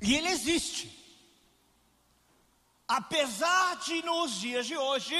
E 0.00 0.14
ele 0.14 0.28
existe. 0.28 0.92
Apesar 2.86 3.76
de 3.76 4.02
nos 4.02 4.32
dias 4.32 4.66
de 4.66 4.76
hoje, 4.76 5.16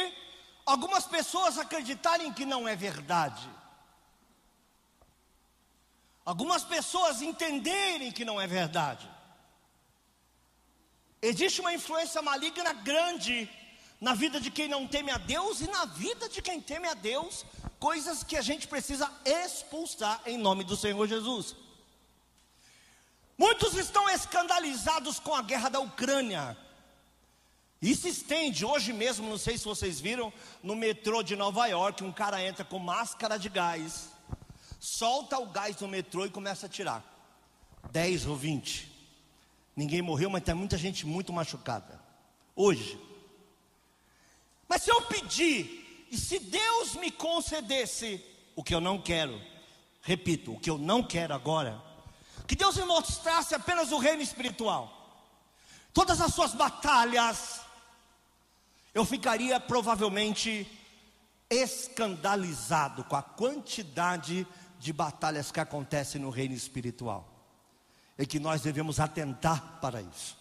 algumas 0.65 1.07
pessoas 1.07 1.59
acreditarem 1.59 2.33
que 2.33 2.45
não 2.45 2.69
é 2.69 2.77
verdade. 2.77 3.49
Algumas 6.25 6.65
pessoas 6.65 7.23
entenderem 7.23 8.13
que 8.13 8.25
não 8.25 8.41
é 8.41 8.47
verdade. 8.47 9.09
Existe 11.23 11.61
uma 11.61 11.73
influência 11.73 12.21
maligna 12.21 12.73
grande 12.73 13.49
na 14.01 14.15
vida 14.15 14.41
de 14.41 14.51
quem 14.51 14.69
não 14.69 14.87
teme 14.87 15.11
a 15.11 15.19
Deus 15.19 15.61
e 15.61 15.71
na 15.71 15.87
vida 15.87 16.29
de 16.29 16.43
quem 16.43 16.61
teme 16.61 16.87
a 16.87 16.95
Deus, 16.95 17.47
coisas 17.79 18.23
que 18.23 18.37
a 18.37 18.43
gente 18.43 18.69
precisa 18.69 19.11
expulsar 19.25 20.21
em 20.27 20.37
nome 20.37 20.65
do 20.65 20.77
Senhor 20.77 21.07
Jesus. 21.07 21.57
Muitos 23.39 23.75
estão 23.75 24.09
escandalizados 24.09 25.19
com 25.19 25.35
a 25.35 25.43
guerra 25.43 25.69
da 25.69 25.81
Ucrânia. 25.81 26.57
Se 27.83 28.09
estende 28.09 28.65
hoje 28.65 28.93
mesmo, 28.93 29.29
não 29.29 29.39
sei 29.39 29.59
se 29.59 29.65
vocês 29.65 30.01
viram, 30.01 30.33
no 30.63 30.75
metrô 30.75 31.23
de 31.23 31.37
Nova 31.37 31.67
York, 31.67 32.03
um 32.03 32.13
cara 32.13 32.43
entra 32.43 32.65
com 32.65 32.79
máscara 32.79 33.39
de 33.39 33.49
gás, 33.49 34.11
solta 34.81 35.39
o 35.39 35.47
gás 35.47 35.77
no 35.81 35.89
metrô 35.89 36.25
e 36.25 36.31
começa 36.31 36.67
a 36.67 36.69
tirar. 36.69 37.05
10 37.93 38.27
ou 38.27 38.37
20. 38.37 38.91
Ninguém 39.77 40.01
morreu, 40.01 40.31
mas 40.31 40.43
tem 40.43 40.55
muita 40.55 40.79
gente 40.79 41.07
muito 41.07 41.33
machucada. 41.33 42.01
Hoje. 42.55 42.99
Mas 44.67 44.83
se 44.83 44.91
eu 44.91 45.03
pedir, 45.03 46.07
e 46.11 46.17
se 46.17 46.39
Deus 46.39 46.95
me 46.95 47.11
concedesse 47.11 48.25
o 48.57 48.65
que 48.65 48.75
eu 48.75 48.81
não 48.81 49.01
quero, 49.01 49.41
repito, 50.01 50.55
o 50.55 50.59
que 50.59 50.71
eu 50.71 50.79
não 50.79 51.03
quero 51.03 51.35
agora, 51.35 51.81
que 52.47 52.57
Deus 52.57 52.77
me 52.77 52.85
mostrasse 52.85 53.55
apenas 53.55 53.93
o 53.93 53.99
reino 53.99 54.23
espiritual, 54.23 54.93
todas 55.93 56.21
as 56.21 56.35
suas 56.35 56.55
batalhas, 56.55 57.61
eu 58.95 59.05
ficaria 59.05 59.61
provavelmente 59.61 60.67
escandalizado 61.51 63.05
com 63.05 63.17
a 63.17 63.23
quantidade 63.23 64.47
de 64.79 64.93
batalhas 64.93 65.51
que 65.51 65.61
acontecem 65.61 66.21
no 66.21 66.31
reino 66.31 66.55
espiritual. 66.55 67.33
E 68.19 68.27
que 68.27 68.41
nós 68.41 68.63
devemos 68.63 68.99
atentar 68.99 69.79
para 69.81 70.01
isso. 70.01 70.37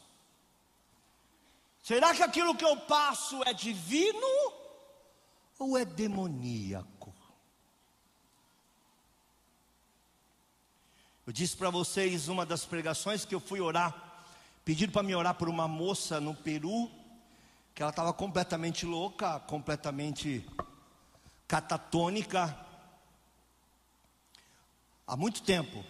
Será 1.83 2.15
que 2.15 2.23
aquilo 2.23 2.55
que 2.55 2.65
eu 2.65 2.77
passo 2.77 3.43
é 3.43 3.53
divino 3.53 4.53
ou 5.59 5.77
é 5.77 5.85
demoníaco? 5.85 6.94
Eu 11.27 11.33
disse 11.33 11.57
para 11.57 11.71
vocês 11.71 12.27
uma 12.27 12.45
das 12.45 12.65
pregações 12.65 13.25
que 13.25 13.33
eu 13.33 13.39
fui 13.39 13.59
orar, 13.59 14.23
pediram 14.63 14.93
para 14.93 15.01
me 15.01 15.15
orar 15.15 15.33
por 15.33 15.49
uma 15.49 15.67
moça 15.67 16.21
no 16.21 16.35
Peru, 16.35 16.87
que 17.73 17.81
ela 17.81 17.89
estava 17.89 18.13
completamente 18.13 18.85
louca, 18.85 19.39
completamente 19.39 20.47
catatônica, 21.47 22.55
há 25.07 25.17
muito 25.17 25.41
tempo. 25.41 25.83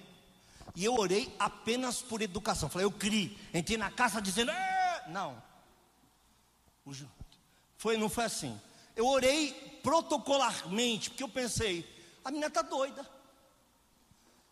E 0.74 0.86
eu 0.86 0.96
orei 0.96 1.36
apenas 1.38 2.02
por 2.02 2.22
educação. 2.22 2.70
Falei, 2.70 2.86
eu 2.86 2.92
criei. 2.92 3.38
Entrei 3.54 3.78
na 3.78 3.92
casa 3.92 4.22
dizendo, 4.22 4.54
não. 5.10 5.42
Foi, 7.78 7.98
não 7.98 8.08
foi 8.08 8.24
assim. 8.24 8.58
Eu 8.96 9.06
orei 9.06 9.80
protocolarmente, 9.84 11.10
porque 11.10 11.24
eu 11.24 11.30
pensei, 11.30 11.86
a 12.24 12.32
menina 12.32 12.48
está 12.48 12.62
doida. 12.62 13.15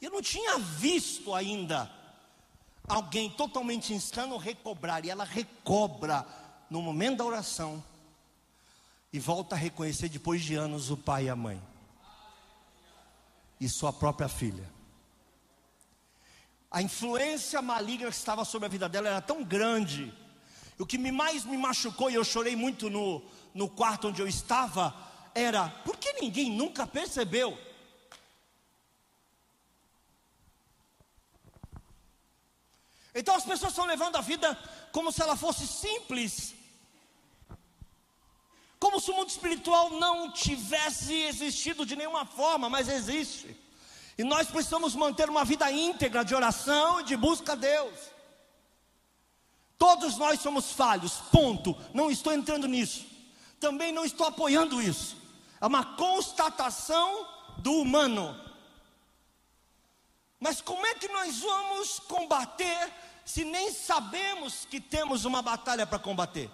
Eu 0.04 0.12
não 0.12 0.22
tinha 0.22 0.60
visto 0.60 1.34
ainda 1.34 1.90
alguém 2.86 3.30
totalmente 3.30 3.94
insano 3.94 4.36
recobrar, 4.36 5.06
e 5.06 5.10
ela 5.10 5.24
recobra 5.24 6.28
no 6.70 6.82
momento 6.82 7.20
da 7.20 7.24
oração 7.24 7.82
e 9.14 9.18
volta 9.18 9.56
a 9.56 9.58
reconhecer 9.58 10.10
depois 10.10 10.44
de 10.44 10.56
anos 10.56 10.92
o 10.92 10.98
pai 10.98 11.28
e 11.28 11.30
a 11.30 11.38
mãe 11.38 11.64
e 13.62 13.70
sua 13.70 13.94
própria 13.94 14.28
filha. 14.28 14.70
A 16.70 16.82
influência 16.82 17.62
maligna 17.62 18.10
que 18.10 18.18
estava 18.18 18.44
sobre 18.44 18.66
a 18.66 18.70
vida 18.70 18.90
dela 18.90 19.08
era 19.08 19.22
tão 19.22 19.42
grande. 19.42 20.14
O 20.78 20.86
que 20.86 20.98
mais 20.98 21.46
me 21.46 21.56
machucou, 21.56 22.12
e 22.12 22.16
eu 22.16 22.26
chorei 22.26 22.58
muito 22.58 22.90
no, 22.90 23.24
no 23.54 23.70
quarto 23.70 24.10
onde 24.10 24.22
eu 24.22 24.28
estava, 24.28 24.94
era: 25.34 25.70
por 25.86 25.96
que 25.96 26.12
ninguém 26.20 26.52
nunca 26.52 26.86
percebeu? 26.86 27.58
Então 33.14 33.36
as 33.36 33.44
pessoas 33.44 33.72
estão 33.72 33.86
levando 33.86 34.16
a 34.16 34.22
vida 34.22 34.58
como 34.92 35.12
se 35.12 35.22
ela 35.22 35.36
fosse 35.36 35.68
simples, 35.68 36.54
como 38.80 39.00
se 39.00 39.12
o 39.12 39.16
mundo 39.16 39.30
espiritual 39.30 39.92
não 39.92 40.32
tivesse 40.32 41.14
existido 41.14 41.86
de 41.86 41.96
nenhuma 41.96 42.26
forma, 42.26 42.70
mas 42.70 42.90
existe. 42.90 43.56
E 44.18 44.24
nós 44.24 44.48
precisamos 44.48 44.96
manter 44.96 45.30
uma 45.30 45.46
vida 45.46 45.72
íntegra 45.72 46.24
de 46.26 46.36
oração 46.36 47.00
e 47.00 47.04
de 47.04 47.16
busca 47.16 47.54
a 47.54 47.56
Deus. 47.56 47.94
Todos 49.78 50.18
nós 50.18 50.40
somos 50.40 50.72
falhos, 50.72 51.14
ponto. 51.32 51.76
Não 51.94 52.12
estou 52.12 52.34
entrando 52.34 52.68
nisso. 52.68 53.06
Também 53.60 53.92
não 53.92 54.06
estou 54.06 54.28
apoiando 54.28 54.82
isso. 54.82 55.18
É 55.60 55.66
uma 55.66 55.96
constatação 55.96 57.28
do 57.58 57.74
humano. 57.74 58.40
Mas 60.44 60.60
como 60.60 60.86
é 60.86 60.94
que 60.94 61.08
nós 61.08 61.40
vamos 61.40 62.00
combater 62.00 62.92
se 63.24 63.46
nem 63.46 63.72
sabemos 63.72 64.66
que 64.66 64.78
temos 64.78 65.24
uma 65.24 65.42
batalha 65.42 65.88
para 65.88 65.98
combater? 65.98 66.52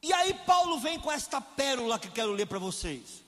E 0.00 0.12
aí 0.12 0.32
Paulo 0.32 0.78
vem 0.78 1.00
com 1.00 1.10
esta 1.10 1.40
pérola 1.40 1.98
que 1.98 2.08
quero 2.08 2.30
ler 2.30 2.46
para 2.46 2.60
vocês. 2.60 3.20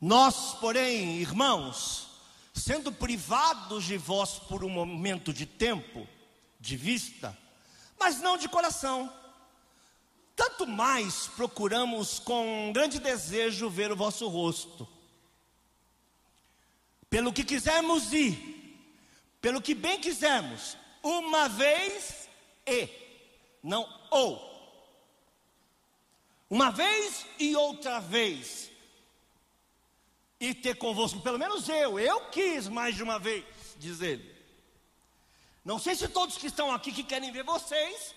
Nós, 0.00 0.54
porém, 0.54 1.18
irmãos, 1.18 2.08
sendo 2.52 2.90
privados 2.90 3.84
de 3.84 3.96
vós 3.96 4.40
por 4.40 4.64
um 4.64 4.68
momento 4.68 5.32
de 5.32 5.46
tempo, 5.46 6.04
de 6.58 6.76
vista, 6.76 7.38
mas 7.96 8.20
não 8.20 8.36
de 8.36 8.48
coração, 8.48 9.08
tanto 10.34 10.66
mais 10.66 11.28
procuramos 11.28 12.18
com 12.18 12.72
grande 12.74 12.98
desejo 12.98 13.70
ver 13.70 13.92
o 13.92 13.96
vosso 13.96 14.26
rosto 14.26 14.95
pelo 17.08 17.32
que 17.32 17.44
quisermos 17.44 18.12
ir, 18.12 18.36
pelo 19.40 19.60
que 19.60 19.74
bem 19.74 20.00
quisermos, 20.00 20.76
uma 21.02 21.48
vez 21.48 22.28
e, 22.66 22.88
não 23.62 23.88
ou. 24.10 24.54
Uma 26.48 26.70
vez 26.70 27.26
e 27.38 27.54
outra 27.56 28.00
vez. 28.00 28.70
E 30.38 30.54
ter 30.54 30.76
convosco, 30.76 31.20
pelo 31.20 31.38
menos 31.38 31.68
eu, 31.68 31.98
eu 31.98 32.20
quis 32.30 32.68
mais 32.68 32.94
de 32.94 33.02
uma 33.02 33.18
vez, 33.18 33.44
diz 33.78 34.00
ele. 34.00 34.36
Não 35.64 35.78
sei 35.78 35.96
se 35.96 36.08
todos 36.08 36.36
que 36.36 36.46
estão 36.46 36.70
aqui 36.72 36.92
que 36.92 37.02
querem 37.02 37.32
ver 37.32 37.42
vocês 37.42 38.14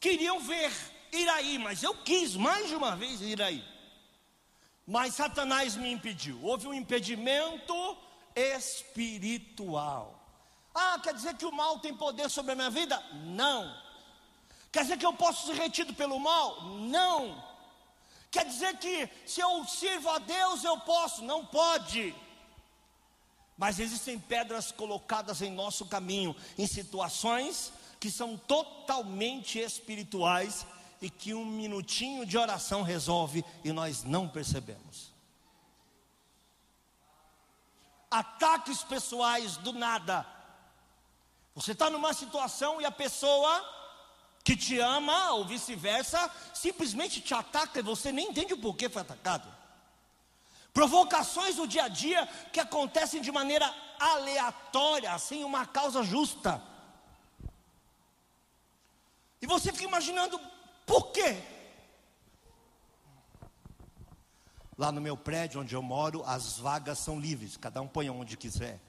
queriam 0.00 0.40
ver 0.40 0.72
ir 1.12 1.28
aí, 1.28 1.58
mas 1.58 1.82
eu 1.82 1.94
quis 1.94 2.34
mais 2.34 2.68
de 2.68 2.74
uma 2.74 2.96
vez 2.96 3.20
ir 3.20 3.40
aí. 3.40 3.62
Mas 4.90 5.14
Satanás 5.14 5.76
me 5.76 5.88
impediu. 5.92 6.40
Houve 6.42 6.66
um 6.66 6.74
impedimento 6.74 7.96
espiritual. 8.34 10.20
Ah, 10.74 10.98
quer 11.00 11.14
dizer 11.14 11.36
que 11.36 11.46
o 11.46 11.52
mal 11.52 11.78
tem 11.78 11.96
poder 11.96 12.28
sobre 12.28 12.52
a 12.52 12.54
minha 12.56 12.70
vida? 12.70 13.00
Não. 13.24 13.72
Quer 14.72 14.82
dizer 14.82 14.98
que 14.98 15.06
eu 15.06 15.12
posso 15.12 15.46
ser 15.46 15.54
retido 15.54 15.94
pelo 15.94 16.18
mal? 16.18 16.64
Não. 16.64 17.40
Quer 18.32 18.44
dizer 18.46 18.78
que 18.78 19.08
se 19.24 19.40
eu 19.40 19.64
sirvo 19.64 20.10
a 20.10 20.18
Deus 20.18 20.64
eu 20.64 20.76
posso? 20.80 21.22
Não 21.22 21.46
pode. 21.46 22.12
Mas 23.56 23.78
existem 23.78 24.18
pedras 24.18 24.72
colocadas 24.72 25.40
em 25.40 25.52
nosso 25.52 25.86
caminho, 25.86 26.34
em 26.58 26.66
situações 26.66 27.72
que 28.00 28.10
são 28.10 28.36
totalmente 28.36 29.60
espirituais 29.60 30.66
e 31.00 31.08
que 31.08 31.32
um 31.32 31.44
minutinho 31.44 32.26
de 32.26 32.36
oração 32.36 32.82
resolve 32.82 33.44
e 33.64 33.72
nós 33.72 34.04
não 34.04 34.28
percebemos. 34.28 35.12
Ataques 38.10 38.82
pessoais 38.82 39.56
do 39.56 39.72
nada. 39.72 40.26
Você 41.54 41.72
está 41.72 41.88
numa 41.88 42.12
situação 42.12 42.80
e 42.80 42.84
a 42.84 42.90
pessoa 42.90 43.64
que 44.42 44.56
te 44.56 44.78
ama, 44.78 45.32
ou 45.32 45.44
vice-versa, 45.44 46.30
simplesmente 46.52 47.20
te 47.20 47.34
ataca 47.34 47.78
e 47.78 47.82
você 47.82 48.10
nem 48.10 48.30
entende 48.30 48.54
o 48.54 48.58
porquê 48.58 48.88
foi 48.88 49.02
atacado. 49.02 49.48
Provocações 50.72 51.56
do 51.56 51.66
dia 51.66 51.84
a 51.84 51.88
dia 51.88 52.26
que 52.52 52.60
acontecem 52.60 53.20
de 53.20 53.32
maneira 53.32 53.72
aleatória, 53.98 55.16
sem 55.18 55.44
uma 55.44 55.66
causa 55.66 56.02
justa. 56.02 56.62
E 59.42 59.46
você 59.46 59.72
fica 59.72 59.84
imaginando 59.84 60.38
por 60.90 61.12
quê? 61.12 61.40
Lá 64.76 64.90
no 64.90 65.00
meu 65.00 65.16
prédio 65.16 65.60
onde 65.60 65.72
eu 65.72 65.80
moro, 65.80 66.24
as 66.26 66.58
vagas 66.58 66.98
são 66.98 67.20
livres, 67.20 67.56
cada 67.56 67.80
um 67.80 67.86
põe 67.86 68.10
onde 68.10 68.36
quiser. 68.36 68.80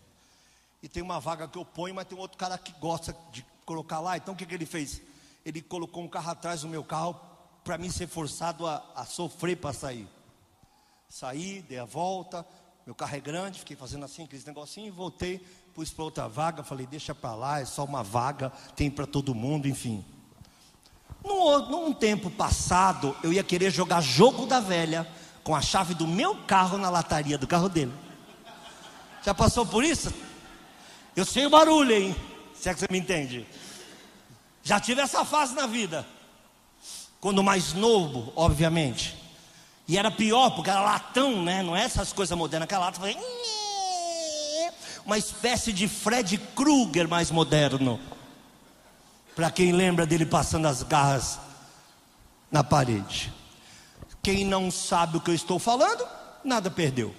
E 0.82 0.90
tem 0.90 1.04
uma 1.04 1.20
vaga 1.20 1.48
que 1.48 1.60
eu 1.60 1.64
ponho, 1.64 1.94
mas 1.94 2.08
tem 2.08 2.18
outro 2.18 2.40
cara 2.40 2.58
que 2.58 2.72
gosta 2.80 3.16
de 3.32 3.46
colocar 3.68 4.00
lá. 4.00 4.18
Então 4.18 4.34
o 4.34 4.38
que, 4.38 4.48
que 4.48 4.56
ele 4.56 4.66
fez? 4.66 5.00
Ele 5.46 5.62
colocou 5.62 6.02
um 6.02 6.08
carro 6.08 6.32
atrás 6.32 6.62
do 6.62 6.68
meu 6.68 6.84
carro 6.84 7.22
para 7.64 7.78
mim 7.78 7.92
ser 7.92 8.08
forçado 8.08 8.66
a, 8.66 8.84
a 8.96 9.06
sofrer 9.06 9.58
para 9.58 9.72
sair. 9.72 10.08
Saí, 11.08 11.62
dei 11.62 11.78
a 11.78 11.86
volta, 11.86 12.44
meu 12.84 12.96
carro 12.96 13.16
é 13.16 13.20
grande, 13.20 13.60
fiquei 13.60 13.78
fazendo 13.78 14.06
assim, 14.06 14.24
aqueles 14.24 14.46
negocinhos, 14.46 14.96
voltei, 14.96 15.38
pus 15.76 15.92
para 15.92 16.06
outra 16.06 16.28
vaga, 16.28 16.64
falei, 16.64 16.88
deixa 16.88 17.14
para 17.14 17.36
lá, 17.36 17.60
é 17.60 17.66
só 17.66 17.84
uma 17.84 18.02
vaga, 18.02 18.50
tem 18.76 18.90
para 18.90 19.06
todo 19.06 19.36
mundo, 19.36 19.68
enfim. 19.68 20.04
Num, 21.24 21.70
num 21.70 21.94
tempo 21.94 22.30
passado, 22.30 23.16
eu 23.24 23.32
ia 23.32 23.44
querer 23.44 23.72
jogar 23.72 24.02
jogo 24.02 24.46
da 24.46 24.60
velha 24.60 25.08
com 25.44 25.56
a 25.56 25.62
chave 25.62 25.94
do 25.94 26.08
meu 26.08 26.36
carro 26.36 26.78
na 26.78 26.90
lataria 26.90 27.38
do 27.38 27.48
carro 27.48 27.70
dele. 27.70 27.94
Já 29.24 29.34
passou 29.34 29.66
por 29.66 29.84
isso? 29.84 30.12
Eu 31.16 31.26
sei 31.26 31.46
o 31.46 31.50
barulho, 31.50 31.92
hein? 31.92 32.16
Se 32.56 32.70
é 32.70 32.74
que 32.74 32.80
você 32.80 32.88
me 32.90 33.00
entende. 33.00 33.46
Já 34.64 34.80
tive 34.80 35.02
essa 35.02 35.26
fase 35.26 35.54
na 35.54 35.68
vida. 35.68 36.06
Quando 37.20 37.44
mais 37.44 37.74
novo, 37.74 38.32
obviamente. 38.36 39.16
E 39.88 39.98
era 39.98 40.10
pior, 40.10 40.52
porque 40.52 40.70
era 40.70 40.82
latão, 40.82 41.44
né? 41.44 41.62
Não 41.62 41.76
é 41.76 41.84
essas 41.84 42.14
coisas 42.14 42.38
modernas. 42.38 42.66
Aquela 42.66 42.86
lata. 42.86 43.02
Uma 45.06 45.18
espécie 45.18 45.74
de 45.74 45.88
Fred 45.88 46.38
Krueger 46.56 47.08
mais 47.08 47.30
moderno. 47.30 48.00
Para 49.36 49.50
quem 49.50 49.72
lembra 49.72 50.06
dele 50.06 50.26
passando 50.26 50.68
as 50.68 50.84
garras 50.84 51.40
na 52.52 52.64
parede. 52.64 53.32
Quem 54.22 54.46
não 54.46 54.70
sabe 54.70 55.18
o 55.18 55.22
que 55.22 55.32
eu 55.32 55.36
estou 55.36 55.58
falando, 55.58 56.08
nada 56.44 56.70
perdeu. 56.70 57.16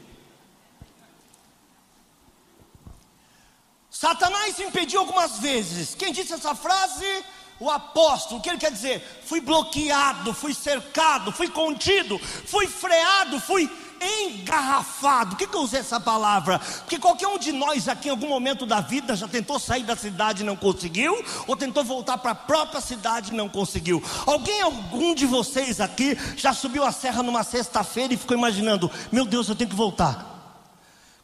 Satanás 3.91 4.59
impediu 4.59 5.01
algumas 5.01 5.39
vezes. 5.39 5.95
Quem 5.95 6.13
disse 6.13 6.33
essa 6.33 6.55
frase? 6.55 7.25
o 7.63 7.71
apóstolo, 7.71 8.41
o 8.41 8.43
que 8.43 8.49
ele 8.49 8.59
quer 8.59 8.73
dizer? 8.73 9.23
Fui 9.25 9.41
bloqueado, 9.41 10.35
fui 10.35 10.53
cercado, 10.53 11.31
fui 11.31 11.49
contido, 11.49 12.19
fui 12.19 12.67
freado, 12.67 13.39
fui 13.39 13.71
engarrafado. 14.03 15.31
Por 15.31 15.39
que, 15.39 15.47
que 15.47 15.57
eu 15.57 15.63
usei 15.63 15.81
essa 15.81 16.01
palavra? 16.01 16.59
Porque 16.59 16.99
qualquer 16.99 17.29
um 17.29 17.39
de 17.39 17.53
nós 17.53 17.89
aqui 17.89 18.09
em 18.09 18.11
algum 18.11 18.29
momento 18.29 18.67
da 18.67 18.81
vida 18.81 19.17
já 19.17 19.29
tentou 19.29 19.59
sair 19.59 19.85
da 19.85 19.97
cidade 19.97 20.43
e 20.43 20.47
não 20.47 20.57
conseguiu, 20.57 21.25
ou 21.47 21.57
tentou 21.57 21.85
voltar 21.85 22.19
para 22.19 22.33
a 22.33 22.35
própria 22.35 22.81
cidade 22.81 23.33
e 23.33 23.37
não 23.37 23.49
conseguiu. 23.49 24.03
Alguém, 24.27 24.61
algum 24.61 25.15
de 25.15 25.27
vocês 25.27 25.81
aqui, 25.81 26.17
já 26.37 26.53
subiu 26.53 26.85
a 26.85 26.93
serra 26.93 27.23
numa 27.23 27.45
sexta-feira 27.45 28.15
e 28.15 28.17
ficou 28.17 28.37
imaginando: 28.37 28.91
meu 29.11 29.25
Deus, 29.25 29.49
eu 29.49 29.55
tenho 29.55 29.71
que 29.71 29.77
voltar. 29.77 30.31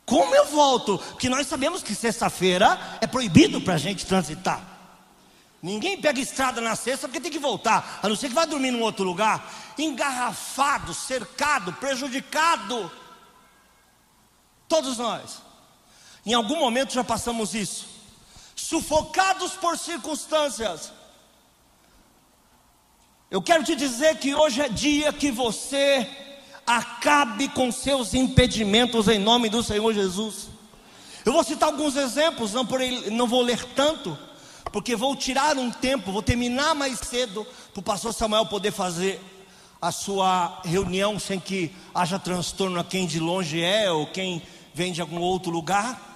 Como 0.04 0.34
eu 0.34 0.46
volto? 0.46 0.98
Porque 0.98 1.28
nós 1.28 1.46
sabemos 1.46 1.82
que 1.82 1.94
sexta-feira 1.94 2.78
é 3.00 3.06
proibido 3.06 3.60
para 3.60 3.75
a 3.75 3.78
gente 3.78 4.06
transitar. 4.06 4.77
Ninguém 5.60 6.00
pega 6.00 6.20
estrada 6.20 6.60
na 6.60 6.76
sexta 6.76 7.08
porque 7.08 7.20
tem 7.20 7.32
que 7.32 7.38
voltar, 7.38 7.99
a 8.00 8.08
não 8.08 8.14
ser 8.14 8.28
que 8.28 8.34
vá 8.34 8.44
dormir 8.44 8.70
num 8.70 8.82
outro 8.82 9.05
lugar, 9.05 9.52
engarrafado, 9.76 10.94
cercado, 10.94 11.72
prejudicado. 11.75 12.90
Todos 14.69 14.99
nós, 14.99 15.43
em 16.25 16.32
algum 16.32 16.60
momento 16.60 16.93
já 16.93 17.02
passamos 17.02 17.55
isso, 17.55 17.87
sufocados 18.55 19.52
por 19.55 19.76
circunstâncias. 19.76 20.93
Eu 23.28 23.43
quero 23.43 23.64
te 23.64 23.75
dizer 23.75 24.16
que 24.19 24.34
hoje 24.34 24.61
é 24.61 24.69
dia 24.69 25.12
que 25.12 25.31
você 25.31 26.08
acabe 26.64 27.49
com 27.49 27.72
seus 27.72 28.14
impedimentos 28.14 29.08
em 29.08 29.19
nome 29.19 29.49
do 29.49 29.62
Senhor 29.62 29.93
Jesus. 29.93 30.49
Eu 31.25 31.32
vou 31.32 31.43
citar 31.43 31.69
alguns 31.69 31.96
exemplos, 31.96 32.52
não, 32.52 32.64
por, 32.64 32.81
não 33.11 33.26
vou 33.26 33.43
ler 33.43 33.62
tanto 33.75 34.16
porque 34.73 34.97
vou 34.97 35.17
tirar 35.17 35.56
um 35.56 35.70
tempo, 35.70 36.12
vou 36.12 36.23
terminar 36.23 36.75
mais 36.75 36.99
cedo, 36.99 37.47
para 37.73 37.81
o 37.81 37.82
pastor 37.82 38.12
Samuel 38.12 38.47
poder 38.47 38.73
fazer 38.73 39.20
a 39.81 39.93
sua 39.93 40.61
reunião 40.65 41.19
sem 41.19 41.38
que 41.38 41.75
haja 41.94 42.19
transtorno 42.19 42.81
a 42.81 42.85
quem 42.85 43.06
de 43.06 43.20
longe 43.20 43.62
é 43.62 43.91
ou 43.91 44.06
quem 44.09 44.43
vem 44.75 44.93
de 44.93 45.00
algum 45.00 45.20
outro 45.20 45.50
lugar. 45.50 46.06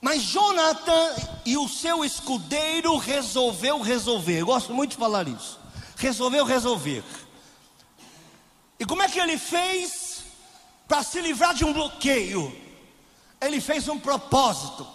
Mas 0.00 0.22
Jonathan 0.22 1.14
e 1.44 1.56
o 1.56 1.68
seu 1.68 2.04
escudeiro 2.04 2.96
resolveu 2.96 3.80
resolver. 3.80 4.40
Eu 4.40 4.46
gosto 4.46 4.72
muito 4.72 4.92
de 4.92 4.96
falar 4.96 5.26
isso. 5.26 5.58
Resolveu 5.96 6.44
resolver. 6.44 7.02
E 8.78 8.84
como 8.84 9.02
é 9.02 9.08
que 9.08 9.18
ele 9.18 9.36
fez 9.36 10.24
para 10.86 11.02
se 11.02 11.20
livrar 11.20 11.54
de 11.54 11.64
um 11.64 11.72
bloqueio? 11.72 12.65
Ele 13.40 13.60
fez 13.60 13.88
um 13.88 13.98
propósito. 13.98 14.86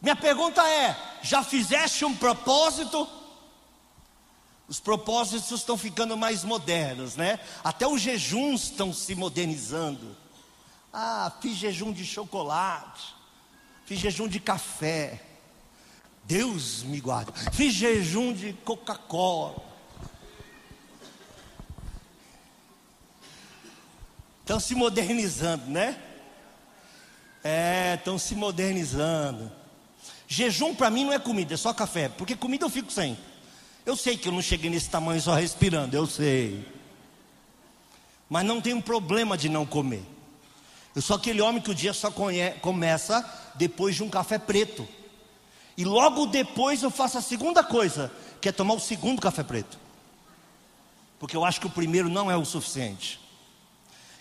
Minha 0.00 0.16
pergunta 0.16 0.66
é: 0.68 0.96
já 1.22 1.42
fizeste 1.42 2.04
um 2.04 2.14
propósito? 2.14 3.08
Os 4.68 4.80
propósitos 4.80 5.60
estão 5.60 5.78
ficando 5.78 6.16
mais 6.16 6.42
modernos, 6.42 7.14
né? 7.14 7.38
Até 7.62 7.86
os 7.86 8.00
jejuns 8.00 8.64
estão 8.64 8.92
se 8.92 9.14
modernizando. 9.14 10.16
Ah, 10.92 11.32
fiz 11.40 11.56
jejum 11.56 11.92
de 11.92 12.04
chocolate, 12.04 13.14
fiz 13.84 14.00
jejum 14.00 14.26
de 14.26 14.40
café. 14.40 15.22
Deus 16.24 16.82
me 16.82 17.00
guarde. 17.00 17.30
Fiz 17.52 17.72
jejum 17.72 18.32
de 18.32 18.52
Coca-Cola. 18.52 19.64
Estão 24.40 24.58
se 24.58 24.74
modernizando, 24.74 25.66
né? 25.66 26.02
É, 27.46 27.94
estão 27.94 28.18
se 28.18 28.34
modernizando. 28.34 29.52
Jejum 30.26 30.74
para 30.74 30.90
mim 30.90 31.04
não 31.04 31.12
é 31.12 31.18
comida, 31.20 31.54
é 31.54 31.56
só 31.56 31.72
café, 31.72 32.08
porque 32.08 32.34
comida 32.34 32.64
eu 32.64 32.70
fico 32.70 32.90
sem. 32.90 33.16
Eu 33.84 33.94
sei 33.94 34.16
que 34.16 34.26
eu 34.26 34.32
não 34.32 34.42
cheguei 34.42 34.68
nesse 34.68 34.90
tamanho 34.90 35.20
só 35.20 35.32
respirando, 35.32 35.96
eu 35.96 36.08
sei. 36.08 36.66
Mas 38.28 38.44
não 38.44 38.60
tem 38.60 38.74
um 38.74 38.80
problema 38.80 39.38
de 39.38 39.48
não 39.48 39.64
comer. 39.64 40.02
Eu 40.92 41.00
sou 41.00 41.14
aquele 41.14 41.40
homem 41.40 41.62
que 41.62 41.70
o 41.70 41.74
dia 41.74 41.92
só 41.92 42.12
começa 42.60 43.24
depois 43.54 43.94
de 43.94 44.02
um 44.02 44.10
café 44.10 44.38
preto. 44.38 44.88
E 45.76 45.84
logo 45.84 46.26
depois 46.26 46.82
eu 46.82 46.90
faço 46.90 47.16
a 47.16 47.22
segunda 47.22 47.62
coisa, 47.62 48.10
que 48.40 48.48
é 48.48 48.52
tomar 48.52 48.74
o 48.74 48.80
segundo 48.80 49.22
café 49.22 49.44
preto. 49.44 49.78
Porque 51.20 51.36
eu 51.36 51.44
acho 51.44 51.60
que 51.60 51.68
o 51.68 51.70
primeiro 51.70 52.08
não 52.08 52.28
é 52.28 52.36
o 52.36 52.44
suficiente. 52.44 53.20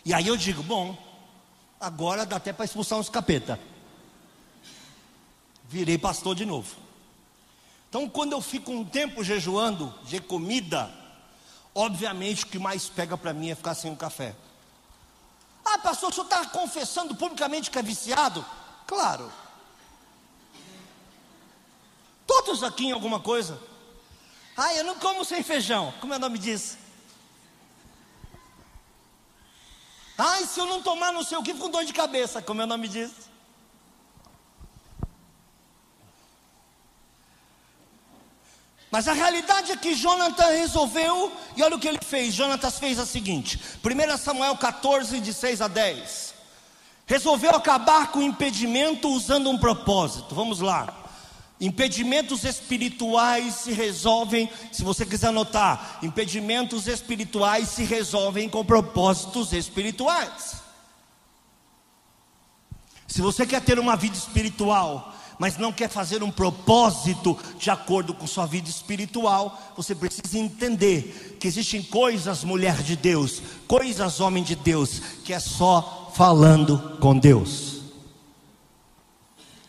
E 0.05 0.13
aí 0.13 0.27
eu 0.27 0.37
digo, 0.37 0.61
bom, 0.61 0.95
Agora 1.79 2.25
dá 2.25 2.37
até 2.37 2.53
para 2.53 2.65
expulsar 2.65 2.97
uns 2.97 3.09
capeta. 3.09 3.59
Virei 5.67 5.97
pastor 5.97 6.35
de 6.35 6.45
novo. 6.45 6.75
Então, 7.89 8.09
quando 8.09 8.33
eu 8.33 8.41
fico 8.41 8.71
um 8.71 8.83
tempo 8.83 9.23
jejuando 9.23 9.93
de 10.03 10.19
comida, 10.19 10.91
obviamente 11.73 12.43
o 12.43 12.47
que 12.47 12.59
mais 12.59 12.87
pega 12.89 13.17
para 13.17 13.33
mim 13.33 13.49
é 13.49 13.55
ficar 13.55 13.73
sem 13.73 13.91
o 13.91 13.95
café. 13.95 14.35
Ah, 15.63 15.79
pastor, 15.79 16.09
o 16.09 16.13
senhor 16.13 16.25
está 16.25 16.45
confessando 16.45 17.15
publicamente 17.15 17.71
que 17.71 17.79
é 17.79 17.81
viciado? 17.81 18.45
Claro. 18.85 19.31
Todos 22.27 22.63
aqui 22.63 22.87
em 22.87 22.91
alguma 22.91 23.19
coisa. 23.19 23.59
Ah, 24.55 24.73
eu 24.75 24.83
não 24.83 24.99
como 24.99 25.25
sem 25.25 25.43
feijão. 25.43 25.93
Como 25.99 26.13
é 26.13 26.17
o 26.17 26.19
nome 26.19 26.37
disso? 26.37 26.77
Ai, 30.17 30.45
se 30.45 30.59
eu 30.59 30.65
não 30.65 30.81
tomar 30.81 31.11
não 31.11 31.23
sei 31.23 31.37
o 31.37 31.43
que, 31.43 31.53
fico 31.53 31.65
com 31.65 31.71
dor 31.71 31.83
de 31.83 31.93
cabeça, 31.93 32.41
como 32.41 32.61
é 32.61 32.63
o 32.63 32.67
nome 32.67 32.87
disso. 32.87 33.35
Mas 38.89 39.09
a 39.09 39.13
realidade 39.13 39.73
é 39.73 39.75
que 39.75 39.93
Jonathan 39.93 40.51
resolveu, 40.51 41.29
e 41.57 41.61
olha 41.61 41.75
o 41.75 41.79
que 41.79 41.87
ele 41.87 41.99
fez. 42.01 42.33
Jonatas 42.33 42.79
fez 42.79 42.97
a 42.97 43.05
seguinte: 43.05 43.59
1 43.83 44.17
Samuel 44.17 44.55
14, 44.55 45.19
de 45.19 45.33
6 45.33 45.61
a 45.61 45.67
10. 45.67 46.33
Resolveu 47.05 47.51
acabar 47.51 48.11
com 48.11 48.19
o 48.19 48.23
impedimento 48.23 49.09
usando 49.09 49.49
um 49.49 49.57
propósito. 49.57 50.33
Vamos 50.33 50.61
lá. 50.61 51.04
Impedimentos 51.59 52.43
espirituais 52.43 53.55
se 53.55 53.71
resolvem, 53.71 54.49
se 54.71 54.83
você 54.83 55.05
quiser 55.05 55.27
anotar, 55.27 55.99
impedimentos 56.03 56.85
espirituais 56.87 57.69
se 57.69 57.83
resolvem 57.83 58.49
com 58.49 58.65
propósitos 58.65 59.53
espirituais. 59.53 60.55
Se 63.07 63.21
você 63.21 63.45
quer 63.45 63.61
ter 63.61 63.79
uma 63.79 63.95
vida 63.95 64.17
espiritual, 64.17 65.15
mas 65.39 65.57
não 65.57 65.71
quer 65.71 65.89
fazer 65.89 66.23
um 66.23 66.31
propósito 66.31 67.37
de 67.57 67.69
acordo 67.69 68.13
com 68.13 68.27
sua 68.27 68.45
vida 68.45 68.69
espiritual, 68.69 69.73
você 69.75 69.93
precisa 69.93 70.37
entender 70.37 71.37
que 71.39 71.47
existem 71.47 71.81
coisas, 71.81 72.43
mulher 72.43 72.81
de 72.81 72.95
Deus, 72.95 73.41
coisas, 73.67 74.19
homem 74.19 74.43
de 74.43 74.55
Deus, 74.55 75.01
que 75.23 75.33
é 75.33 75.39
só 75.39 76.11
falando 76.15 76.97
com 76.99 77.17
Deus, 77.17 77.74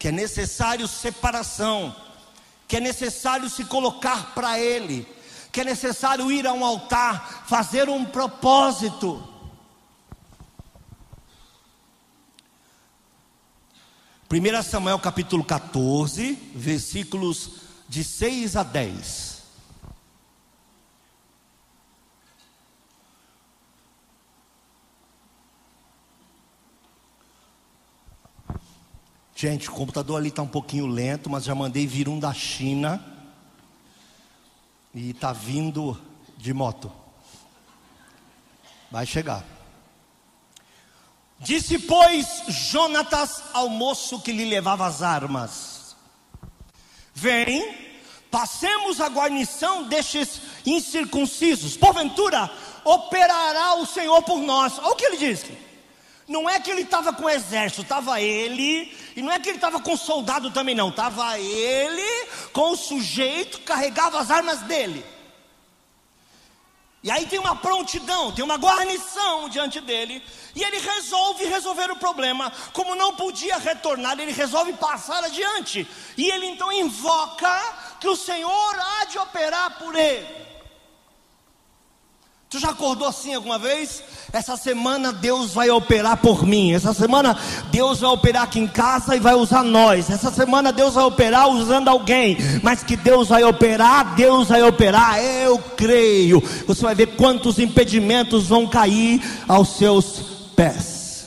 que 0.07 0.11
é 0.11 0.13
necessário 0.13 0.87
separação, 0.87 1.93
que 2.69 2.77
é 2.77 2.81
necessário 2.81 3.51
se 3.51 3.65
colocar 3.65 4.37
para 4.37 4.57
Ele, 4.57 5.05
que 5.51 5.63
é 5.63 5.65
necessário 5.65 6.31
ir 6.31 6.47
a 6.47 6.53
um 6.53 6.65
altar, 6.65 7.45
fazer 7.49 7.89
um 7.89 8.05
propósito. 8.05 9.21
1 14.31 14.63
Samuel 14.63 15.01
capítulo 15.01 15.43
14, 15.43 16.35
versículos 16.55 17.51
de 17.89 18.05
6 18.05 18.55
a 18.55 18.63
10. 18.63 19.36
Gente, 29.39 29.69
o 29.69 29.73
computador 29.73 30.17
ali 30.17 30.31
está 30.31 30.41
um 30.41 30.49
pouquinho 30.49 30.87
lento, 30.87 31.29
mas 31.29 31.45
já 31.45 31.55
mandei 31.55 31.87
vir 31.87 32.09
um 32.09 32.19
da 32.19 32.33
China. 32.33 33.05
E 34.95 35.11
está 35.11 35.31
vindo 35.31 36.01
de 36.39 36.55
moto. 36.55 36.91
Vai 38.91 39.05
chegar. 39.05 39.45
Disse, 41.39 41.79
pois, 41.79 42.45
Jonatas 42.49 43.43
ao 43.53 43.69
moço 43.69 44.23
que 44.23 44.33
lhe 44.33 44.47
levava 44.47 44.87
as 44.87 45.03
armas: 45.03 45.95
Vem, 47.15 47.77
passemos 48.31 49.03
a 49.03 49.09
guarnição 49.11 49.87
destes 49.87 50.41
incircuncisos, 50.65 51.77
porventura 51.77 52.51
operará 52.83 53.75
o 53.75 53.85
Senhor 53.85 54.23
por 54.23 54.39
nós. 54.39 54.79
Olha 54.79 54.93
o 54.93 54.97
que 54.97 55.05
ele 55.05 55.19
disse. 55.19 55.67
Não 56.29 56.51
é 56.51 56.59
que 56.59 56.71
ele 56.71 56.83
estava 56.83 57.13
com 57.13 57.31
exército, 57.31 57.83
estava 57.83 58.21
ele, 58.21 58.93
e 59.15 59.23
não 59.23 59.33
é 59.33 59.39
que 59.39 59.49
ele 59.49 59.59
estava 59.59 59.81
com 59.81 59.97
soldado 59.97 60.51
também, 60.51 60.75
não, 60.75 60.89
estava 60.89 61.39
ele 61.39 62.29
com 62.53 62.73
o 62.73 62.77
sujeito 62.77 63.59
que 63.59 63.65
carregava 63.65 64.19
as 64.19 64.31
armas 64.31 64.61
dele. 64.63 65.05
E 67.07 67.11
aí 67.13 67.25
tem 67.27 67.39
uma 67.39 67.55
prontidão, 67.55 68.33
tem 68.33 68.45
uma 68.45 68.57
guarnição 68.57 69.49
diante 69.49 69.81
dele, 69.81 70.21
e 70.57 70.65
ele 70.65 70.81
resolve 70.81 71.45
resolver 71.45 71.93
o 71.93 71.97
problema. 71.97 72.53
Como 72.73 72.97
não 72.97 73.15
podia 73.15 73.59
retornar, 73.59 74.19
ele 74.19 74.33
resolve 74.33 74.73
passar 74.73 75.23
adiante. 75.23 75.87
E 76.17 76.29
ele 76.29 76.47
então 76.47 76.73
invoca 76.73 77.97
que 78.01 78.09
o 78.09 78.17
Senhor 78.17 78.77
há 78.77 79.05
de 79.05 79.19
operar 79.19 79.79
por 79.79 79.95
ele. 79.95 80.27
Tu 82.49 82.61
já 82.61 82.71
acordou 82.71 83.09
assim 83.09 83.35
alguma 83.35 83.59
vez? 83.59 84.05
Essa 84.33 84.57
semana 84.57 85.13
Deus 85.13 85.53
vai 85.53 85.69
operar 85.69 86.17
por 86.19 86.47
mim. 86.47 86.73
Essa 86.73 86.95
semana 86.95 87.37
Deus 87.73 88.01
vai 88.01 88.11
operar 88.11 88.45
aqui 88.45 88.61
em 88.61 88.69
casa 88.69 89.17
e 89.17 89.21
vai 89.21 89.35
usar 89.35 89.65
nós. 89.65 90.09
Essa 90.09 90.31
semana 90.31 90.73
Deus 90.73 90.95
vai 90.95 91.03
operar 91.03 91.49
usando 91.49 91.89
alguém. 91.89 92.37
Mas 92.63 92.85
que 92.85 92.97
Deus 92.97 93.29
vai 93.29 93.43
operar, 93.43 94.15
Deus 94.15 94.49
vai 94.49 94.63
operar. 94.63 95.19
Eu 95.21 95.59
creio. 95.59 96.41
Você 96.69 96.83
vai 96.83 96.95
ver 96.95 97.17
quantos 97.17 97.59
impedimentos 97.59 98.47
vão 98.47 98.69
cair 98.69 99.21
aos 99.49 99.77
seus 99.77 100.21
pés. 100.55 101.27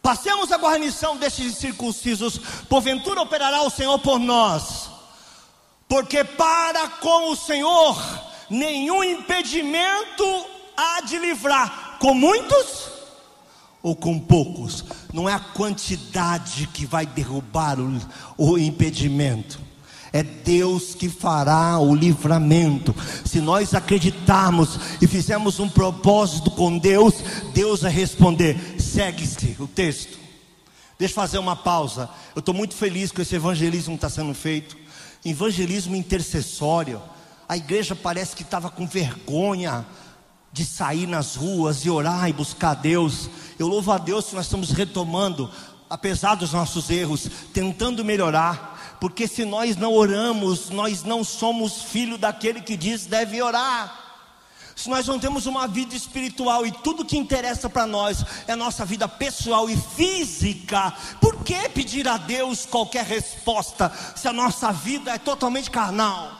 Passemos 0.00 0.52
a 0.52 0.56
guarnição 0.56 1.16
destes 1.16 1.56
circuncisos. 1.56 2.38
Porventura 2.68 3.20
operará 3.20 3.62
o 3.62 3.70
Senhor 3.70 3.98
por 3.98 4.20
nós 4.20 4.99
porque 5.90 6.22
para 6.22 6.86
com 6.86 7.32
o 7.32 7.36
Senhor 7.36 8.00
nenhum 8.48 9.02
impedimento 9.02 10.46
há 10.76 11.00
de 11.00 11.18
livrar, 11.18 11.96
com 11.98 12.14
muitos 12.14 12.88
ou 13.82 13.96
com 13.96 14.16
poucos, 14.16 14.84
não 15.12 15.28
é 15.28 15.34
a 15.34 15.40
quantidade 15.40 16.68
que 16.68 16.86
vai 16.86 17.04
derrubar 17.04 17.80
o, 17.80 18.00
o 18.38 18.56
impedimento. 18.56 19.58
É 20.12 20.22
Deus 20.22 20.94
que 20.94 21.08
fará 21.08 21.78
o 21.80 21.94
livramento. 21.94 22.94
Se 23.24 23.40
nós 23.40 23.74
acreditarmos 23.74 24.78
e 25.02 25.08
fizermos 25.08 25.58
um 25.58 25.68
propósito 25.68 26.52
com 26.52 26.78
Deus, 26.78 27.14
Deus 27.52 27.82
vai 27.82 27.92
responder. 27.92 28.80
Segue-se 28.80 29.56
o 29.58 29.66
texto. 29.66 30.18
Deixa 30.98 31.12
eu 31.12 31.16
fazer 31.16 31.38
uma 31.38 31.56
pausa. 31.56 32.08
Eu 32.34 32.40
estou 32.40 32.54
muito 32.54 32.74
feliz 32.74 33.10
que 33.10 33.22
esse 33.22 33.34
evangelismo 33.34 33.94
está 33.94 34.08
sendo 34.08 34.34
feito 34.34 34.76
evangelismo 35.24 35.96
intercessório. 35.96 37.02
A 37.48 37.56
igreja 37.56 37.96
parece 37.96 38.36
que 38.36 38.42
estava 38.42 38.70
com 38.70 38.86
vergonha 38.86 39.84
de 40.52 40.64
sair 40.64 41.06
nas 41.06 41.36
ruas 41.36 41.84
e 41.84 41.90
orar 41.90 42.28
e 42.28 42.32
buscar 42.32 42.74
Deus. 42.74 43.28
Eu 43.58 43.68
louvo 43.68 43.92
a 43.92 43.98
Deus 43.98 44.26
que 44.26 44.34
nós 44.34 44.46
estamos 44.46 44.70
retomando, 44.70 45.50
apesar 45.88 46.34
dos 46.34 46.52
nossos 46.52 46.90
erros, 46.90 47.28
tentando 47.52 48.04
melhorar, 48.04 48.98
porque 49.00 49.26
se 49.26 49.44
nós 49.44 49.76
não 49.76 49.92
oramos, 49.94 50.70
nós 50.70 51.02
não 51.04 51.24
somos 51.24 51.82
filho 51.82 52.18
daquele 52.18 52.60
que 52.60 52.76
diz 52.76 53.06
deve 53.06 53.40
orar. 53.40 54.09
Se 54.80 54.88
nós 54.88 55.06
não 55.06 55.18
temos 55.18 55.44
uma 55.44 55.68
vida 55.68 55.94
espiritual 55.94 56.66
e 56.66 56.72
tudo 56.72 57.04
que 57.04 57.18
interessa 57.18 57.68
para 57.68 57.86
nós 57.86 58.24
é 58.46 58.56
nossa 58.56 58.82
vida 58.82 59.06
pessoal 59.06 59.68
e 59.68 59.76
física, 59.76 60.90
por 61.20 61.44
que 61.44 61.68
pedir 61.68 62.08
a 62.08 62.16
Deus 62.16 62.64
qualquer 62.64 63.04
resposta 63.04 63.92
se 64.16 64.26
a 64.26 64.32
nossa 64.32 64.72
vida 64.72 65.10
é 65.10 65.18
totalmente 65.18 65.70
carnal? 65.70 66.32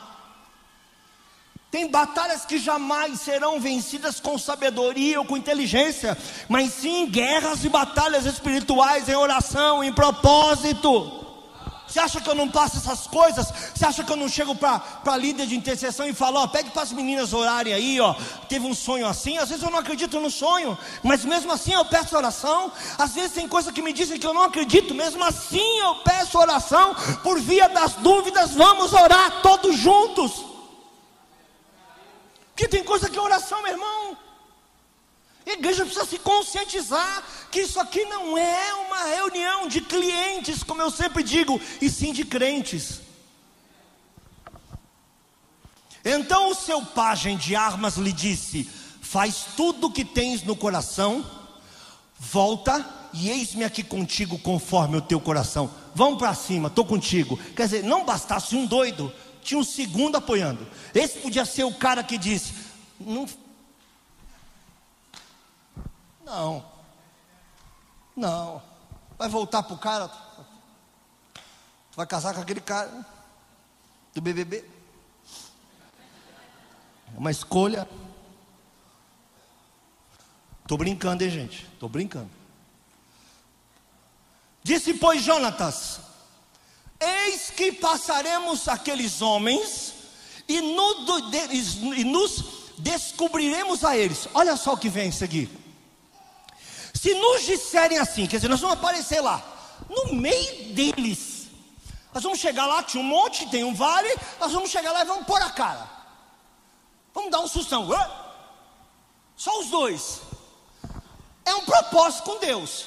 Tem 1.69 1.87
batalhas 1.87 2.43
que 2.43 2.57
jamais 2.57 3.21
serão 3.21 3.59
vencidas 3.59 4.19
com 4.19 4.39
sabedoria 4.39 5.19
ou 5.19 5.25
com 5.25 5.37
inteligência, 5.37 6.17
mas 6.49 6.73
sim 6.73 7.05
guerras 7.05 7.63
e 7.63 7.69
batalhas 7.69 8.25
espirituais 8.25 9.07
em 9.07 9.15
oração, 9.15 9.83
em 9.83 9.93
propósito. 9.93 11.20
Você 11.91 11.99
acha 11.99 12.21
que 12.21 12.29
eu 12.29 12.35
não 12.35 12.47
passo 12.47 12.77
essas 12.77 13.05
coisas? 13.05 13.51
Você 13.75 13.85
acha 13.85 14.01
que 14.01 14.09
eu 14.09 14.15
não 14.15 14.29
chego 14.29 14.55
para 14.55 15.17
líder 15.17 15.45
de 15.45 15.57
intercessão 15.57 16.07
e 16.07 16.13
falo, 16.13 16.39
ó, 16.39 16.47
pede 16.47 16.69
para 16.69 16.83
as 16.83 16.93
meninas 16.93 17.33
orarem 17.33 17.73
aí, 17.73 17.99
ó. 17.99 18.15
Teve 18.47 18.65
um 18.65 18.73
sonho 18.73 19.05
assim, 19.05 19.37
às 19.37 19.49
vezes 19.49 19.61
eu 19.61 19.69
não 19.69 19.79
acredito 19.79 20.17
no 20.17 20.31
sonho, 20.31 20.77
mas 21.03 21.25
mesmo 21.25 21.51
assim 21.51 21.73
eu 21.73 21.83
peço 21.83 22.15
oração. 22.15 22.71
Às 22.97 23.13
vezes 23.13 23.33
tem 23.33 23.45
coisa 23.45 23.73
que 23.73 23.81
me 23.81 23.91
dizem 23.91 24.17
que 24.17 24.25
eu 24.25 24.33
não 24.33 24.43
acredito, 24.43 24.95
mesmo 24.95 25.21
assim 25.21 25.79
eu 25.79 25.95
peço 25.95 26.39
oração. 26.39 26.95
Por 27.23 27.41
via 27.41 27.67
das 27.67 27.95
dúvidas, 27.95 28.51
vamos 28.51 28.93
orar 28.93 29.41
todos 29.41 29.75
juntos. 29.75 30.45
Porque 32.55 32.69
tem 32.69 32.85
coisa 32.85 33.09
que 33.09 33.17
é 33.17 33.21
oração, 33.21 33.61
meu 33.63 33.73
irmão. 33.73 34.17
A 35.45 35.51
igreja 35.51 35.83
precisa 35.83 36.05
se 36.05 36.19
conscientizar 36.19 37.23
que 37.51 37.61
isso 37.61 37.79
aqui 37.79 38.05
não 38.05 38.37
é 38.37 38.73
uma 38.73 39.03
reunião 39.03 39.67
de 39.67 39.81
clientes, 39.81 40.63
como 40.63 40.81
eu 40.81 40.91
sempre 40.91 41.23
digo, 41.23 41.59
e 41.81 41.89
sim 41.89 42.13
de 42.13 42.23
crentes. 42.23 43.01
Então 46.03 46.49
o 46.49 46.55
seu 46.55 46.83
pajem 46.83 47.37
de 47.37 47.55
armas 47.55 47.97
lhe 47.97 48.11
disse: 48.11 48.69
Faz 49.01 49.45
tudo 49.55 49.87
o 49.87 49.91
que 49.91 50.05
tens 50.05 50.43
no 50.43 50.55
coração, 50.55 51.25
volta 52.17 52.85
e 53.13 53.29
eis-me 53.29 53.63
aqui 53.63 53.83
contigo 53.83 54.39
conforme 54.39 54.97
o 54.97 55.01
teu 55.01 55.19
coração. 55.19 55.69
Vamos 55.93 56.17
para 56.17 56.33
cima, 56.33 56.67
estou 56.67 56.85
contigo. 56.85 57.37
Quer 57.55 57.65
dizer, 57.65 57.83
não 57.83 58.05
bastasse 58.05 58.55
um 58.55 58.65
doido, 58.65 59.13
tinha 59.43 59.59
um 59.59 59.63
segundo 59.63 60.15
apoiando. 60.15 60.65
Esse 60.93 61.19
podia 61.19 61.45
ser 61.45 61.63
o 61.63 61.73
cara 61.73 62.03
que 62.03 62.17
disse: 62.17 62.53
Não 62.99 63.27
não. 66.31 66.65
Não. 68.15 68.61
Vai 69.17 69.27
voltar 69.27 69.63
para 69.63 69.75
o 69.75 69.77
cara? 69.77 70.09
Vai 71.95 72.07
casar 72.07 72.33
com 72.33 72.41
aquele 72.41 72.61
cara 72.61 73.05
do 74.13 74.21
BBB? 74.21 74.65
É 77.13 77.17
uma 77.17 77.31
escolha. 77.31 77.87
Estou 80.61 80.77
brincando, 80.77 81.23
hein, 81.23 81.29
gente? 81.29 81.65
Estou 81.73 81.89
brincando. 81.89 82.29
Disse, 84.63 84.93
pois, 84.93 85.21
Jonatas: 85.21 85.99
Eis 86.99 87.49
que 87.49 87.73
passaremos 87.73 88.67
aqueles 88.69 89.21
homens 89.21 89.93
e, 90.47 90.59
e 90.59 92.03
nos 92.05 92.45
descobriremos 92.77 93.83
a 93.83 93.97
eles. 93.97 94.29
Olha 94.33 94.55
só 94.55 94.73
o 94.73 94.77
que 94.77 94.87
vem 94.87 95.09
a 95.09 95.11
seguir. 95.11 95.49
Se 97.01 97.15
nos 97.15 97.47
disserem 97.47 97.97
assim, 97.97 98.27
quer 98.27 98.35
dizer, 98.35 98.47
nós 98.47 98.59
vamos 98.59 98.77
aparecer 98.77 99.21
lá, 99.21 99.43
no 99.89 100.13
meio 100.13 100.71
deles. 100.75 101.47
Nós 102.13 102.21
vamos 102.21 102.37
chegar 102.37 102.67
lá, 102.67 102.83
tinha 102.83 103.01
um 103.01 103.07
monte, 103.07 103.49
tem 103.49 103.63
um 103.63 103.73
vale, 103.73 104.07
nós 104.39 104.51
vamos 104.51 104.69
chegar 104.69 104.91
lá 104.91 105.01
e 105.01 105.05
vamos 105.05 105.25
pôr 105.25 105.41
a 105.41 105.49
cara. 105.49 105.89
Vamos 107.11 107.31
dar 107.31 107.39
um 107.39 107.47
sustão. 107.47 107.89
Só 109.35 109.61
os 109.61 109.71
dois. 109.71 110.21
É 111.43 111.55
um 111.55 111.65
propósito 111.65 112.21
com 112.21 112.37
Deus. 112.37 112.85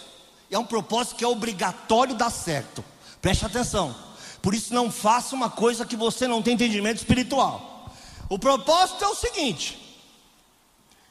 É 0.49 0.57
um 0.57 0.65
propósito 0.65 1.17
que 1.17 1.25
é 1.25 1.27
obrigatório 1.27 2.15
dar 2.15 2.31
certo. 2.31 2.85
Preste 3.21 3.45
atenção. 3.45 3.97
Por 4.41 4.55
isso 4.55 4.73
não 4.73 4.93
faça 4.93 5.35
uma 5.35 5.51
coisa 5.51 5.85
que 5.85 5.97
você 5.97 6.29
não 6.29 6.41
tem 6.41 6.55
entendimento 6.55 6.99
espiritual. 6.99 7.93
O 8.29 8.39
propósito 8.39 9.03
é 9.03 9.09
o 9.09 9.15
seguinte: 9.17 9.77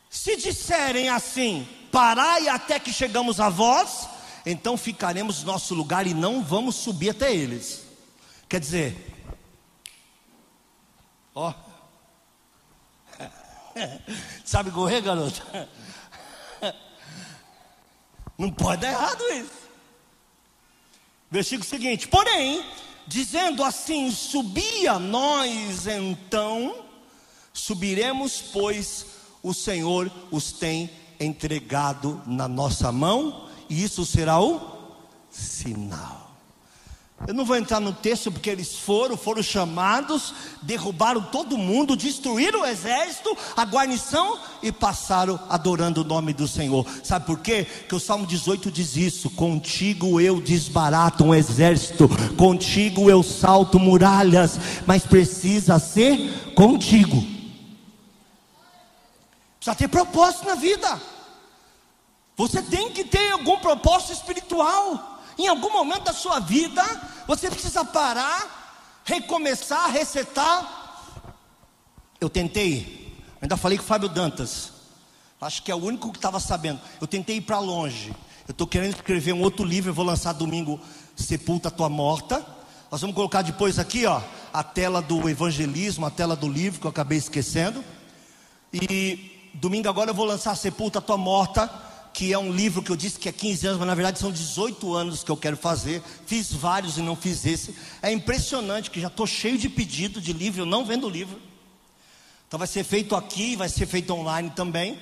se 0.09 0.37
disserem 0.37 1.09
assim, 1.09 1.67
parai 1.93 2.49
até 2.49 2.79
que 2.79 2.91
chegamos 2.91 3.39
a 3.39 3.49
vós, 3.49 4.09
então 4.43 4.75
ficaremos 4.75 5.41
no 5.41 5.51
nosso 5.51 5.75
lugar 5.75 6.07
e 6.07 6.13
não 6.15 6.43
vamos 6.43 6.75
subir 6.75 7.11
até 7.11 7.31
eles. 7.31 7.83
Quer 8.49 8.59
dizer, 8.59 9.13
ó, 11.35 11.53
sabe 14.43 14.71
correr, 14.71 15.01
garoto? 15.01 15.45
Não 18.35 18.51
pode 18.51 18.81
dar 18.81 18.91
errado 18.91 19.23
isso. 19.31 19.69
Versículo 21.29 21.63
seguinte: 21.63 22.07
porém, 22.07 22.65
dizendo 23.05 23.63
assim: 23.63 24.09
subia 24.11 24.97
nós 24.97 25.85
então, 25.85 26.83
subiremos, 27.53 28.41
pois 28.41 29.05
o 29.43 29.53
Senhor 29.53 30.11
os 30.31 30.51
tem 30.51 30.89
entregado 31.19 32.21
na 32.25 32.47
nossa 32.47 32.91
mão, 32.91 33.47
e 33.69 33.83
isso 33.83 34.05
será 34.05 34.39
o 34.39 34.61
sinal. 35.29 36.23
Eu 37.25 37.33
não 37.33 37.45
vou 37.45 37.55
entrar 37.55 37.79
no 37.79 37.93
texto 37.93 38.29
porque 38.29 38.49
eles 38.49 38.75
foram, 38.75 39.15
foram 39.15 39.41
chamados, 39.41 40.33
derrubaram 40.61 41.21
todo 41.21 41.57
mundo, 41.57 41.95
destruíram 41.95 42.61
o 42.61 42.65
exército, 42.65 43.35
a 43.55 43.63
guarnição 43.63 44.37
e 44.61 44.73
passaram 44.73 45.39
adorando 45.49 46.01
o 46.01 46.03
nome 46.03 46.33
do 46.33 46.47
Senhor. 46.49 46.85
Sabe 47.01 47.25
por 47.25 47.39
quê? 47.39 47.65
Que 47.87 47.95
o 47.95 47.99
Salmo 47.99 48.27
18 48.27 48.69
diz 48.69 48.97
isso: 48.97 49.29
Contigo 49.29 50.19
eu 50.19 50.41
desbarato 50.41 51.23
um 51.23 51.33
exército, 51.33 52.09
contigo 52.35 53.09
eu 53.09 53.23
salto 53.23 53.79
muralhas, 53.79 54.59
mas 54.85 55.05
precisa 55.05 55.79
ser 55.79 56.51
contigo. 56.55 57.42
Precisa 59.63 59.75
ter 59.75 59.87
propósito 59.87 60.45
na 60.45 60.55
vida. 60.55 61.01
Você 62.35 62.61
tem 62.61 62.91
que 62.91 63.05
ter 63.05 63.31
algum 63.31 63.57
propósito 63.59 64.11
espiritual. 64.11 65.21
Em 65.37 65.47
algum 65.47 65.71
momento 65.71 66.03
da 66.03 66.11
sua 66.11 66.41
vida, 66.41 66.83
você 67.25 67.49
precisa 67.49 67.85
parar, 67.85 68.99
recomeçar, 69.05 69.89
resetar. 69.89 71.23
Eu 72.19 72.29
tentei, 72.29 73.17
ainda 73.41 73.55
falei 73.55 73.77
com 73.77 73.85
o 73.85 73.87
Fábio 73.87 74.09
Dantas, 74.09 74.73
acho 75.39 75.63
que 75.63 75.71
é 75.71 75.75
o 75.75 75.81
único 75.81 76.11
que 76.11 76.17
estava 76.17 76.41
sabendo. 76.41 76.81
Eu 76.99 77.07
tentei 77.07 77.37
ir 77.37 77.41
para 77.41 77.59
longe. 77.59 78.13
Eu 78.45 78.51
estou 78.51 78.67
querendo 78.67 78.95
escrever 78.95 79.31
um 79.31 79.41
outro 79.41 79.63
livro, 79.63 79.91
eu 79.91 79.95
vou 79.95 80.03
lançar 80.03 80.33
domingo, 80.33 80.77
Sepulta 81.15 81.71
Tua 81.71 81.87
Morta. 81.87 82.45
Nós 82.91 82.99
vamos 82.99 83.15
colocar 83.15 83.41
depois 83.41 83.79
aqui, 83.79 84.05
ó, 84.05 84.21
a 84.51 84.61
tela 84.61 85.01
do 85.01 85.29
evangelismo, 85.29 86.05
a 86.05 86.11
tela 86.11 86.35
do 86.35 86.49
livro 86.49 86.81
que 86.81 86.85
eu 86.85 86.91
acabei 86.91 87.17
esquecendo. 87.17 87.81
E 88.73 89.32
domingo 89.53 89.87
agora 89.87 90.11
eu 90.11 90.15
vou 90.15 90.25
lançar 90.25 90.55
Sepulta 90.55 91.01
Tua 91.01 91.17
Morta 91.17 91.69
que 92.13 92.31
é 92.31 92.37
um 92.37 92.51
livro 92.51 92.83
que 92.83 92.91
eu 92.91 92.95
disse 92.95 93.17
que 93.17 93.27
é 93.27 93.31
15 93.31 93.67
anos, 93.67 93.79
mas 93.79 93.87
na 93.87 93.95
verdade 93.95 94.19
são 94.19 94.31
18 94.31 94.93
anos 94.93 95.23
que 95.23 95.31
eu 95.31 95.35
quero 95.35 95.57
fazer. 95.57 96.01
Fiz 96.27 96.53
vários 96.53 96.97
e 96.97 97.01
não 97.01 97.15
fiz 97.15 97.43
esse. 97.43 97.75
É 98.03 98.11
impressionante 98.11 98.91
que 98.91 99.01
já 99.01 99.07
estou 99.07 99.25
cheio 99.25 99.57
de 99.57 99.67
pedido 99.67 100.21
de 100.21 100.31
livro, 100.31 100.61
eu 100.61 100.65
não 100.65 100.85
vendo 100.85 101.09
livro. 101.09 101.41
Então 102.47 102.59
vai 102.59 102.67
ser 102.67 102.83
feito 102.83 103.15
aqui, 103.15 103.55
vai 103.55 103.67
ser 103.67 103.87
feito 103.87 104.13
online 104.13 104.51
também. 104.51 104.99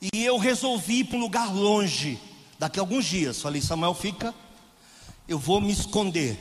E 0.00 0.24
eu 0.24 0.38
resolvi 0.38 1.00
ir 1.00 1.04
para 1.04 1.18
um 1.18 1.20
lugar 1.20 1.52
longe, 1.52 2.18
daqui 2.56 2.78
a 2.78 2.82
alguns 2.82 3.04
dias. 3.04 3.42
Falei, 3.42 3.60
Samuel, 3.60 3.92
fica, 3.92 4.32
eu 5.26 5.38
vou 5.38 5.60
me 5.60 5.72
esconder. 5.72 6.38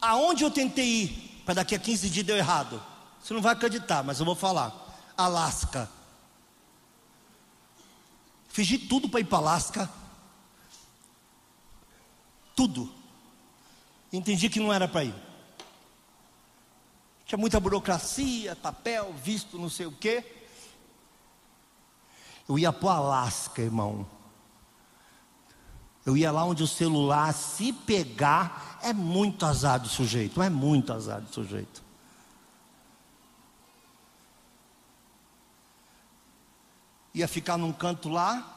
Aonde 0.00 0.44
eu 0.44 0.50
tentei 0.50 0.86
ir, 0.86 1.42
para 1.44 1.54
daqui 1.54 1.74
a 1.74 1.78
15 1.78 2.08
dias 2.08 2.26
deu 2.26 2.38
errado. 2.38 2.82
Você 3.22 3.34
não 3.34 3.42
vai 3.42 3.52
acreditar, 3.52 4.02
mas 4.02 4.18
eu 4.18 4.24
vou 4.24 4.34
falar. 4.34 4.83
Alasca. 5.16 5.88
Fiz 8.48 8.66
de 8.66 8.78
tudo 8.78 9.08
para 9.08 9.20
ir 9.20 9.24
para 9.24 9.38
Alasca. 9.38 9.90
Tudo. 12.54 12.92
Entendi 14.12 14.48
que 14.48 14.60
não 14.60 14.72
era 14.72 14.86
para 14.86 15.04
ir. 15.04 15.14
Tinha 17.26 17.38
muita 17.38 17.58
burocracia, 17.58 18.54
papel, 18.54 19.12
visto, 19.14 19.58
não 19.58 19.68
sei 19.68 19.86
o 19.86 19.92
quê. 19.92 20.24
Eu 22.48 22.58
ia 22.58 22.72
para 22.72 22.86
o 22.86 22.90
Alasca, 22.90 23.62
irmão. 23.62 24.06
Eu 26.04 26.16
ia 26.16 26.30
lá 26.30 26.44
onde 26.44 26.62
o 26.62 26.68
celular, 26.68 27.32
se 27.32 27.72
pegar, 27.72 28.78
é 28.82 28.92
muito 28.92 29.46
azar 29.46 29.80
do 29.80 29.88
sujeito. 29.88 30.40
É 30.42 30.50
muito 30.50 30.92
azar 30.92 31.20
do 31.20 31.32
sujeito. 31.32 31.83
Ia 37.14 37.28
ficar 37.28 37.56
num 37.56 37.72
canto 37.72 38.08
lá, 38.08 38.50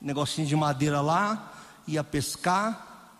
negocinho 0.00 0.46
de 0.46 0.54
madeira 0.54 1.00
lá, 1.00 1.52
ia 1.86 2.04
pescar, 2.04 3.10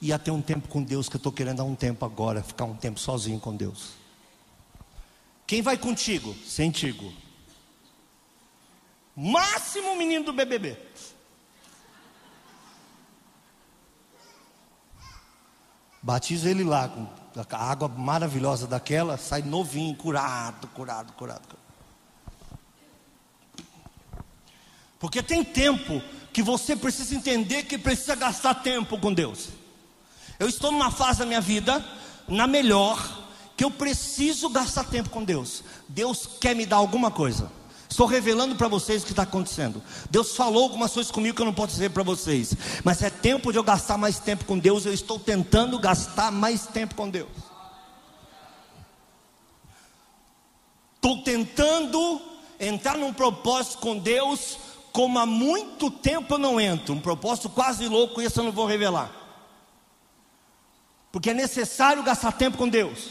ia 0.00 0.18
ter 0.18 0.30
um 0.30 0.42
tempo 0.42 0.68
com 0.68 0.82
Deus, 0.82 1.08
que 1.08 1.16
eu 1.16 1.18
estou 1.18 1.32
querendo 1.32 1.58
dar 1.58 1.64
um 1.64 1.74
tempo 1.74 2.04
agora, 2.04 2.42
ficar 2.42 2.64
um 2.64 2.76
tempo 2.76 3.00
sozinho 3.00 3.40
com 3.40 3.56
Deus. 3.56 3.92
Quem 5.46 5.62
vai 5.62 5.78
contigo? 5.78 6.34
Sentigo. 6.46 7.10
Máximo 9.16 9.96
menino 9.96 10.26
do 10.26 10.32
BBB. 10.32 10.76
Batiza 16.02 16.50
ele 16.50 16.62
lá 16.62 16.88
com 16.88 17.08
a 17.50 17.70
água 17.70 17.88
maravilhosa 17.88 18.66
daquela, 18.66 19.16
sai 19.16 19.42
novinho, 19.42 19.96
curado, 19.96 20.68
curado, 20.68 21.12
curado. 21.14 21.67
Porque 24.98 25.22
tem 25.22 25.44
tempo 25.44 26.02
que 26.32 26.42
você 26.42 26.74
precisa 26.76 27.14
entender 27.14 27.64
que 27.64 27.78
precisa 27.78 28.14
gastar 28.14 28.54
tempo 28.54 28.98
com 28.98 29.12
Deus. 29.12 29.48
Eu 30.38 30.48
estou 30.48 30.70
numa 30.70 30.90
fase 30.90 31.20
da 31.20 31.26
minha 31.26 31.40
vida, 31.40 31.84
na 32.26 32.46
melhor, 32.46 33.26
que 33.56 33.64
eu 33.64 33.70
preciso 33.70 34.48
gastar 34.48 34.84
tempo 34.84 35.10
com 35.10 35.24
Deus. 35.24 35.64
Deus 35.88 36.28
quer 36.40 36.54
me 36.54 36.64
dar 36.64 36.76
alguma 36.76 37.10
coisa. 37.10 37.50
Estou 37.88 38.06
revelando 38.06 38.54
para 38.54 38.68
vocês 38.68 39.02
o 39.02 39.06
que 39.06 39.12
está 39.12 39.22
acontecendo. 39.22 39.82
Deus 40.10 40.36
falou 40.36 40.64
algumas 40.64 40.92
coisas 40.92 41.10
comigo 41.10 41.34
que 41.34 41.42
eu 41.42 41.46
não 41.46 41.54
posso 41.54 41.72
dizer 41.72 41.90
para 41.90 42.02
vocês. 42.02 42.54
Mas 42.84 43.02
é 43.02 43.10
tempo 43.10 43.50
de 43.50 43.58
eu 43.58 43.64
gastar 43.64 43.96
mais 43.96 44.20
tempo 44.20 44.44
com 44.44 44.58
Deus. 44.58 44.84
Eu 44.84 44.92
estou 44.92 45.18
tentando 45.18 45.78
gastar 45.78 46.30
mais 46.30 46.66
tempo 46.66 46.94
com 46.94 47.08
Deus. 47.08 47.30
Estou 50.96 51.22
tentando 51.22 52.20
entrar 52.60 52.96
num 52.98 53.12
propósito 53.12 53.78
com 53.78 53.98
Deus 53.98 54.58
como 54.92 55.18
há 55.18 55.26
muito 55.26 55.90
tempo 55.90 56.34
eu 56.34 56.38
não 56.38 56.60
entro, 56.60 56.94
um 56.94 57.00
propósito 57.00 57.48
quase 57.48 57.86
louco, 57.86 58.20
isso 58.22 58.40
eu 58.40 58.44
não 58.44 58.52
vou 58.52 58.66
revelar. 58.66 59.10
Porque 61.12 61.30
é 61.30 61.34
necessário 61.34 62.02
gastar 62.02 62.32
tempo 62.32 62.58
com 62.58 62.68
Deus, 62.68 63.10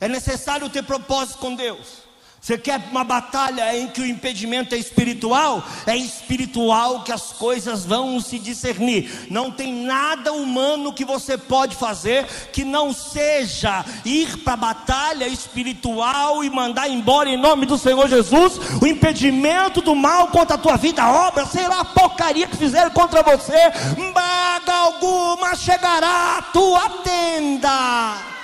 é 0.00 0.08
necessário 0.08 0.68
ter 0.68 0.82
propósito 0.82 1.38
com 1.38 1.54
Deus. 1.54 2.07
Você 2.40 2.56
quer 2.56 2.80
uma 2.90 3.02
batalha 3.02 3.76
em 3.76 3.88
que 3.88 4.00
o 4.00 4.06
impedimento 4.06 4.74
é 4.74 4.78
espiritual? 4.78 5.62
É 5.86 5.96
espiritual 5.96 7.02
que 7.02 7.10
as 7.12 7.32
coisas 7.32 7.84
vão 7.84 8.20
se 8.20 8.38
discernir. 8.38 9.26
Não 9.28 9.50
tem 9.50 9.74
nada 9.74 10.32
humano 10.32 10.92
que 10.92 11.04
você 11.04 11.36
pode 11.36 11.74
fazer 11.74 12.24
que 12.52 12.64
não 12.64 12.92
seja 12.92 13.84
ir 14.04 14.38
para 14.38 14.54
a 14.54 14.56
batalha 14.56 15.26
espiritual 15.26 16.44
e 16.44 16.48
mandar 16.48 16.88
embora 16.88 17.28
em 17.28 17.36
nome 17.36 17.66
do 17.66 17.76
Senhor 17.76 18.08
Jesus 18.08 18.58
o 18.80 18.86
impedimento 18.86 19.80
do 19.80 19.94
mal 19.94 20.28
contra 20.28 20.54
a 20.54 20.58
tua 20.58 20.76
vida, 20.76 21.02
a 21.02 21.28
obra, 21.28 21.44
sei 21.44 21.66
lá, 21.66 21.80
a 21.80 21.84
porcaria 21.84 22.46
que 22.46 22.56
fizeram 22.56 22.90
contra 22.92 23.22
você, 23.22 23.72
maga 24.14 24.72
alguma 24.72 25.56
chegará 25.56 26.38
à 26.38 26.42
tua 26.42 26.88
tenda 27.02 28.37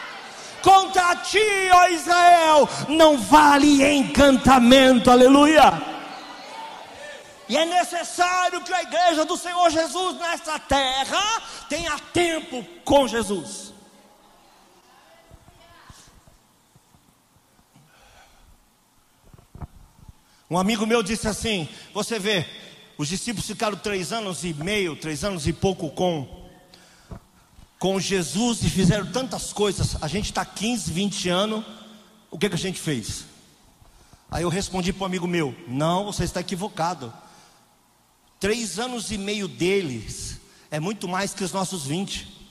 contra 0.64 1.14
ti, 1.16 1.38
ó 1.70 1.88
Israel, 1.88 2.68
não 2.88 3.18
vale 3.18 3.84
encantamento, 3.84 5.10
aleluia. 5.10 5.70
E 7.46 7.58
é 7.58 7.66
necessário 7.66 8.62
que 8.62 8.72
a 8.72 8.82
igreja 8.82 9.26
do 9.26 9.36
Senhor 9.36 9.68
Jesus 9.68 10.18
nessa 10.18 10.58
terra 10.58 11.42
tenha 11.68 11.98
tempo 12.14 12.64
com 12.82 13.06
Jesus. 13.06 13.74
Um 20.48 20.56
amigo 20.58 20.86
meu 20.86 21.02
disse 21.02 21.28
assim: 21.28 21.68
Você 21.92 22.18
vê, 22.18 22.46
os 22.96 23.08
discípulos 23.08 23.46
ficaram 23.46 23.76
três 23.76 24.12
anos 24.12 24.44
e 24.44 24.54
meio, 24.54 24.96
três 24.96 25.22
anos 25.22 25.46
e 25.46 25.52
pouco 25.52 25.90
com 25.90 26.43
com 27.84 28.00
Jesus 28.00 28.62
e 28.62 28.70
fizeram 28.70 29.04
tantas 29.04 29.52
coisas. 29.52 30.02
A 30.02 30.08
gente 30.08 30.30
está 30.30 30.42
15, 30.42 30.90
20 30.90 31.28
anos. 31.28 31.62
O 32.30 32.38
que, 32.38 32.48
que 32.48 32.54
a 32.54 32.58
gente 32.58 32.80
fez? 32.80 33.26
Aí 34.30 34.42
eu 34.42 34.48
respondi 34.48 34.90
para 34.90 35.02
um 35.02 35.06
amigo 35.06 35.26
meu: 35.26 35.54
Não, 35.68 36.06
você 36.06 36.24
está 36.24 36.40
equivocado. 36.40 37.12
Três 38.40 38.78
anos 38.78 39.10
e 39.10 39.18
meio 39.18 39.46
deles 39.46 40.40
é 40.70 40.80
muito 40.80 41.06
mais 41.06 41.34
que 41.34 41.44
os 41.44 41.52
nossos 41.52 41.84
20 41.84 42.43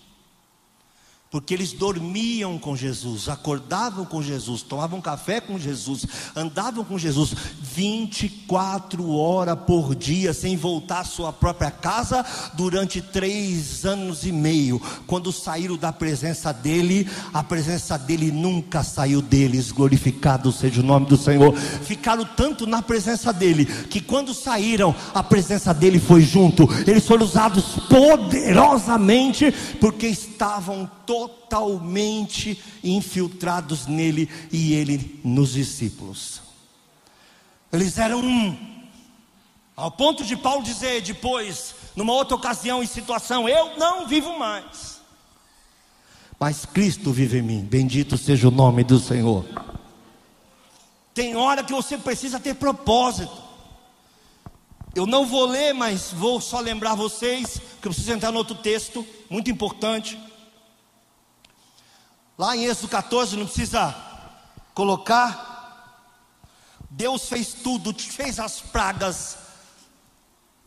porque 1.34 1.52
eles 1.52 1.74
dormiam 1.74 2.60
com 2.60 2.76
Jesus, 2.76 3.28
acordavam 3.28 4.06
com 4.06 4.22
Jesus, 4.22 4.62
tomavam 4.62 5.02
café 5.02 5.42
com 5.42 5.58
Jesus, 5.58 6.06
andavam 6.36 6.86
com 6.86 6.96
Jesus 6.96 7.34
24 7.60 9.10
horas 9.10 9.58
por 9.66 9.96
dia, 9.96 10.32
sem 10.32 10.56
voltar 10.56 11.00
à 11.00 11.04
sua 11.04 11.34
própria 11.34 11.72
casa, 11.72 12.24
durante 12.54 13.02
três 13.02 13.84
anos 13.84 14.24
e 14.28 14.32
meio. 14.32 14.80
Quando 15.08 15.32
saíram 15.32 15.76
da 15.76 15.92
presença 15.92 16.54
dele, 16.54 17.10
a 17.34 17.44
presença 17.44 17.98
dele 17.98 18.32
nunca 18.32 18.84
saiu 18.84 19.20
deles, 19.20 19.72
glorificado 19.72 20.52
seja 20.52 20.82
o 20.82 20.86
nome 20.86 21.08
do 21.08 21.18
Senhor. 21.18 21.56
Ficaram 21.56 22.26
tanto 22.38 22.68
na 22.68 22.84
presença 22.84 23.34
dele, 23.34 23.66
que 23.66 24.00
quando 24.00 24.36
saíram, 24.36 24.94
a 25.16 25.24
presença 25.24 25.74
dele 25.74 25.98
foi 26.00 26.22
junto, 26.22 26.70
eles 26.86 27.08
foram 27.08 27.26
usados 27.26 27.64
poderosamente, 27.90 29.52
porque 29.82 30.06
estavam 30.06 30.88
totalmente 31.28 32.62
infiltrados 32.84 33.86
nele 33.88 34.30
e 34.52 34.74
ele 34.74 35.20
nos 35.24 35.54
discípulos. 35.54 36.42
Eles 37.72 37.98
eram 37.98 38.20
um, 38.20 38.58
ao 39.76 39.92
ponto 39.92 40.24
de 40.24 40.36
Paulo 40.36 40.64
dizer 40.64 41.02
depois, 41.02 41.76
numa 41.96 42.14
outra 42.14 42.36
ocasião 42.36 42.84
e 42.84 42.88
situação: 42.88 43.48
Eu 43.48 43.78
não 43.78 44.08
vivo 44.08 44.38
mais, 44.38 45.02
mas 46.40 46.66
Cristo 46.66 47.12
vive 47.12 47.40
em 47.40 47.42
mim. 47.42 47.62
Bendito 47.62 48.18
seja 48.18 48.48
o 48.48 48.52
nome 48.52 48.84
do 48.84 49.00
Senhor. 49.00 49.46
Tem 51.14 51.36
hora 51.36 51.64
que 51.64 51.74
você 51.74 51.98
precisa 51.98 52.40
ter 52.40 52.56
propósito. 52.56 53.44
Eu 54.96 55.08
não 55.08 55.26
vou 55.26 55.46
ler, 55.46 55.74
mas 55.74 56.12
vou 56.12 56.40
só 56.40 56.60
lembrar 56.60 56.94
vocês 56.94 57.60
que 57.82 57.88
eu 57.88 57.92
preciso 57.92 58.12
entrar 58.12 58.32
no 58.32 58.38
outro 58.38 58.56
texto, 58.56 59.06
muito 59.30 59.50
importante. 59.50 60.20
Lá 62.38 62.56
em 62.58 62.66
Êxodo 62.66 62.88
14, 62.90 63.38
não 63.38 63.46
precisa 63.46 63.96
colocar. 64.74 65.52
Deus 66.90 67.28
fez 67.28 67.54
tudo, 67.54 67.94
fez 67.94 68.40
as 68.40 68.60
pragas, 68.60 69.38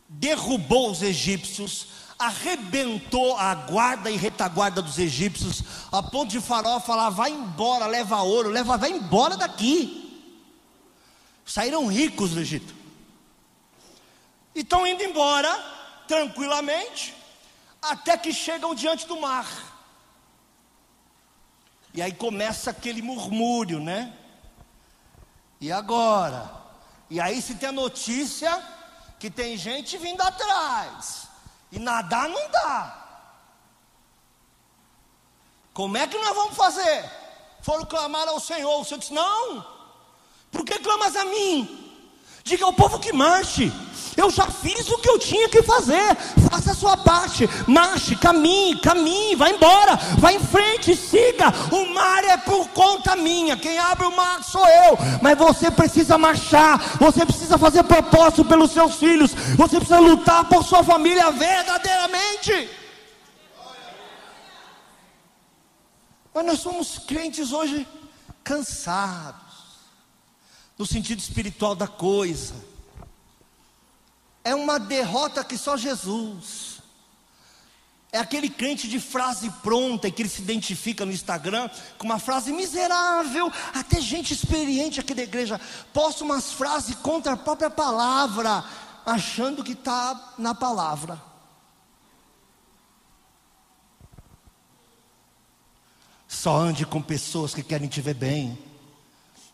derrubou 0.07 0.91
os 0.91 1.01
egípcios, 1.01 1.87
arrebentou 2.17 3.37
a 3.37 3.53
guarda 3.53 4.09
e 4.09 4.17
retaguarda 4.17 4.81
dos 4.81 4.97
egípcios, 4.97 5.63
a 5.91 6.01
ponto 6.01 6.31
de 6.31 6.41
Faraó 6.41 6.79
falar: 6.79 7.09
vai 7.09 7.31
embora, 7.31 7.85
leva 7.85 8.21
ouro, 8.21 8.49
leva, 8.49 8.77
vai 8.77 8.91
embora 8.91 9.37
daqui. 9.37 10.03
Saíram 11.45 11.87
ricos 11.87 12.31
do 12.31 12.41
Egito. 12.41 12.75
E 14.53 14.61
estão 14.61 14.85
indo 14.85 15.03
embora, 15.03 15.49
tranquilamente, 16.07 17.13
até 17.81 18.17
que 18.17 18.33
chegam 18.33 18.75
diante 18.75 19.05
do 19.07 19.19
mar. 19.21 19.76
E 21.97 22.01
aí 22.03 22.13
começa 22.13 22.69
aquele 22.69 23.01
murmúrio, 23.01 23.79
né? 23.79 24.13
E 25.59 25.71
agora? 25.71 26.47
E 27.09 27.19
aí 27.19 27.41
se 27.41 27.55
tem 27.55 27.69
a 27.69 27.71
notícia 27.71 28.63
que 29.17 29.31
tem 29.31 29.57
gente 29.57 29.97
vindo 29.97 30.21
atrás. 30.21 31.27
E 31.71 31.79
nadar 31.79 32.29
não 32.29 32.51
dá. 32.51 33.03
Como 35.73 35.97
é 35.97 36.05
que 36.05 36.19
nós 36.19 36.35
vamos 36.35 36.55
fazer? 36.55 37.03
Foram 37.63 37.83
clamar 37.85 38.27
ao 38.27 38.39
Senhor. 38.39 38.79
O 38.79 38.85
Senhor 38.85 38.99
disse: 38.99 39.11
Não. 39.11 39.65
Por 40.51 40.63
que 40.63 40.77
clamas 40.77 41.15
a 41.15 41.25
mim? 41.25 41.95
Diga 42.43 42.63
ao 42.65 42.73
povo 42.73 42.99
que 42.99 43.11
marche. 43.11 43.71
Eu 44.17 44.31
já 44.31 44.47
fiz 44.47 44.89
o 44.89 44.97
que 44.97 45.07
eu 45.07 45.19
tinha 45.19 45.47
que 45.47 45.61
fazer. 45.61 46.15
Faça 46.49 46.71
a 46.71 46.75
sua 46.75 46.97
parte. 46.97 47.47
Marche, 47.67 48.15
caminhe, 48.15 48.81
caminhe, 48.81 49.35
vá 49.35 49.47
embora, 49.47 49.95
vá 50.17 50.33
em 50.33 50.39
frente, 50.39 50.95
siga. 50.95 51.53
O 51.71 51.93
mar 51.93 52.23
é 52.23 52.35
por 52.35 52.67
conta 52.69 53.15
minha. 53.15 53.55
Quem 53.55 53.77
abre 53.77 54.07
o 54.07 54.15
mar 54.15 54.43
sou 54.43 54.67
eu. 54.67 54.97
Mas 55.21 55.37
você 55.37 55.69
precisa 55.69 56.17
marchar. 56.17 56.79
Você 56.97 57.23
precisa 57.27 57.59
fazer 57.59 57.83
propósito 57.83 58.43
pelos 58.43 58.71
seus 58.71 58.95
filhos. 58.95 59.35
Você 59.55 59.77
precisa 59.77 59.99
lutar 59.99 60.49
por 60.49 60.63
sua 60.63 60.83
família 60.83 61.29
verdadeiramente. 61.29 62.71
Mas 66.33 66.45
nós 66.45 66.59
somos 66.59 66.97
crentes 66.97 67.51
hoje 67.51 67.87
cansados 68.43 69.43
no 70.75 70.87
sentido 70.87 71.19
espiritual 71.19 71.75
da 71.75 71.87
coisa. 71.87 72.76
É 74.47 74.55
uma 74.55 74.79
derrota 74.79 75.43
que 75.43 75.57
só 75.57 75.75
Jesus. 75.75 76.81
É 78.13 78.17
aquele 78.17 78.49
crente 78.49 78.87
de 78.87 78.97
frase 78.97 79.49
pronta 79.61 80.09
que 80.09 80.21
ele 80.21 80.29
se 80.29 80.41
identifica 80.41 81.05
no 81.05 81.11
Instagram 81.11 81.69
com 81.97 82.05
uma 82.05 82.17
frase 82.17 82.53
miserável. 82.53 83.51
Até 83.73 83.99
gente 83.99 84.33
experiente 84.33 85.01
aqui 85.01 85.13
da 85.13 85.23
igreja 85.23 85.59
posta 85.91 86.23
umas 86.23 86.53
frases 86.53 86.95
contra 86.95 87.33
a 87.33 87.37
própria 87.37 87.69
palavra, 87.69 88.63
achando 89.05 89.65
que 89.65 89.73
está 89.73 90.35
na 90.37 90.55
palavra. 90.55 91.21
Só 96.25 96.55
ande 96.55 96.85
com 96.85 97.01
pessoas 97.01 97.53
que 97.53 97.61
querem 97.61 97.89
te 97.89 97.99
ver 97.99 98.13
bem. 98.13 98.57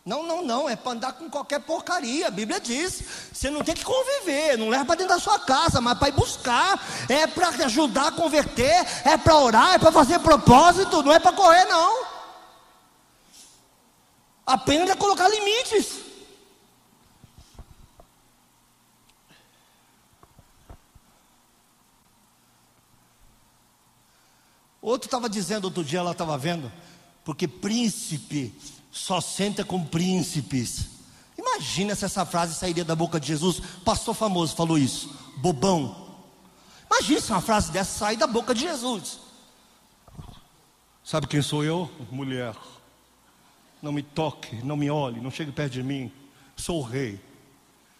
Não, 0.04 0.22
não, 0.22 0.44
não, 0.44 0.68
é 0.68 0.76
para 0.76 0.92
andar 0.92 1.12
com 1.14 1.30
qualquer 1.30 1.60
porcaria. 1.60 2.28
A 2.28 2.30
Bíblia 2.30 2.60
diz: 2.60 3.02
você 3.32 3.48
não 3.48 3.64
tem 3.64 3.74
que 3.74 3.84
conviver, 3.84 4.58
não 4.58 4.68
leva 4.68 4.84
para 4.84 4.96
dentro 4.96 5.14
da 5.14 5.20
sua 5.20 5.38
casa, 5.38 5.80
mas 5.80 5.96
para 5.98 6.08
ir 6.08 6.12
buscar, 6.12 6.78
é 7.08 7.26
para 7.26 7.48
ajudar 7.64 8.08
a 8.08 8.12
converter, 8.12 8.84
é 9.02 9.16
para 9.16 9.36
orar, 9.38 9.74
é 9.74 9.78
para 9.78 9.90
fazer 9.90 10.18
propósito, 10.18 11.02
não 11.02 11.10
é 11.10 11.18
para 11.18 11.32
correr, 11.32 11.64
não. 11.64 12.04
Aprenda 14.46 14.92
a 14.92 14.96
colocar 14.96 15.26
limites. 15.26 16.04
Outro 24.82 25.06
estava 25.06 25.30
dizendo 25.30 25.64
outro 25.64 25.82
dia, 25.82 26.00
ela 26.00 26.12
estava 26.12 26.36
vendo, 26.36 26.70
porque 27.24 27.48
príncipe 27.48 28.54
só 28.94 29.20
senta 29.20 29.64
com 29.64 29.84
príncipes. 29.84 30.86
Imagina 31.36 31.96
se 31.96 32.04
essa 32.04 32.24
frase 32.24 32.54
sairia 32.54 32.84
da 32.84 32.94
boca 32.94 33.18
de 33.18 33.26
Jesus. 33.26 33.60
Pastor 33.84 34.14
famoso 34.14 34.54
falou 34.54 34.78
isso. 34.78 35.12
Bobão. 35.38 36.14
Imagina 36.88 37.20
se 37.20 37.32
uma 37.32 37.40
frase 37.40 37.72
dessa 37.72 37.98
sair 37.98 38.16
da 38.16 38.28
boca 38.28 38.54
de 38.54 38.60
Jesus. 38.60 39.18
Sabe 41.02 41.26
quem 41.26 41.42
sou 41.42 41.64
eu? 41.64 41.90
Mulher. 42.08 42.54
Não 43.82 43.90
me 43.90 44.02
toque, 44.02 44.54
não 44.64 44.76
me 44.76 44.88
olhe, 44.88 45.20
não 45.20 45.30
chegue 45.30 45.50
perto 45.50 45.72
de 45.72 45.82
mim. 45.82 46.10
Sou 46.56 46.78
o 46.78 46.84
rei. 46.84 47.20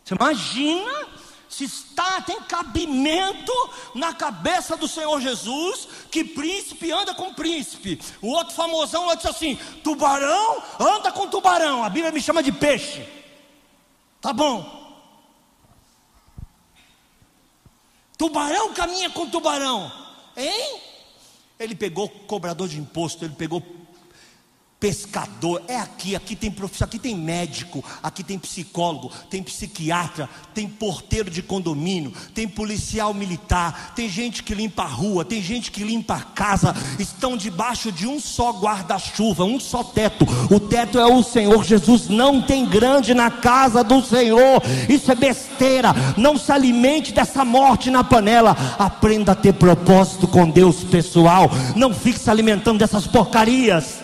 Você 0.04 0.14
imagina 0.14 1.08
se 1.48 1.64
está, 1.64 2.20
tem 2.22 2.40
cabimento 2.42 3.52
na 3.94 4.12
cabeça 4.12 4.76
do 4.76 4.88
Senhor 4.88 5.20
Jesus, 5.20 5.88
que 6.10 6.24
príncipe 6.24 6.90
anda 6.90 7.14
com 7.14 7.32
príncipe. 7.34 8.00
O 8.20 8.28
outro 8.28 8.54
famosão 8.54 9.06
lá 9.06 9.14
disse 9.14 9.28
assim: 9.28 9.56
tubarão 9.82 10.62
anda 10.78 11.12
com 11.12 11.28
tubarão. 11.28 11.84
A 11.84 11.88
Bíblia 11.88 12.12
me 12.12 12.20
chama 12.20 12.42
de 12.42 12.52
peixe. 12.52 13.06
Tá 14.20 14.32
bom. 14.32 14.82
Tubarão 18.16 18.72
caminha 18.72 19.10
com 19.10 19.28
tubarão. 19.28 19.92
Hein? 20.36 20.80
Ele 21.58 21.74
pegou 21.74 22.08
cobrador 22.08 22.68
de 22.68 22.78
imposto, 22.78 23.24
ele 23.24 23.34
pegou 23.34 23.62
pescador, 24.84 25.62
é 25.66 25.78
aqui, 25.78 26.14
aqui 26.14 26.36
tem 26.36 26.50
profissão, 26.50 26.84
aqui 26.84 26.98
tem 26.98 27.16
médico, 27.16 27.82
aqui 28.02 28.22
tem 28.22 28.38
psicólogo, 28.38 29.10
tem 29.30 29.42
psiquiatra, 29.42 30.28
tem 30.52 30.68
porteiro 30.68 31.30
de 31.30 31.40
condomínio, 31.40 32.12
tem 32.34 32.46
policial 32.46 33.14
militar, 33.14 33.94
tem 33.96 34.10
gente 34.10 34.42
que 34.42 34.54
limpa 34.54 34.82
a 34.82 34.86
rua, 34.86 35.24
tem 35.24 35.40
gente 35.40 35.70
que 35.70 35.82
limpa 35.82 36.16
a 36.16 36.20
casa, 36.20 36.76
estão 36.98 37.34
debaixo 37.34 37.90
de 37.90 38.06
um 38.06 38.20
só 38.20 38.50
guarda-chuva, 38.50 39.44
um 39.44 39.58
só 39.58 39.82
teto. 39.82 40.26
O 40.50 40.60
teto 40.60 40.98
é 40.98 41.06
o 41.06 41.22
Senhor 41.22 41.64
Jesus, 41.64 42.10
não 42.10 42.42
tem 42.42 42.66
grande 42.66 43.14
na 43.14 43.30
casa 43.30 43.82
do 43.82 44.02
Senhor. 44.02 44.62
Isso 44.86 45.10
é 45.10 45.14
besteira. 45.14 45.94
Não 46.18 46.36
se 46.36 46.52
alimente 46.52 47.10
dessa 47.10 47.42
morte 47.42 47.90
na 47.90 48.04
panela. 48.04 48.54
Aprenda 48.78 49.32
a 49.32 49.34
ter 49.34 49.54
propósito 49.54 50.28
com 50.28 50.50
Deus 50.50 50.84
pessoal. 50.84 51.50
Não 51.74 51.94
fique 51.94 52.18
se 52.18 52.28
alimentando 52.28 52.80
dessas 52.80 53.06
porcarias. 53.06 54.03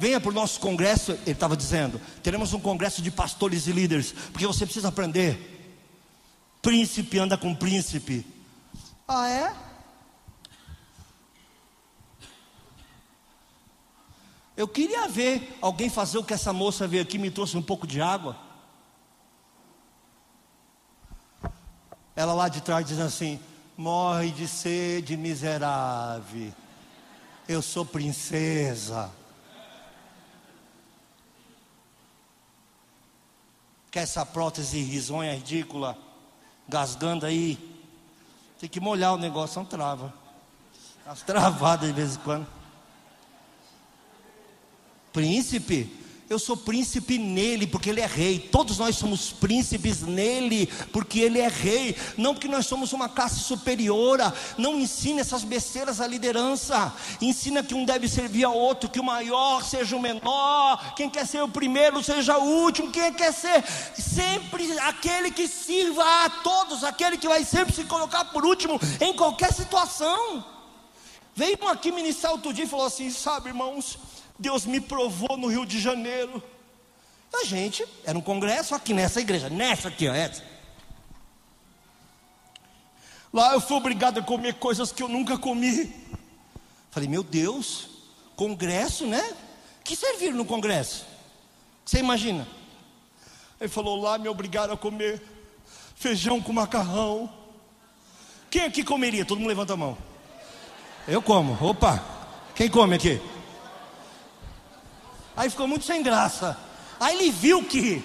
Venha 0.00 0.20
para 0.20 0.30
o 0.30 0.34
nosso 0.34 0.60
congresso, 0.60 1.10
ele 1.10 1.32
estava 1.32 1.56
dizendo. 1.56 2.00
Teremos 2.22 2.52
um 2.52 2.60
congresso 2.60 3.02
de 3.02 3.10
pastores 3.10 3.66
e 3.66 3.72
líderes, 3.72 4.12
porque 4.12 4.46
você 4.46 4.64
precisa 4.64 4.88
aprender. 4.88 5.74
Príncipe 6.62 7.18
anda 7.18 7.36
com 7.36 7.52
príncipe. 7.52 8.24
Ah, 9.08 9.28
é? 9.28 9.56
Eu 14.56 14.68
queria 14.68 15.08
ver 15.08 15.58
alguém 15.60 15.90
fazer 15.90 16.18
o 16.18 16.24
que 16.24 16.34
essa 16.34 16.52
moça 16.52 16.86
veio 16.86 17.02
aqui 17.02 17.18
me 17.18 17.30
trouxe 17.30 17.56
um 17.56 17.62
pouco 17.62 17.84
de 17.84 18.00
água. 18.00 18.36
Ela 22.14 22.34
lá 22.34 22.48
de 22.48 22.60
trás 22.60 22.86
diz 22.86 23.00
assim: 23.00 23.40
morre 23.76 24.30
de 24.30 24.46
sede, 24.46 25.16
miserável. 25.16 26.52
Eu 27.48 27.62
sou 27.62 27.84
princesa. 27.84 29.17
Quer 33.98 34.04
essa 34.04 34.24
prótese 34.24 34.80
risonha, 34.80 35.34
ridícula, 35.34 35.98
gasgando 36.68 37.26
aí? 37.26 37.58
Tem 38.60 38.68
que 38.68 38.78
molhar 38.78 39.12
o 39.12 39.18
negócio, 39.18 39.58
não 39.58 39.66
trava. 39.66 40.14
As 41.04 41.20
travadas 41.22 41.88
de 41.88 41.92
vez 41.92 42.14
em 42.14 42.18
quando. 42.20 42.46
Príncipe, 45.12 45.92
eu 46.30 46.38
sou 46.38 46.56
príncipe 46.56 47.16
nele, 47.16 47.66
porque 47.66 47.88
ele 47.88 48.02
é 48.02 48.06
rei. 48.06 48.38
Todos 48.38 48.76
nós 48.76 48.96
somos 48.96 49.32
príncipes 49.32 50.02
nele, 50.02 50.66
porque 50.92 51.20
ele 51.20 51.38
é 51.38 51.48
rei. 51.48 51.96
Não 52.18 52.34
porque 52.34 52.48
nós 52.48 52.66
somos 52.66 52.92
uma 52.92 53.08
classe 53.08 53.40
superiora. 53.40 54.34
Não 54.58 54.78
ensina 54.78 55.22
essas 55.22 55.42
besteiras 55.42 56.02
à 56.02 56.06
liderança. 56.06 56.92
Ensina 57.22 57.62
que 57.62 57.74
um 57.74 57.84
deve 57.84 58.08
servir 58.08 58.44
ao 58.44 58.54
outro, 58.54 58.90
que 58.90 59.00
o 59.00 59.04
maior 59.04 59.64
seja 59.64 59.96
o 59.96 60.00
menor. 60.00 60.94
Quem 60.94 61.08
quer 61.08 61.26
ser 61.26 61.42
o 61.42 61.48
primeiro 61.48 62.02
seja 62.02 62.36
o 62.36 62.44
último. 62.62 62.90
Quem 62.90 63.10
quer 63.12 63.32
ser 63.32 63.64
sempre 63.94 64.70
aquele 64.80 65.30
que 65.30 65.48
sirva 65.48 66.04
a 66.26 66.30
todos, 66.30 66.84
aquele 66.84 67.16
que 67.16 67.26
vai 67.26 67.42
sempre 67.42 67.74
se 67.74 67.84
colocar 67.84 68.26
por 68.26 68.44
último 68.44 68.78
em 69.00 69.14
qualquer 69.14 69.52
situação. 69.54 70.57
Veio 71.38 71.56
um 71.62 71.68
aqui 71.68 71.92
ministrar 71.92 72.32
outro 72.32 72.52
dia 72.52 72.64
e 72.64 72.68
falou 72.68 72.86
assim: 72.86 73.08
sabe, 73.12 73.50
irmãos 73.50 73.96
Deus 74.36 74.66
me 74.66 74.80
provou 74.80 75.36
no 75.36 75.46
Rio 75.46 75.64
de 75.64 75.78
Janeiro. 75.78 76.42
A 77.32 77.44
gente, 77.44 77.86
era 78.04 78.18
um 78.18 78.20
congresso 78.20 78.74
aqui 78.74 78.92
nessa 78.92 79.20
igreja, 79.20 79.48
nessa 79.48 79.86
aqui, 79.86 80.08
ó, 80.08 80.12
essa. 80.12 80.42
Lá 83.32 83.52
eu 83.54 83.60
fui 83.60 83.76
obrigado 83.76 84.18
a 84.18 84.22
comer 84.22 84.54
coisas 84.54 84.90
que 84.90 85.00
eu 85.00 85.06
nunca 85.06 85.38
comi. 85.38 85.94
Falei, 86.90 87.08
meu 87.08 87.22
Deus, 87.22 87.88
congresso, 88.34 89.06
né? 89.06 89.36
Que 89.84 89.94
serviram 89.94 90.36
no 90.36 90.44
congresso? 90.44 91.06
Você 91.84 92.00
imagina? 92.00 92.48
Ele 93.60 93.68
falou, 93.68 93.94
lá 94.00 94.18
me 94.18 94.28
obrigaram 94.28 94.74
a 94.74 94.76
comer 94.76 95.22
feijão 95.94 96.42
com 96.42 96.52
macarrão. 96.52 97.32
Quem 98.50 98.62
aqui 98.62 98.82
comeria? 98.82 99.24
Todo 99.24 99.38
mundo 99.38 99.48
levanta 99.48 99.74
a 99.74 99.76
mão. 99.76 100.07
Eu 101.08 101.22
como. 101.22 101.56
Opa, 101.66 102.04
quem 102.54 102.68
come 102.68 102.96
aqui? 102.96 103.18
Aí 105.34 105.48
ficou 105.48 105.66
muito 105.66 105.86
sem 105.86 106.02
graça. 106.02 106.54
Aí 107.00 107.16
ele 107.16 107.30
viu 107.30 107.64
que 107.64 108.04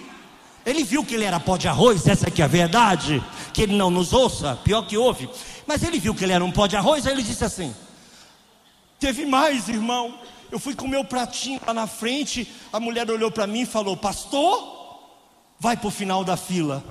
ele 0.66 0.86
viu 0.86 1.04
que 1.04 1.14
ele 1.14 1.26
era 1.26 1.38
pó 1.38 1.58
de 1.58 1.68
arroz, 1.68 2.08
essa 2.08 2.30
aqui 2.30 2.42
é 2.42 2.46
a 2.46 2.48
verdade, 2.48 3.22
que 3.54 3.64
ele 3.64 3.76
não 3.76 3.92
nos 3.92 4.14
ouça, 4.14 4.56
pior 4.64 4.84
que 4.84 4.98
houve. 4.98 5.30
Mas 5.68 5.84
ele 5.84 6.00
viu 6.00 6.16
que 6.16 6.24
ele 6.24 6.32
era 6.32 6.46
um 6.46 6.52
pó 6.52 6.66
de 6.66 6.78
arroz, 6.78 7.06
aí 7.06 7.12
ele 7.12 7.24
disse 7.24 7.44
assim: 7.44 7.76
Teve 8.98 9.26
mais, 9.26 9.68
irmão. 9.68 10.18
Eu 10.50 10.60
fui 10.60 10.74
com 10.74 10.86
o 10.86 10.90
meu 10.90 11.04
pratinho 11.04 11.60
lá 11.68 11.74
na 11.74 11.88
frente, 11.88 12.50
a 12.72 12.80
mulher 12.80 13.10
olhou 13.12 13.30
para 13.30 13.46
mim 13.46 13.62
e 13.62 13.66
falou: 13.66 13.98
Pastor, 13.98 15.10
vai 15.60 15.76
para 15.76 15.88
o 15.88 15.92
final 15.92 16.24
da 16.24 16.38
fila. 16.38 16.82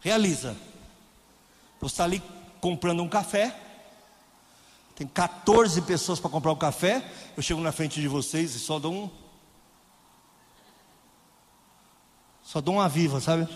Realiza. 0.00 0.56
Você 1.84 1.92
está 1.92 2.04
ali 2.04 2.22
comprando 2.62 3.02
um 3.02 3.08
café, 3.10 3.54
tem 4.96 5.06
14 5.06 5.82
pessoas 5.82 6.18
para 6.18 6.30
comprar 6.30 6.50
um 6.50 6.56
café. 6.56 7.06
Eu 7.36 7.42
chego 7.42 7.60
na 7.60 7.72
frente 7.72 8.00
de 8.00 8.08
vocês 8.08 8.54
e 8.54 8.58
só 8.58 8.78
dou 8.78 8.90
um. 8.90 9.10
Só 12.42 12.62
dou 12.62 12.76
uma 12.76 12.88
viva, 12.88 13.20
sabe? 13.20 13.46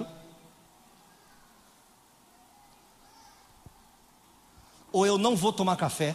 Ou 4.93 5.07
eu 5.07 5.17
não 5.17 5.35
vou 5.35 5.51
tomar 5.51 5.77
café, 5.77 6.15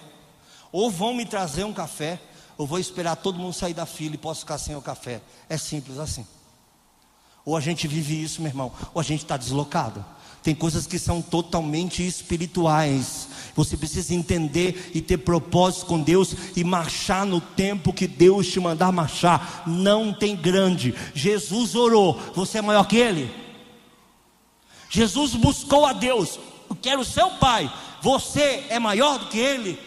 ou 0.71 0.91
vão 0.91 1.15
me 1.15 1.26
trazer 1.26 1.63
um 1.63 1.73
café, 1.73 2.21
ou 2.60 2.67
vou 2.67 2.78
esperar 2.78 3.15
todo 3.15 3.39
mundo 3.39 3.54
sair 3.54 3.73
da 3.73 3.88
fila 3.88 4.13
e 4.13 4.19
posso 4.19 4.41
ficar 4.41 4.60
sem 4.60 4.76
o 4.76 4.82
café. 4.84 5.19
É 5.49 5.58
simples 5.58 5.97
assim. 5.97 6.28
Ou 7.43 7.58
a 7.58 7.60
gente 7.60 7.88
vive 7.88 8.21
isso, 8.21 8.39
meu 8.39 8.52
irmão, 8.52 8.71
ou 8.93 9.02
a 9.02 9.04
gente 9.04 9.23
está 9.23 9.36
deslocado. 9.36 10.06
Tem 10.43 10.53
coisas 10.53 10.86
que 10.86 10.99
são 10.99 11.21
totalmente 11.21 12.06
espirituais. 12.06 13.29
Você 13.56 13.77
precisa 13.77 14.13
entender 14.13 14.91
e 14.93 15.01
ter 15.01 15.17
propósito 15.19 15.86
com 15.86 16.01
Deus 16.01 16.36
e 16.56 16.63
marchar 16.63 17.25
no 17.25 17.39
tempo 17.39 17.93
que 17.93 18.08
Deus 18.08 18.47
te 18.47 18.60
mandar 18.60 18.91
marchar. 18.91 19.63
Não 19.65 20.12
tem 20.13 20.36
grande. 20.36 20.93
Jesus 21.13 21.75
orou. 21.75 22.19
Você 22.36 22.58
é 22.58 22.62
maior 22.62 22.86
que 22.86 22.97
ele? 22.97 23.32
Jesus 24.89 25.34
buscou 25.34 25.86
a 25.86 25.93
Deus. 25.93 26.38
Eu 26.69 26.75
quero 26.75 27.06
seu 27.06 27.29
pai. 27.32 27.71
Você 28.01 28.65
é 28.67 28.79
maior 28.79 29.19
do 29.19 29.27
que 29.27 29.39
ele? 29.39 29.79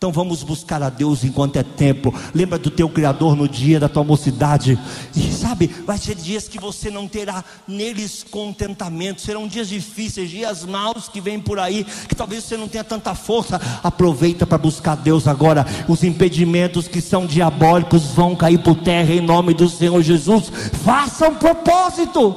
Então 0.00 0.10
vamos 0.10 0.42
buscar 0.42 0.82
a 0.82 0.88
Deus 0.88 1.24
enquanto 1.24 1.56
é 1.56 1.62
tempo. 1.62 2.14
Lembra 2.34 2.58
do 2.58 2.70
teu 2.70 2.88
Criador 2.88 3.36
no 3.36 3.46
dia 3.46 3.78
da 3.78 3.86
tua 3.86 4.02
mocidade. 4.02 4.78
E 5.14 5.30
sabe, 5.30 5.66
vai 5.66 5.98
ser 5.98 6.14
dias 6.14 6.48
que 6.48 6.58
você 6.58 6.90
não 6.90 7.06
terá 7.06 7.44
neles 7.68 8.24
contentamento. 8.30 9.20
Serão 9.20 9.46
dias 9.46 9.68
difíceis, 9.68 10.30
dias 10.30 10.64
maus 10.64 11.06
que 11.06 11.20
vêm 11.20 11.38
por 11.38 11.58
aí, 11.58 11.84
que 12.08 12.14
talvez 12.14 12.44
você 12.44 12.56
não 12.56 12.66
tenha 12.66 12.82
tanta 12.82 13.14
força. 13.14 13.60
Aproveita 13.84 14.46
para 14.46 14.56
buscar 14.56 14.94
Deus 14.94 15.28
agora. 15.28 15.66
Os 15.86 16.02
impedimentos 16.02 16.88
que 16.88 17.02
são 17.02 17.26
diabólicos 17.26 18.06
vão 18.06 18.34
cair 18.34 18.62
por 18.62 18.76
terra 18.76 19.12
em 19.12 19.20
nome 19.20 19.52
do 19.52 19.68
Senhor 19.68 20.00
Jesus. 20.00 20.50
Faça 20.82 21.28
um 21.28 21.34
propósito. 21.34 22.34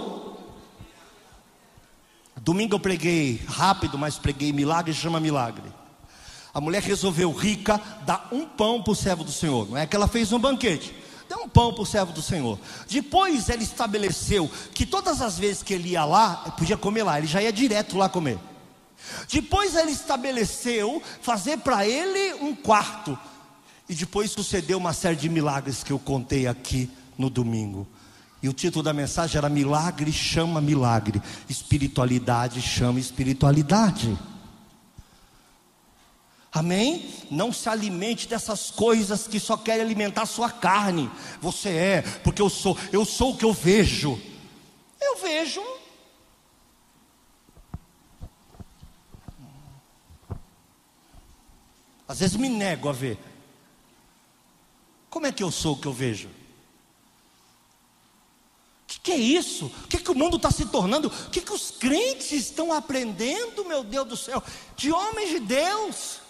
Domingo 2.42 2.76
eu 2.76 2.80
preguei 2.82 3.40
rápido, 3.48 3.98
mas 3.98 4.18
preguei 4.18 4.52
milagre, 4.52 4.94
chama 4.94 5.18
milagre. 5.18 5.83
A 6.54 6.62
mulher 6.62 6.84
resolveu, 6.84 7.32
rica, 7.32 7.82
dar 8.06 8.30
um 8.32 8.46
pão 8.46 8.82
para 8.82 8.92
o 8.92 8.96
servo 8.96 9.24
do 9.24 9.32
Senhor. 9.32 9.70
Não 9.70 9.78
é 9.78 9.88
que 9.88 9.96
ela 9.96 10.08
fez 10.08 10.32
um 10.32 10.40
banquete. 10.40 10.94
Deu 11.28 11.40
um 11.40 11.50
pão 11.50 11.74
para 11.74 11.82
o 11.82 11.86
servo 11.86 12.14
do 12.14 12.22
Senhor. 12.22 12.60
Depois 12.88 13.50
ela 13.50 13.64
estabeleceu 13.64 14.50
que 14.74 14.86
todas 14.86 15.22
as 15.22 15.40
vezes 15.40 15.64
que 15.64 15.74
ele 15.74 15.90
ia 15.90 16.06
lá, 16.06 16.36
podia 16.58 16.78
comer 16.78 17.04
lá, 17.04 17.18
ele 17.18 17.26
já 17.26 17.42
ia 17.42 17.52
direto 17.52 17.98
lá 17.98 18.08
comer. 18.08 18.38
Depois 19.32 19.76
ela 19.76 19.90
estabeleceu 19.90 21.02
fazer 21.22 21.58
para 21.58 21.88
ele 21.88 22.36
um 22.36 22.56
quarto. 22.56 23.18
E 23.90 23.96
depois 23.96 24.32
sucedeu 24.32 24.78
uma 24.78 24.94
série 24.94 25.16
de 25.16 25.30
milagres 25.30 25.84
que 25.84 25.92
eu 25.92 26.00
contei 26.00 26.46
aqui 26.46 26.90
no 27.18 27.30
domingo. 27.30 27.88
E 28.44 28.50
o 28.50 28.54
título 28.54 28.84
da 28.84 28.94
mensagem 28.94 29.38
era 29.38 29.50
Milagre 29.50 30.12
chama 30.12 30.62
milagre, 30.62 31.22
espiritualidade 31.50 32.62
chama 32.62 33.00
espiritualidade. 33.00 34.18
Amém? 36.54 37.12
Não 37.32 37.52
se 37.52 37.68
alimente 37.68 38.28
dessas 38.28 38.70
coisas 38.70 39.28
que 39.28 39.40
só 39.40 39.58
querem 39.58 39.82
alimentar 39.82 40.28
sua 40.28 40.52
carne. 40.52 41.10
Você 41.42 41.70
é, 41.70 42.02
porque 42.24 42.44
eu 42.44 42.50
sou, 42.50 42.78
eu 42.92 43.04
sou 43.04 43.32
o 43.32 43.38
que 43.38 43.44
eu 43.44 43.52
vejo. 43.52 44.22
Eu 45.02 45.18
vejo. 45.18 45.64
Às 52.08 52.20
vezes 52.20 52.36
me 52.36 52.50
nego 52.50 52.88
a 52.88 52.94
ver. 52.94 53.18
Como 55.10 55.26
é 55.26 55.32
que 55.32 55.42
eu 55.42 55.50
sou 55.50 55.74
o 55.74 55.80
que 55.80 55.88
eu 55.88 55.94
vejo? 55.94 56.28
O 56.28 56.32
que, 58.86 59.00
que, 59.00 59.12
é 59.12 59.18
isso? 59.18 59.66
O 59.66 59.88
que, 59.88 59.98
que 59.98 60.12
o 60.12 60.16
mundo 60.16 60.38
está 60.38 60.52
se 60.52 60.68
tornando? 60.68 61.08
O 61.08 61.30
que, 61.32 61.42
que 61.42 61.52
os 61.52 61.72
crentes 61.72 62.32
estão 62.32 62.72
aprendendo, 62.72 63.66
meu 63.66 63.84
Deus 63.84 64.08
do 64.08 64.16
céu, 64.16 64.44
de 64.76 64.92
homens 64.92 65.30
de 65.32 65.40
Deus? 65.40 66.23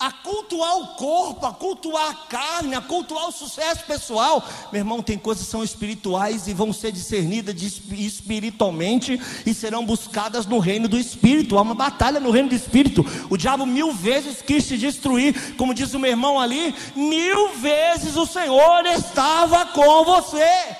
A 0.00 0.12
cultuar 0.12 0.78
o 0.78 0.86
corpo, 0.94 1.44
a 1.44 1.52
cultuar 1.52 2.10
a 2.10 2.14
carne, 2.14 2.76
a 2.76 2.80
cultuar 2.80 3.28
o 3.28 3.32
sucesso 3.32 3.84
pessoal. 3.84 4.46
Meu 4.70 4.80
irmão, 4.80 5.02
tem 5.02 5.18
coisas 5.18 5.44
que 5.44 5.50
são 5.50 5.64
espirituais 5.64 6.46
e 6.46 6.54
vão 6.54 6.72
ser 6.72 6.92
discernidas 6.92 7.60
espiritualmente 7.90 9.20
e 9.44 9.52
serão 9.52 9.84
buscadas 9.84 10.46
no 10.46 10.60
reino 10.60 10.86
do 10.86 10.96
Espírito. 10.96 11.58
Há 11.58 11.62
uma 11.62 11.74
batalha 11.74 12.20
no 12.20 12.30
reino 12.30 12.50
do 12.50 12.54
Espírito. 12.54 13.04
O 13.28 13.36
diabo 13.36 13.66
mil 13.66 13.92
vezes 13.92 14.40
quis 14.40 14.68
te 14.68 14.78
destruir, 14.78 15.56
como 15.56 15.74
diz 15.74 15.92
o 15.92 15.98
meu 15.98 16.12
irmão 16.12 16.38
ali, 16.38 16.72
mil 16.94 17.54
vezes 17.54 18.14
o 18.14 18.24
Senhor 18.24 18.86
estava 18.86 19.66
com 19.66 20.04
você. 20.04 20.77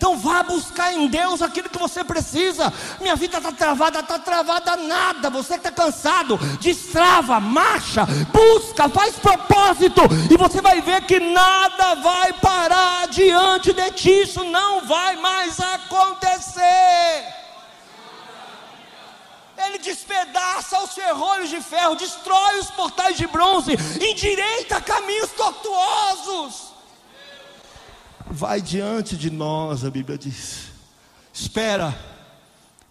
Então 0.00 0.16
vá 0.16 0.42
buscar 0.42 0.94
em 0.94 1.08
Deus 1.08 1.42
aquilo 1.42 1.68
que 1.68 1.78
você 1.78 2.02
precisa. 2.02 2.72
Minha 3.02 3.14
vida 3.14 3.36
está 3.36 3.52
travada, 3.52 4.00
está 4.00 4.18
travada 4.18 4.74
nada. 4.74 5.28
Você 5.28 5.56
está 5.56 5.70
cansado, 5.70 6.38
destrava, 6.58 7.38
marcha, 7.38 8.06
busca, 8.32 8.88
faz 8.88 9.16
propósito, 9.16 10.00
e 10.30 10.38
você 10.38 10.62
vai 10.62 10.80
ver 10.80 11.02
que 11.02 11.20
nada 11.20 11.96
vai 11.96 12.32
parar 12.32 13.08
diante 13.08 13.74
de 13.74 13.90
ti. 13.90 14.22
Isso 14.22 14.42
não 14.42 14.86
vai 14.86 15.16
mais 15.16 15.60
acontecer. 15.60 17.34
Ele 19.66 19.76
despedaça 19.80 20.82
os 20.82 20.94
ferrolhos 20.94 21.50
de 21.50 21.60
ferro, 21.60 21.94
destrói 21.94 22.58
os 22.58 22.70
portais 22.70 23.18
de 23.18 23.26
bronze, 23.26 23.72
endireita 24.00 24.80
caminhos 24.80 25.30
tortuosos 25.32 26.69
vai 28.30 28.62
diante 28.62 29.16
de 29.16 29.30
nós, 29.30 29.84
a 29.84 29.90
Bíblia 29.90 30.16
diz. 30.16 30.70
Espera, 31.32 31.96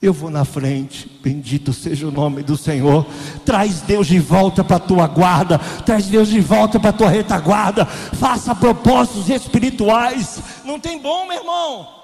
eu 0.01 0.13
vou 0.13 0.29
na 0.29 0.45
frente, 0.45 1.09
bendito 1.21 1.73
seja 1.73 2.07
o 2.07 2.11
nome 2.11 2.43
do 2.43 2.55
Senhor. 2.55 3.05
Traz 3.45 3.81
Deus 3.81 4.07
de 4.07 4.19
volta 4.19 4.63
para 4.63 4.77
a 4.77 4.79
tua 4.79 5.07
guarda, 5.07 5.59
traz 5.85 6.07
Deus 6.07 6.27
de 6.27 6.39
volta 6.39 6.79
para 6.79 6.91
a 6.91 6.93
tua 6.93 7.09
retaguarda. 7.09 7.85
Faça 7.85 8.55
propósitos 8.55 9.29
espirituais. 9.29 10.41
Não 10.63 10.79
tem 10.79 10.99
bom, 11.01 11.27
meu 11.27 11.39
irmão. 11.39 11.95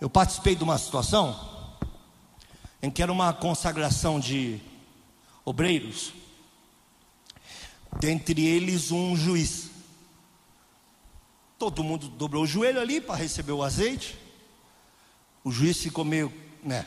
Eu 0.00 0.10
participei 0.10 0.54
de 0.54 0.62
uma 0.62 0.76
situação 0.76 1.34
em 2.82 2.90
que 2.90 3.02
era 3.02 3.10
uma 3.10 3.32
consagração 3.32 4.20
de 4.20 4.60
obreiros, 5.44 6.12
dentre 7.98 8.46
eles 8.46 8.90
um 8.90 9.16
juiz. 9.16 9.73
Todo 11.58 11.84
mundo 11.84 12.08
dobrou 12.08 12.42
o 12.42 12.46
joelho 12.46 12.80
ali 12.80 13.00
para 13.00 13.14
receber 13.14 13.52
o 13.52 13.62
azeite. 13.62 14.18
O 15.42 15.50
juiz 15.50 15.78
ficou 15.78 16.04
meio, 16.04 16.32
né? 16.62 16.86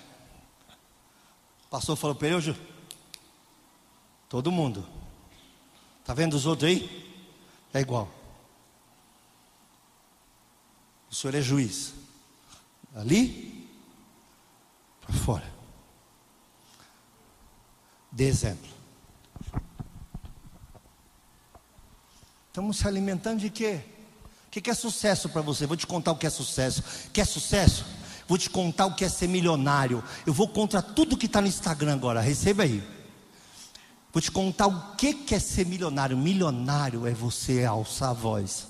O 1.65 1.69
pastor 1.69 1.95
falou 1.95 2.15
para 2.15 2.27
ele, 2.27 2.56
todo 4.30 4.51
mundo. 4.51 4.88
Tá 6.03 6.13
vendo 6.13 6.34
os 6.36 6.45
outros 6.45 6.69
aí? 6.69 7.08
É 7.73 7.82
igual. 7.82 8.10
O 11.10 11.15
senhor 11.15 11.36
é 11.36 11.41
juiz. 11.41 11.93
Ali 12.95 13.69
para 15.01 15.13
fora. 15.15 15.53
Dê 18.12 18.25
exemplo. 18.25 18.69
Estamos 22.47 22.77
se 22.77 22.88
alimentando 22.88 23.39
de 23.39 23.49
quê? 23.49 23.84
O 24.58 24.62
que 24.62 24.72
é 24.72 24.74
sucesso 24.74 25.30
para 25.30 25.41
você? 25.41 25.67
Vou 25.67 25.78
te 25.78 25.86
contar 25.86 26.12
o 26.12 26.15
que 26.15 26.26
é 26.26 26.30
sucesso. 26.30 26.84
Quer 27.13 27.26
sucesso? 27.26 27.86
Vou 28.28 28.38
te 28.38 28.50
contar 28.50 28.88
o 28.88 28.96
que 28.96 29.06
é 29.06 29.10
ser 29.10 29.28
milionário. 29.28 30.04
Eu 30.26 30.34
vou 30.34 30.48
contra 30.48 30.82
tudo 30.82 31.15
que 31.15 31.28
está 31.28 31.39
no 31.39 31.48
Instagram 31.48 31.93
agora. 31.93 32.20
Receba 32.20 32.63
aí. 32.63 32.84
Vou 34.12 34.20
te 34.20 34.32
contar 34.32 34.65
o 34.67 34.96
que 34.96 35.15
é 35.30 35.39
ser 35.39 35.65
milionário. 35.65 36.17
Milionário 36.17 37.06
é 37.06 37.12
você 37.12 37.65
alçar 37.65 38.10
a 38.10 38.13
voz 38.13 38.67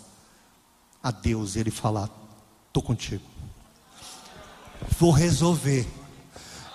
a 1.02 1.10
Deus 1.10 1.56
e 1.56 1.60
Ele 1.60 1.72
falar: 1.72 2.10
Estou 2.68 2.84
contigo. 2.84 3.24
Vou 5.00 5.12
resolver. 5.12 5.88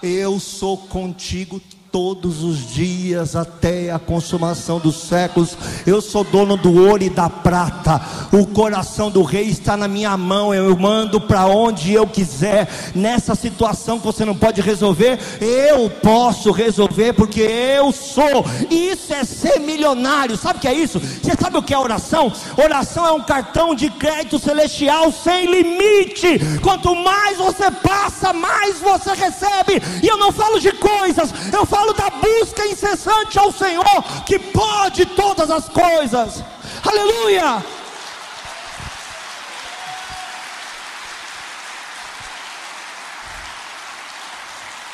Eu 0.03 0.41
sou 0.41 0.79
contigo 0.89 1.61
todos 1.93 2.43
os 2.43 2.73
dias 2.73 3.37
até 3.37 3.91
a 3.93 3.99
consumação 3.99 4.79
dos 4.79 4.97
séculos. 4.97 5.57
Eu 5.87 6.01
sou 6.01 6.25
dono 6.25 6.57
do 6.57 6.75
ouro 6.89 7.03
e 7.03 7.11
da 7.11 7.29
prata. 7.29 8.01
O 8.33 8.47
coração 8.47 9.11
do 9.11 9.23
rei 9.23 9.49
está 9.49 9.77
na 9.77 9.87
minha 9.87 10.17
mão. 10.17 10.55
Eu 10.55 10.75
mando 10.79 11.21
para 11.21 11.47
onde 11.47 11.93
eu 11.93 12.07
quiser. 12.07 12.67
Nessa 12.95 13.35
situação 13.35 13.99
que 13.99 14.07
você 14.07 14.25
não 14.25 14.35
pode 14.35 14.63
resolver, 14.63 15.19
eu 15.39 15.91
posso 15.91 16.51
resolver 16.51 17.13
porque 17.13 17.43
eu 17.43 17.93
sou. 17.93 18.47
Isso 18.71 19.13
é 19.13 19.23
ser 19.23 19.61
milionário. 19.61 20.39
Sabe 20.39 20.59
o 20.59 20.63
que 20.63 20.69
é 20.69 20.75
isso? 20.75 20.99
Você 20.99 21.37
sabe 21.39 21.59
o 21.59 21.63
que 21.63 21.75
é 21.75 21.79
oração? 21.79 22.33
Oração 22.57 23.07
é 23.07 23.13
um 23.13 23.23
cartão 23.23 23.75
de 23.75 23.91
crédito 23.91 24.39
celestial 24.39 25.13
sem 25.13 25.45
limite. 25.45 26.41
Quanto 26.63 26.95
mais 26.97 27.37
você 27.37 27.71
passa, 27.71 28.33
mais 28.33 28.81
você 28.81 29.13
recebe. 29.13 29.83
E 30.03 30.07
eu 30.07 30.17
não 30.17 30.33
falo 30.33 30.59
de 30.59 30.73
coisas, 30.73 31.35
eu 31.53 31.67
falo 31.67 31.82
falo 31.83 31.93
da 31.95 32.11
busca 32.11 32.67
incessante 32.67 33.39
ao 33.39 33.53
Senhor, 33.53 33.85
que 34.25 34.39
pode 34.39 35.05
todas 35.07 35.51
as 35.51 35.69
coisas. 35.69 36.43
Aleluia! 36.87 37.65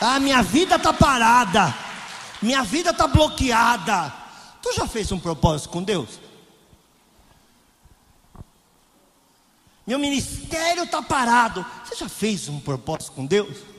Ah, 0.01 0.20
minha 0.20 0.42
vida 0.42 0.77
está 0.77 0.92
parada, 0.92 1.74
minha 2.40 2.62
vida 2.62 2.90
está 2.90 3.07
bloqueada. 3.07 4.14
Tu 4.62 4.72
já 4.72 4.87
fez 4.87 5.12
um 5.12 5.18
propósito 5.18 5.70
com 5.70 5.83
Deus? 5.83 6.20
Meu 9.87 9.98
ministério 9.98 10.85
está 10.85 11.03
parado. 11.03 11.64
Você 11.85 11.96
já 11.96 12.09
fez 12.09 12.48
um 12.48 12.61
propósito 12.61 13.12
com 13.12 13.27
Deus? 13.27 13.77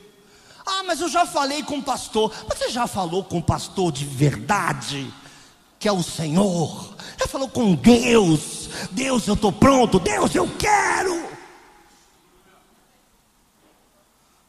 Ah, 0.72 0.84
mas 0.84 1.00
eu 1.00 1.08
já 1.08 1.26
falei 1.26 1.64
com 1.64 1.78
o 1.78 1.82
pastor. 1.82 2.32
Você 2.48 2.70
já 2.70 2.86
falou 2.86 3.24
com 3.24 3.38
o 3.38 3.42
pastor 3.42 3.90
de 3.90 4.04
verdade? 4.04 5.12
Que 5.80 5.88
é 5.88 5.92
o 5.92 6.02
Senhor. 6.02 6.94
Já 7.18 7.26
falou 7.26 7.48
com 7.48 7.74
Deus. 7.74 8.70
Deus, 8.92 9.26
eu 9.26 9.34
estou 9.34 9.50
pronto. 9.50 9.98
Deus, 9.98 10.32
eu 10.32 10.48
quero. 10.56 11.28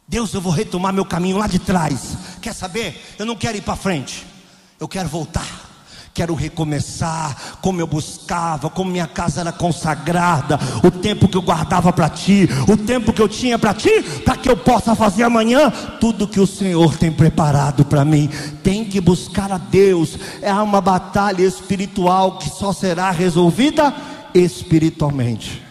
Deus, 0.08 0.32
eu 0.34 0.42
vou 0.42 0.52
retomar 0.52 0.94
meu 0.94 1.06
caminho 1.06 1.38
lá 1.38 1.48
de 1.48 1.58
trás. 1.58 2.16
Quer 2.40 2.54
saber? 2.54 3.02
Eu 3.18 3.26
não 3.26 3.36
quero 3.36 3.58
ir 3.58 3.62
para 3.62 3.76
frente. 3.76 4.28
Eu 4.80 4.88
quero 4.88 5.10
voltar. 5.10 5.71
Quero 6.14 6.36
recomeçar, 6.36 7.58
como 7.62 7.80
eu 7.80 7.88
buscava, 7.88 8.70
como 8.70 8.92
minha 8.92 9.08
casa 9.08 9.42
era 9.42 9.52
consagrada, 9.52 10.60
o 10.84 10.92
tempo 10.92 11.28
que 11.28 11.38
eu 11.38 11.42
guardava 11.42 11.94
para 11.94 12.10
ti, 12.10 12.50
o 12.68 12.76
tempo 12.76 13.14
que 13.14 13.22
eu 13.22 13.30
tinha 13.30 13.58
para 13.58 13.74
ti, 13.74 14.04
para 14.26 14.36
que 14.36 14.50
eu 14.50 14.58
possa 14.58 14.94
fazer 14.94 15.24
amanhã 15.24 15.72
tudo 16.00 16.28
que 16.28 16.40
o 16.40 16.48
Senhor 16.48 16.98
tem 16.98 17.12
preparado 17.12 17.86
para 17.86 18.04
mim. 18.04 18.30
Tem 18.62 18.84
que 18.84 19.00
buscar 19.00 19.52
a 19.52 19.58
Deus, 19.58 20.18
é 20.42 20.54
uma 20.54 20.82
batalha 20.82 21.44
espiritual 21.44 22.38
que 22.38 22.50
só 22.50 22.74
será 22.74 23.12
resolvida 23.12 23.94
espiritualmente. 24.34 25.62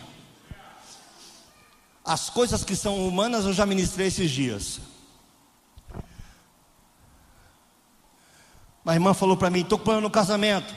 As 2.05 2.31
coisas 2.31 2.65
que 2.65 2.75
são 2.75 3.07
humanas 3.07 3.45
eu 3.45 3.53
já 3.53 3.67
ministrei 3.67 4.09
esses 4.09 4.31
dias. 4.31 4.81
A 8.85 8.95
irmã 8.95 9.15
falou 9.15 9.37
para 9.37 9.51
mim: 9.51 9.61
estou 9.61 9.79
com 9.79 10.01
no 10.01 10.11
casamento. 10.11 10.75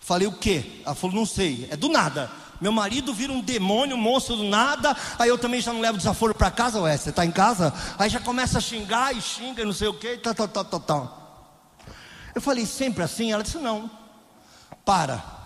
Falei 0.00 0.26
o 0.26 0.32
quê? 0.32 0.82
Ela 0.84 0.94
falou: 0.94 1.16
não 1.16 1.26
sei, 1.26 1.68
é 1.70 1.76
do 1.76 1.88
nada. 1.88 2.30
Meu 2.60 2.72
marido 2.72 3.14
vira 3.14 3.32
um 3.32 3.40
demônio, 3.40 3.96
um 3.96 4.00
monstro 4.00 4.36
do 4.36 4.44
nada. 4.44 4.96
Aí 5.18 5.28
eu 5.28 5.38
também 5.38 5.60
já 5.60 5.72
não 5.72 5.80
levo 5.80 5.96
desaforo 5.96 6.34
para 6.34 6.50
casa, 6.50 6.80
ué, 6.80 6.96
você 6.96 7.10
está 7.10 7.24
em 7.24 7.30
casa? 7.30 7.72
Aí 7.98 8.10
já 8.10 8.20
começa 8.20 8.58
a 8.58 8.60
xingar 8.60 9.14
e 9.14 9.20
xinga, 9.20 9.64
não 9.64 9.72
sei 9.72 9.88
o 9.88 9.94
quê, 9.94 10.16
tal, 10.16 10.34
tal, 10.34 10.48
tal, 10.48 10.64
tal, 10.64 10.80
tal. 10.80 11.18
Eu 12.34 12.40
falei: 12.40 12.66
sempre 12.66 13.02
assim? 13.02 13.32
Ela 13.32 13.42
disse: 13.42 13.58
não. 13.58 13.90
Para. 14.84 15.36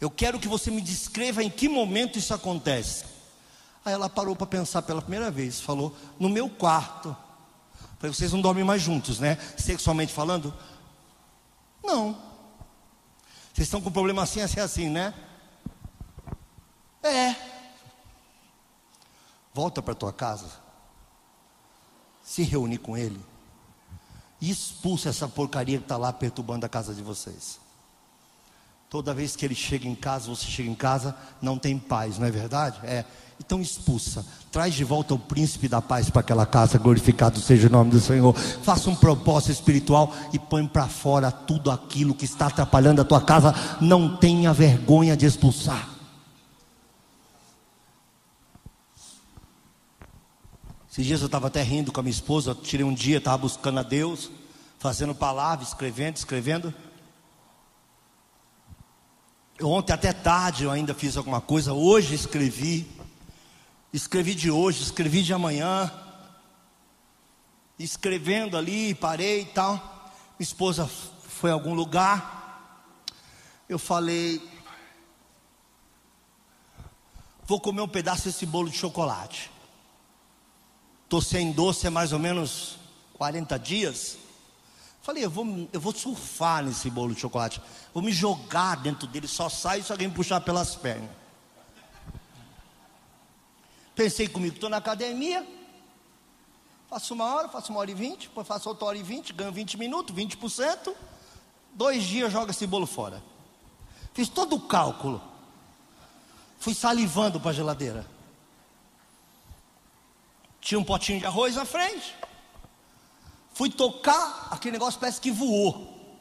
Eu 0.00 0.10
quero 0.10 0.38
que 0.38 0.48
você 0.48 0.70
me 0.70 0.80
descreva 0.80 1.42
em 1.42 1.50
que 1.50 1.68
momento 1.68 2.18
isso 2.18 2.32
acontece. 2.32 3.04
Aí 3.84 3.92
ela 3.92 4.08
parou 4.08 4.34
para 4.34 4.46
pensar 4.46 4.82
pela 4.82 5.02
primeira 5.02 5.30
vez, 5.30 5.60
falou: 5.60 5.96
no 6.18 6.28
meu 6.28 6.48
quarto. 6.48 7.16
Falei, 8.00 8.14
vocês 8.14 8.32
não 8.32 8.40
dormem 8.40 8.64
mais 8.64 8.80
juntos, 8.80 9.20
né? 9.20 9.36
Sexualmente 9.58 10.10
falando? 10.10 10.54
Não. 11.84 12.14
Vocês 13.52 13.66
estão 13.66 13.82
com 13.82 13.92
problema 13.92 14.22
assim, 14.22 14.40
assim, 14.40 14.58
assim, 14.58 14.88
né? 14.88 15.12
É. 17.02 17.36
Volta 19.52 19.82
para 19.82 19.94
tua 19.94 20.14
casa. 20.14 20.46
Se 22.22 22.42
reúne 22.42 22.78
com 22.78 22.96
ele. 22.96 23.20
E 24.40 24.48
expulsa 24.48 25.10
essa 25.10 25.28
porcaria 25.28 25.76
que 25.76 25.84
está 25.84 25.98
lá 25.98 26.10
perturbando 26.10 26.64
a 26.64 26.70
casa 26.70 26.94
de 26.94 27.02
vocês. 27.02 27.60
Toda 28.88 29.12
vez 29.12 29.36
que 29.36 29.44
ele 29.44 29.54
chega 29.54 29.86
em 29.86 29.94
casa, 29.94 30.30
você 30.30 30.46
chega 30.46 30.70
em 30.70 30.74
casa, 30.74 31.14
não 31.42 31.58
tem 31.58 31.78
paz, 31.78 32.18
não 32.18 32.26
é 32.26 32.30
verdade? 32.30 32.80
É. 32.82 33.04
Então 33.44 33.60
expulsa, 33.60 34.24
traz 34.52 34.74
de 34.74 34.84
volta 34.84 35.14
o 35.14 35.18
príncipe 35.18 35.66
da 35.66 35.80
paz 35.80 36.10
para 36.10 36.20
aquela 36.20 36.44
casa, 36.44 36.78
glorificado 36.78 37.40
seja 37.40 37.68
o 37.68 37.72
nome 37.72 37.90
do 37.90 37.98
Senhor. 37.98 38.34
Faça 38.34 38.90
um 38.90 38.94
propósito 38.94 39.52
espiritual 39.52 40.14
e 40.32 40.38
põe 40.38 40.66
para 40.66 40.86
fora 40.86 41.32
tudo 41.32 41.70
aquilo 41.70 42.14
que 42.14 42.26
está 42.26 42.46
atrapalhando 42.46 43.00
a 43.00 43.04
tua 43.04 43.20
casa. 43.20 43.54
Não 43.80 44.16
tenha 44.16 44.52
vergonha 44.52 45.16
de 45.16 45.26
expulsar. 45.26 45.88
Esses 50.92 51.06
dias 51.06 51.20
eu 51.20 51.26
estava 51.26 51.46
até 51.46 51.62
rindo 51.62 51.90
com 51.90 52.00
a 52.00 52.02
minha 52.02 52.12
esposa, 52.12 52.54
tirei 52.54 52.84
um 52.84 52.92
dia, 52.92 53.18
estava 53.18 53.38
buscando 53.38 53.80
a 53.80 53.82
Deus, 53.82 54.30
fazendo 54.78 55.14
palavras, 55.14 55.68
escrevendo, 55.68 56.16
escrevendo. 56.16 56.74
Ontem 59.62 59.92
até 59.92 60.12
tarde 60.12 60.64
eu 60.64 60.70
ainda 60.70 60.92
fiz 60.92 61.16
alguma 61.16 61.40
coisa, 61.40 61.72
hoje 61.72 62.14
escrevi. 62.14 62.99
Escrevi 63.92 64.36
de 64.36 64.50
hoje, 64.50 64.82
escrevi 64.82 65.22
de 65.22 65.34
amanhã. 65.34 65.92
Escrevendo 67.76 68.56
ali, 68.56 68.94
parei 68.94 69.40
e 69.40 69.46
tal. 69.46 69.72
Minha 70.38 70.46
esposa 70.46 70.86
foi 70.86 71.50
a 71.50 71.54
algum 71.54 71.74
lugar. 71.74 72.84
Eu 73.68 73.78
falei, 73.78 74.40
vou 77.44 77.60
comer 77.60 77.80
um 77.80 77.88
pedaço 77.88 78.24
desse 78.24 78.46
bolo 78.46 78.70
de 78.70 78.76
chocolate. 78.76 79.50
Estou 81.04 81.20
sem 81.20 81.50
doce 81.50 81.88
há 81.88 81.90
mais 81.90 82.12
ou 82.12 82.18
menos 82.18 82.78
40 83.14 83.58
dias. 83.58 84.18
Falei, 85.02 85.24
eu 85.24 85.30
vou, 85.30 85.68
eu 85.72 85.80
vou 85.80 85.92
surfar 85.92 86.62
nesse 86.62 86.88
bolo 86.90 87.12
de 87.12 87.20
chocolate. 87.20 87.60
Vou 87.92 88.02
me 88.02 88.12
jogar 88.12 88.76
dentro 88.76 89.08
dele, 89.08 89.26
só 89.26 89.48
sai 89.48 89.82
se 89.82 89.90
alguém 89.90 90.08
puxar 90.08 90.40
pelas 90.42 90.76
pernas. 90.76 91.19
Pensei 94.00 94.26
comigo, 94.26 94.54
estou 94.54 94.70
na 94.70 94.78
academia. 94.78 95.46
Faço 96.88 97.12
uma 97.12 97.34
hora, 97.34 97.50
faço 97.50 97.70
uma 97.70 97.80
hora 97.80 97.90
e 97.90 97.94
vinte, 97.94 98.28
depois 98.28 98.46
faço 98.46 98.66
outra 98.66 98.86
hora 98.86 98.96
e 98.96 99.02
vinte, 99.02 99.30
ganho 99.30 99.52
20 99.52 99.76
minutos, 99.76 100.16
20%. 100.16 100.94
Dois 101.74 102.02
dias 102.04 102.32
jogo 102.32 102.50
esse 102.50 102.66
bolo 102.66 102.86
fora. 102.86 103.22
Fiz 104.14 104.26
todo 104.30 104.56
o 104.56 104.60
cálculo. 104.60 105.20
Fui 106.58 106.72
salivando 106.72 107.38
para 107.38 107.50
a 107.50 107.52
geladeira. 107.52 108.06
Tinha 110.62 110.78
um 110.78 110.84
potinho 110.84 111.18
de 111.18 111.26
arroz 111.26 111.56
na 111.56 111.66
frente. 111.66 112.16
Fui 113.52 113.68
tocar, 113.68 114.48
aquele 114.50 114.72
negócio 114.72 114.98
parece 114.98 115.20
que 115.20 115.30
voou. 115.30 116.16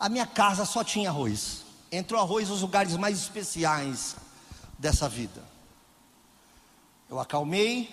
A 0.00 0.08
minha 0.08 0.26
casa 0.26 0.64
só 0.64 0.82
tinha 0.82 1.10
arroz. 1.10 1.62
Entrou 1.92 2.18
arroz 2.18 2.48
nos 2.48 2.62
lugares 2.62 2.96
mais 2.96 3.18
especiais 3.18 4.16
dessa 4.78 5.10
vida. 5.10 5.51
Eu 7.12 7.20
acalmei. 7.20 7.90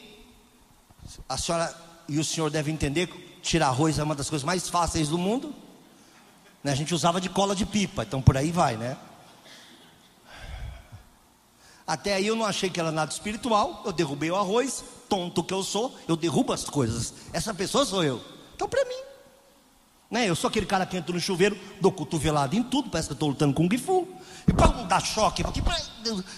A 1.28 1.38
senhora 1.38 1.76
e 2.07 2.17
o 2.20 2.24
senhor 2.24 2.49
devem 2.49 2.74
entender 2.74 3.07
que 3.07 3.20
tirar 3.41 3.67
arroz 3.67 3.99
é 3.99 4.03
uma 4.03 4.15
das 4.15 4.30
coisas 4.30 4.45
mais 4.45 4.70
fáceis 4.70 5.09
do 5.09 5.17
mundo. 5.17 5.53
Né? 6.63 6.72
A 6.72 6.76
gente 6.76 6.95
usava 6.95 7.20
de 7.20 7.28
cola 7.28 7.53
de 7.53 7.65
pipa, 7.65 8.03
então 8.03 8.22
por 8.22 8.38
aí 8.38 8.49
vai, 8.49 8.78
né? 8.78 8.95
Até 11.86 12.13
aí 12.13 12.28
eu 12.28 12.36
não 12.38 12.45
achei 12.45 12.70
que 12.70 12.80
era 12.80 12.93
nada 12.93 13.11
espiritual. 13.11 13.84
Eu 13.86 13.91
derrubei 13.91 14.32
o 14.32 14.38
arroz, 14.38 14.86
tonto 15.09 15.43
que 15.43 15.53
eu 15.53 15.63
sou, 15.63 15.93
eu 16.07 16.15
derrubo 16.15 16.53
as 16.53 16.63
coisas. 16.63 17.13
Essa 17.34 17.53
pessoa 17.53 17.84
sou 17.84 18.01
eu. 18.01 18.24
Então, 18.55 18.70
para 18.70 18.86
mim, 18.86 19.01
né? 20.09 20.30
Eu 20.30 20.36
sou 20.36 20.47
aquele 20.47 20.65
cara 20.65 20.86
que 20.86 20.95
entra 20.95 21.13
no 21.13 21.20
chuveiro, 21.20 21.57
dou 21.82 21.91
cotovelado 21.91 22.55
em 22.55 22.63
tudo, 22.63 22.89
parece 22.89 23.09
que 23.09 23.11
eu 23.11 23.15
estou 23.15 23.28
lutando 23.28 23.53
com 23.53 23.65
um 23.65 23.70
gifu. 23.70 24.07
E 24.50 24.54
pum, 24.54 24.88
dá 24.88 25.00
choque, 25.00 25.43
aqui, 25.43 25.62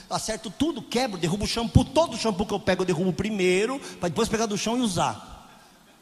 acerto 0.09 0.51
tudo, 0.51 0.81
quebro, 0.81 1.17
derrubo 1.17 1.45
o 1.45 1.47
shampoo, 1.47 1.85
todo 1.85 2.15
o 2.15 2.17
shampoo 2.17 2.45
que 2.45 2.53
eu 2.53 2.59
pego 2.59 2.81
eu 2.81 2.85
derrubo 2.85 3.13
primeiro, 3.13 3.79
para 4.01 4.09
depois 4.09 4.27
pegar 4.27 4.47
do 4.47 4.57
chão 4.57 4.77
e 4.77 4.81
usar. 4.81 5.47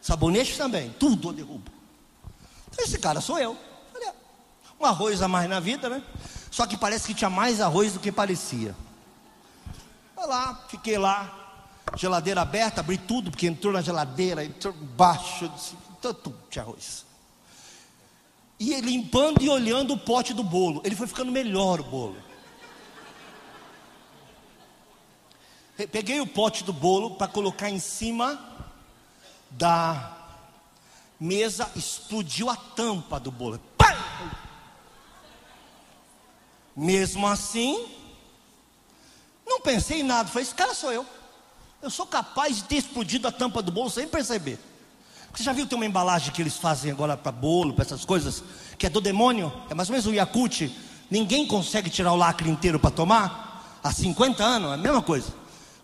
Sabonete 0.01 0.57
também, 0.57 0.89
tudo 0.99 1.29
eu 1.29 1.33
derrubo. 1.33 1.71
Então, 2.71 2.83
esse 2.83 2.97
cara 2.97 3.21
sou 3.21 3.37
eu. 3.37 3.55
Um 4.79 4.85
arroz 4.85 5.21
a 5.21 5.27
mais 5.27 5.47
na 5.49 5.59
vida, 5.59 5.89
né? 5.89 6.01
Só 6.49 6.65
que 6.65 6.77
parece 6.77 7.05
que 7.05 7.13
tinha 7.13 7.29
mais 7.29 7.61
arroz 7.61 7.93
do 7.93 7.99
que 7.99 8.11
parecia. 8.11 8.73
Olha 10.15 10.25
lá, 10.25 10.65
fiquei 10.69 10.97
lá, 10.97 11.61
geladeira 11.95 12.41
aberta, 12.41 12.79
abri 12.79 12.97
tudo, 12.97 13.29
porque 13.29 13.45
entrou 13.45 13.71
na 13.73 13.81
geladeira, 13.81 14.43
entrou 14.43 14.73
embaixo, 14.73 15.51
tanto 16.01 16.33
de 16.49 16.59
arroz. 16.59 17.05
E 18.59 18.79
limpando 18.81 19.41
e 19.41 19.49
olhando 19.49 19.93
o 19.93 19.97
pote 19.97 20.33
do 20.33 20.43
bolo. 20.43 20.81
Ele 20.83 20.95
foi 20.95 21.07
ficando 21.07 21.31
melhor 21.31 21.79
o 21.79 21.83
bolo. 21.83 22.17
Peguei 25.91 26.19
o 26.19 26.27
pote 26.27 26.63
do 26.65 26.73
bolo 26.73 27.11
para 27.11 27.27
colocar 27.27 27.69
em 27.69 27.79
cima 27.79 28.37
da 29.49 30.17
mesa, 31.17 31.71
explodiu 31.73 32.49
a 32.49 32.55
tampa 32.55 33.17
do 33.17 33.31
bolo. 33.31 33.59
Pá! 33.77 33.95
Mesmo 36.75 37.25
assim, 37.25 37.87
não 39.45 39.61
pensei 39.61 40.01
em 40.01 40.03
nada. 40.03 40.29
Falei, 40.29 40.43
esse 40.43 40.55
cara 40.55 40.73
sou 40.73 40.91
eu. 40.91 41.05
Eu 41.81 41.89
sou 41.89 42.05
capaz 42.05 42.57
de 42.57 42.63
ter 42.63 42.75
explodido 42.75 43.27
a 43.27 43.31
tampa 43.31 43.61
do 43.61 43.71
bolo 43.71 43.89
sem 43.89 44.07
perceber. 44.07 44.59
Você 45.33 45.43
já 45.43 45.53
viu 45.53 45.65
tem 45.65 45.77
uma 45.77 45.85
embalagem 45.85 46.33
que 46.33 46.41
eles 46.41 46.57
fazem 46.57 46.91
agora 46.91 47.15
para 47.15 47.31
bolo, 47.31 47.73
para 47.73 47.85
essas 47.85 48.03
coisas, 48.03 48.43
que 48.77 48.85
é 48.85 48.89
do 48.89 48.99
demônio? 48.99 49.51
É 49.69 49.73
mais 49.73 49.89
ou 49.89 49.93
menos 49.93 50.07
o 50.07 50.13
Yakut. 50.13 50.75
Ninguém 51.09 51.45
consegue 51.47 51.89
tirar 51.89 52.11
o 52.11 52.15
lacre 52.15 52.49
inteiro 52.49 52.79
para 52.79 52.91
tomar. 52.91 53.79
Há 53.83 53.91
50 53.91 54.43
anos, 54.43 54.71
é 54.71 54.73
a 54.73 54.77
mesma 54.77 55.01
coisa. 55.01 55.33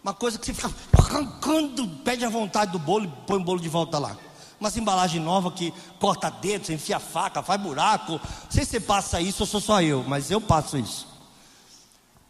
Uma 0.04 0.14
coisa 0.14 0.38
que 0.38 0.46
você 0.46 0.54
fica 0.54 0.72
arrancando, 0.98 1.88
pede 2.04 2.26
a 2.26 2.30
vontade 2.30 2.72
do 2.72 2.80
bolo 2.80 3.06
e 3.06 3.12
põe 3.26 3.38
o 3.38 3.44
bolo 3.44 3.60
de 3.60 3.70
volta 3.70 3.98
lá. 3.98 4.18
Umas 4.60 4.78
embalagem 4.78 5.22
nova 5.22 5.52
que 5.52 5.74
corta 6.00 6.30
dedos, 6.30 6.70
enfia 6.70 7.00
faca, 7.00 7.42
faz 7.42 7.60
buraco. 7.60 8.14
Não 8.14 8.52
sei 8.52 8.64
se 8.64 8.72
você 8.72 8.80
passa 8.80 9.20
isso 9.20 9.44
ou 9.44 9.48
sou 9.48 9.62
só 9.62 9.82
eu, 9.82 10.04
mas 10.08 10.32
eu 10.32 10.40
passo 10.40 10.78
isso. 10.78 11.08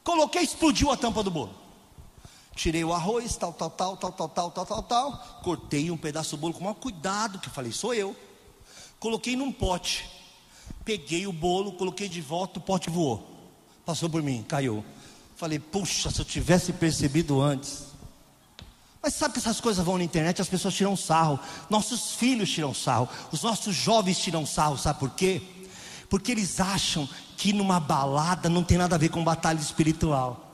Coloquei, 0.03 0.43
explodiu 0.43 0.91
a 0.91 0.97
tampa 0.97 1.24
do 1.24 1.32
bolo. 1.32 1.64
Tirei 2.56 2.86
o 2.86 2.93
arroz, 2.93 3.36
tal, 3.36 3.51
tal, 3.51 3.70
tal, 3.70 3.97
tal, 3.97 4.12
tal, 4.14 4.30
tal, 4.30 4.51
tal, 4.51 4.66
tal, 4.66 4.84
tal. 4.84 5.41
Cortei 5.43 5.91
um 5.91 5.97
pedaço 5.97 6.38
do 6.38 6.39
bolo 6.39 6.53
com 6.53 6.64
maior 6.64 6.76
cuidado, 6.76 7.38
que 7.38 7.49
eu 7.49 7.53
falei, 7.53 7.74
sou 7.74 7.93
eu. 7.93 8.16
Coloquei 8.97 9.36
num 9.36 9.51
pote. 9.51 10.10
Peguei 10.86 11.28
o 11.28 11.34
bolo, 11.34 11.74
coloquei 11.74 12.08
de 12.08 12.22
volta, 12.22 12.60
o 12.60 12.62
pote 12.62 12.89
voou. 12.89 13.30
Passou 13.86 14.10
por 14.10 14.24
mim, 14.24 14.43
caiu. 14.47 14.86
Falei, 15.36 15.60
puxa, 15.60 16.10
se 16.10 16.22
eu 16.22 16.26
tivesse 16.26 16.72
percebido 16.72 17.41
antes. 17.41 17.88
Mas 19.03 19.14
sabe 19.14 19.34
que 19.34 19.39
essas 19.39 19.60
coisas 19.60 19.86
vão 19.86 19.97
na 19.97 20.03
internet, 20.03 20.41
as 20.41 20.47
pessoas 20.47 20.74
tiram 20.74 20.95
sarro. 20.95 21.39
Nossos 21.70 22.14
filhos 22.14 22.49
tiram 22.49 22.74
sarro. 22.74 23.10
Os 23.32 23.43
nossos 23.43 23.76
jovens 23.76 24.18
tiram 24.18 24.45
sarro, 24.45 24.78
sabe 24.78 24.99
por 24.99 25.10
quê? 25.12 25.41
Porque 26.10 26.32
eles 26.32 26.60
acham 26.60 27.08
que 27.36 27.51
numa 27.51 27.80
balada 27.80 28.47
não 28.47 28.64
tem 28.64 28.78
nada 28.78 28.95
a 28.95 28.97
ver 28.97 29.10
com 29.10 29.24
batalha 29.24 29.60
espiritual. 29.60 30.45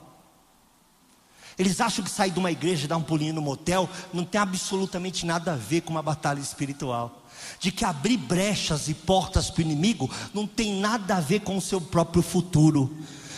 Eles 1.62 1.80
acham 1.80 2.04
que 2.04 2.10
sair 2.10 2.32
de 2.32 2.40
uma 2.40 2.50
igreja 2.50 2.86
e 2.86 2.88
dar 2.88 2.96
um 2.96 3.02
pulinho 3.04 3.32
no 3.32 3.40
motel 3.40 3.88
não 4.12 4.24
tem 4.24 4.40
absolutamente 4.40 5.24
nada 5.24 5.52
a 5.52 5.56
ver 5.56 5.82
com 5.82 5.92
uma 5.92 6.02
batalha 6.02 6.40
espiritual. 6.40 7.22
De 7.60 7.70
que 7.70 7.84
abrir 7.84 8.16
brechas 8.16 8.88
e 8.88 8.94
portas 8.94 9.48
para 9.48 9.60
o 9.60 9.62
inimigo 9.62 10.10
não 10.34 10.44
tem 10.44 10.80
nada 10.80 11.18
a 11.18 11.20
ver 11.20 11.38
com 11.42 11.56
o 11.56 11.60
seu 11.60 11.80
próprio 11.80 12.20
futuro. 12.20 12.92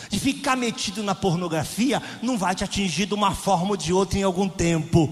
De 0.09 0.19
ficar 0.19 0.55
metido 0.55 1.03
na 1.03 1.13
pornografia 1.13 2.01
não 2.23 2.35
vai 2.35 2.55
te 2.55 2.63
atingir 2.63 3.05
de 3.05 3.13
uma 3.13 3.35
forma 3.35 3.69
ou 3.69 3.77
de 3.77 3.93
outra 3.93 4.17
em 4.17 4.23
algum 4.23 4.49
tempo. 4.49 5.07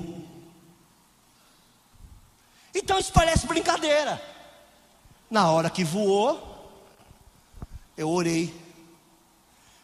Então 2.74 2.98
isso 2.98 3.14
parece 3.14 3.46
brincadeira. 3.46 4.20
Na 5.30 5.52
hora 5.52 5.70
que 5.70 5.84
voou, 5.84 6.82
eu 7.96 8.10
orei, 8.10 8.52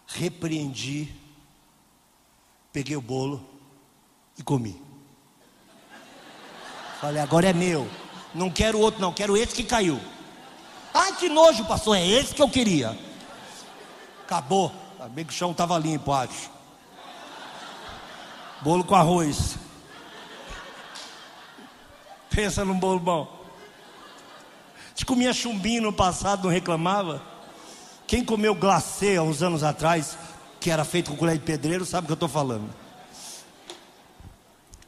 repreendi 0.07 1.18
Peguei 2.71 2.95
o 2.95 3.01
bolo 3.01 3.43
e 4.37 4.43
comi. 4.43 4.81
Falei, 7.01 7.21
agora 7.21 7.49
é 7.49 7.53
meu. 7.53 7.89
Não 8.33 8.49
quero 8.49 8.79
outro, 8.79 9.01
não, 9.01 9.11
quero 9.11 9.35
esse 9.35 9.55
que 9.55 9.63
caiu. 9.63 9.99
Ai, 10.93 11.15
que 11.15 11.29
nojo, 11.29 11.65
pastor, 11.65 11.97
é 11.97 12.05
esse 12.05 12.33
que 12.33 12.41
eu 12.41 12.49
queria. 12.49 12.97
Acabou. 14.23 14.71
Bem 15.11 15.25
que 15.25 15.33
o 15.33 15.35
chão 15.35 15.51
estava 15.51 15.77
limpo, 15.77 16.11
acho. 16.11 16.51
Bolo 18.61 18.83
com 18.83 18.95
arroz. 18.95 19.57
Pensa 22.29 22.63
num 22.63 22.77
bolo 22.77 22.99
bom. 22.99 23.39
Te 24.93 25.05
comia 25.05 25.33
chumbinho 25.33 25.81
no 25.81 25.93
passado, 25.93 26.43
não 26.43 26.49
reclamava? 26.51 27.21
Quem 28.05 28.25
comeu 28.25 28.53
glacê 28.53 29.15
há 29.15 29.23
uns 29.23 29.41
anos 29.41 29.63
atrás 29.63 30.17
que 30.59 30.69
era 30.69 30.83
feito 30.83 31.11
com 31.11 31.17
colher 31.17 31.37
de 31.37 31.43
pedreiro, 31.43 31.85
sabe 31.85 32.05
o 32.05 32.07
que 32.07 32.11
eu 32.11 32.15
estou 32.15 32.29
falando. 32.29 32.69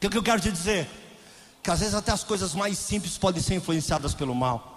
O 0.04 0.08
que 0.08 0.16
eu 0.16 0.22
quero 0.22 0.40
te 0.40 0.50
dizer? 0.50 0.88
Que 1.62 1.70
às 1.70 1.80
vezes 1.80 1.94
até 1.94 2.10
as 2.10 2.24
coisas 2.24 2.54
mais 2.54 2.76
simples 2.76 3.16
podem 3.16 3.42
ser 3.42 3.54
influenciadas 3.54 4.14
pelo 4.14 4.34
mal. 4.34 4.71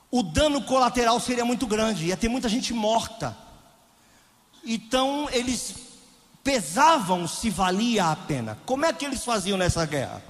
o 0.10 0.24
dano 0.24 0.62
colateral 0.64 1.20
seria 1.20 1.44
muito 1.44 1.68
grande, 1.68 2.06
ia 2.06 2.16
ter 2.18 2.30
muita 2.30 2.48
gente 2.48 2.74
morta. 2.74 3.38
Então 4.64 5.30
eles 5.32 5.76
pesavam 6.44 7.28
se 7.28 7.50
valia 7.50 8.06
a 8.06 8.16
pena. 8.16 8.58
Como 8.66 8.86
é 8.86 8.94
que 8.94 9.06
eles 9.06 9.24
faziam 9.24 9.58
nessa 9.58 9.86
guerra? 9.86 10.24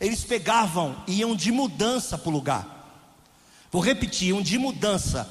Eles 0.00 0.24
pegavam 0.24 0.96
e 1.06 1.20
iam 1.20 1.34
de 1.34 1.50
mudança 1.50 2.18
para 2.18 2.28
o 2.28 2.32
lugar. 2.32 2.76
Vou 3.70 3.82
repetir, 3.82 4.28
iam 4.28 4.42
de 4.42 4.58
mudança. 4.58 5.28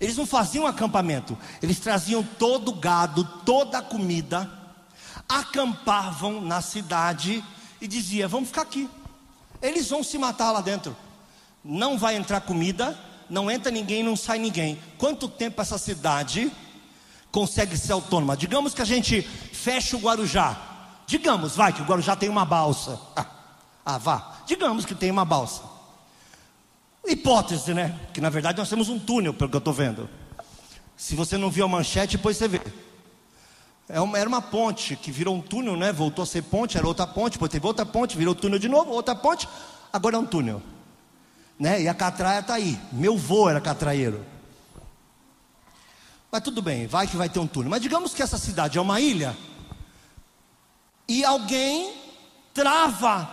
Eles 0.00 0.16
não 0.16 0.26
faziam 0.26 0.66
acampamento, 0.66 1.36
eles 1.62 1.78
traziam 1.78 2.22
todo 2.22 2.70
o 2.70 2.74
gado, 2.74 3.22
toda 3.44 3.78
a 3.78 3.82
comida, 3.82 4.50
acampavam 5.28 6.40
na 6.40 6.62
cidade 6.62 7.44
e 7.80 7.86
dizia: 7.86 8.26
"Vamos 8.26 8.48
ficar 8.48 8.62
aqui". 8.62 8.88
Eles 9.60 9.90
vão 9.90 10.02
se 10.02 10.16
matar 10.16 10.52
lá 10.52 10.62
dentro. 10.62 10.96
Não 11.62 11.98
vai 11.98 12.16
entrar 12.16 12.40
comida, 12.40 12.98
não 13.28 13.50
entra 13.50 13.70
ninguém, 13.70 14.02
não 14.02 14.16
sai 14.16 14.38
ninguém. 14.38 14.80
Quanto 14.96 15.28
tempo 15.28 15.60
essa 15.60 15.76
cidade 15.76 16.50
consegue 17.30 17.76
ser 17.76 17.92
autônoma. 17.92 18.36
Digamos 18.36 18.74
que 18.74 18.82
a 18.82 18.84
gente 18.84 19.22
fecha 19.22 19.96
o 19.96 20.00
Guarujá. 20.00 20.56
Digamos, 21.06 21.56
vai, 21.56 21.72
que 21.72 21.82
o 21.82 21.84
Guarujá 21.84 22.16
tem 22.16 22.28
uma 22.28 22.44
balsa. 22.44 22.98
Ah, 23.16 23.26
ah, 23.84 23.98
vá. 23.98 24.36
Digamos 24.46 24.84
que 24.84 24.94
tem 24.94 25.10
uma 25.10 25.24
balsa. 25.24 25.62
Hipótese, 27.06 27.74
né? 27.74 27.98
Que 28.12 28.20
na 28.20 28.30
verdade 28.30 28.58
nós 28.58 28.68
temos 28.68 28.88
um 28.88 28.98
túnel, 28.98 29.34
pelo 29.34 29.50
que 29.50 29.56
eu 29.56 29.58
estou 29.58 29.72
vendo. 29.72 30.08
Se 30.96 31.14
você 31.14 31.38
não 31.38 31.50
viu 31.50 31.64
a 31.64 31.68
manchete, 31.68 32.16
depois 32.16 32.36
você 32.36 32.46
vê. 32.46 32.60
É 33.88 34.00
uma, 34.00 34.18
era 34.18 34.28
uma 34.28 34.42
ponte 34.42 34.94
que 34.94 35.10
virou 35.10 35.34
um 35.34 35.40
túnel, 35.40 35.76
né? 35.76 35.92
Voltou 35.92 36.22
a 36.22 36.26
ser 36.26 36.42
ponte, 36.42 36.76
era 36.76 36.86
outra 36.86 37.06
ponte, 37.06 37.32
depois 37.32 37.50
teve 37.50 37.66
outra 37.66 37.84
ponte, 37.84 38.16
virou 38.16 38.34
túnel 38.34 38.58
de 38.58 38.68
novo, 38.68 38.92
outra 38.92 39.14
ponte, 39.14 39.48
agora 39.92 40.16
é 40.16 40.18
um 40.18 40.26
túnel. 40.26 40.62
Né? 41.58 41.82
E 41.82 41.88
a 41.88 41.94
catraia 41.94 42.40
está 42.40 42.54
aí. 42.54 42.78
Meu 42.92 43.16
vô 43.16 43.48
era 43.48 43.60
catraieiro. 43.60 44.24
Mas 46.30 46.42
tudo 46.42 46.62
bem, 46.62 46.86
vai 46.86 47.06
que 47.06 47.16
vai 47.16 47.28
ter 47.28 47.38
um 47.38 47.46
túnel. 47.46 47.70
Mas 47.70 47.82
digamos 47.82 48.14
que 48.14 48.22
essa 48.22 48.38
cidade 48.38 48.78
é 48.78 48.80
uma 48.80 49.00
ilha 49.00 49.36
e 51.08 51.24
alguém 51.24 51.92
trava 52.54 53.28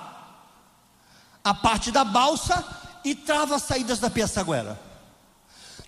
a 1.44 1.54
parte 1.54 1.92
da 1.92 2.04
balsa 2.04 2.66
e 3.06 3.14
trava 3.14 3.56
as 3.56 3.62
saídas 3.64 4.00
da 4.00 4.10
Piaçaguera. 4.10 4.80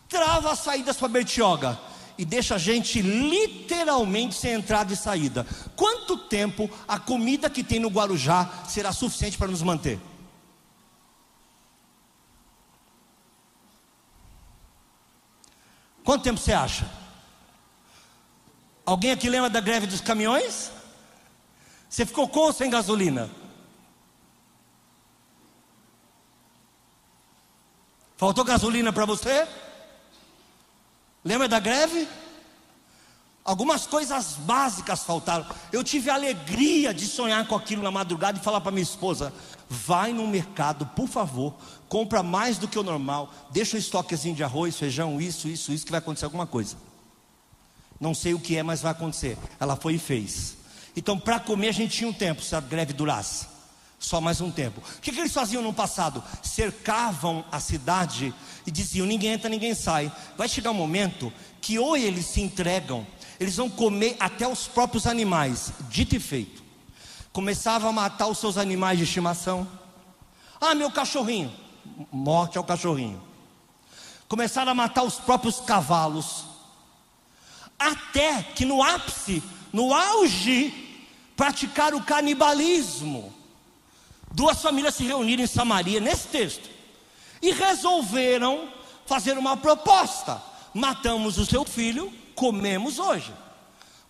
Trava 0.08 0.52
as 0.52 0.60
saídas 0.60 0.98
para 0.98 1.08
Bertioga 1.08 1.80
e 2.16 2.24
deixa 2.24 2.56
a 2.56 2.58
gente 2.60 3.02
literalmente 3.02 4.36
sem 4.36 4.52
entrada 4.52 4.94
e 4.94 4.96
saída. 4.96 5.48
Quanto 5.76 6.16
tempo 6.16 6.70
a 6.88 7.00
comida 7.00 7.50
que 7.50 7.64
tem 7.64 7.80
no 7.80 7.90
Guarujá 7.90 8.48
será 8.68 8.94
suficiente 8.94 9.36
para 9.36 9.48
nos 9.48 9.64
manter? 9.64 10.00
Quanto 16.04 16.24
tempo 16.24 16.40
você 16.40 16.54
acha? 16.54 16.99
Alguém 18.90 19.12
aqui 19.12 19.30
lembra 19.30 19.52
da 19.52 19.62
greve 19.62 19.86
dos 19.86 20.02
caminhões? 20.02 20.72
Você 21.88 22.08
ficou 22.08 22.28
com 22.28 22.40
ou 22.40 22.52
sem 22.52 22.72
gasolina? 22.72 23.30
Faltou 28.18 28.44
gasolina 28.44 28.92
para 28.92 29.06
você? 29.06 29.48
Lembra 31.24 31.48
da 31.48 31.60
greve? 31.60 32.08
Algumas 33.46 33.86
coisas 33.86 34.34
básicas 34.38 35.04
faltaram. 35.04 35.46
Eu 35.72 35.84
tive 35.84 36.10
a 36.10 36.16
alegria 36.16 36.92
de 36.92 37.06
sonhar 37.06 37.46
com 37.46 37.56
aquilo 37.56 37.84
na 37.84 37.92
madrugada 37.92 38.40
e 38.40 38.44
falar 38.44 38.60
para 38.60 38.72
minha 38.72 38.82
esposa: 38.82 39.32
vai 39.70 40.14
no 40.14 40.26
mercado, 40.26 40.88
por 40.88 41.08
favor, 41.08 41.54
compra 41.88 42.24
mais 42.24 42.58
do 42.58 42.68
que 42.68 42.80
o 42.80 42.84
normal, 42.84 43.32
deixa 43.52 43.78
um 43.78 43.80
estoquezinho 43.80 44.36
de 44.36 44.44
arroz, 44.44 44.76
feijão, 44.80 45.22
isso, 45.22 45.48
isso, 45.48 45.72
isso, 45.72 45.86
que 45.86 45.92
vai 45.92 46.00
acontecer 46.00 46.26
alguma 46.26 46.48
coisa. 46.48 46.89
Não 48.00 48.16
sei 48.16 48.34
o 48.34 48.40
que 48.40 48.56
é, 48.56 48.64
mas 48.64 48.82
vai 48.82 48.92
acontecer. 48.92 49.38
Ela 49.60 49.76
foi 49.76 49.96
e 49.96 50.00
fez. 50.00 50.58
Então, 50.96 51.20
para 51.20 51.40
comer, 51.40 51.70
a 51.70 51.74
gente 51.74 51.98
tinha 51.98 52.10
um 52.10 52.14
tempo, 52.14 52.42
se 52.42 52.56
a 52.56 52.62
greve 52.62 52.94
durasse. 52.94 53.48
Só 54.00 54.22
mais 54.22 54.40
um 54.40 54.50
tempo. 54.50 54.80
O 54.80 55.02
que, 55.02 55.12
que 55.12 55.20
eles 55.20 55.34
faziam 55.34 55.62
no 55.62 55.74
passado? 55.74 56.24
Cercavam 56.42 57.44
a 57.52 57.60
cidade 57.60 58.34
e 58.66 58.72
diziam: 58.72 59.06
ninguém 59.06 59.34
entra, 59.34 59.50
ninguém 59.50 59.76
sai. 59.76 60.10
Vai 60.38 60.48
chegar 60.48 60.72
um 60.72 60.76
momento 60.76 61.34
que 61.60 61.78
ou 61.78 61.98
eles 61.98 62.26
se 62.26 62.40
entregam, 62.40 63.06
eles 63.38 63.58
vão 63.58 63.70
comer 63.70 64.16
até 64.18 64.48
os 64.48 64.68
próprios 64.68 65.06
animais. 65.06 65.74
Dito 65.90 66.16
e 66.16 66.20
feito. 66.20 66.64
Começavam 67.34 67.90
a 67.90 67.94
matar 67.94 68.28
os 68.28 68.38
seus 68.38 68.58
animais 68.58 68.98
de 68.98 69.04
estimação. 69.04 69.68
Ah, 70.62 70.74
meu 70.74 70.90
cachorrinho. 70.90 71.54
Morte 72.10 72.58
ao 72.58 72.64
cachorrinho. 72.64 73.22
Começaram 74.30 74.72
a 74.72 74.76
matar 74.76 75.04
os 75.04 75.16
próprios 75.16 75.60
cavalos 75.60 76.46
até 77.80 78.44
que 78.44 78.66
no 78.66 78.84
ápice, 78.84 79.42
no 79.72 79.94
auge, 79.94 80.74
praticar 81.36 81.94
o 81.96 82.04
canibalismo. 82.04 83.34
Duas 84.32 84.62
famílias 84.62 84.96
se 84.96 85.04
reuniram 85.04 85.44
em 85.44 85.48
Samaria, 85.48 86.00
nesse 86.00 86.28
texto, 86.28 86.70
e 87.42 87.52
resolveram 87.52 88.70
fazer 89.06 89.38
uma 89.38 89.56
proposta: 89.56 90.42
matamos 90.74 91.38
o 91.38 91.46
seu 91.46 91.64
filho, 91.64 92.14
comemos 92.36 93.00
hoje. 93.00 93.34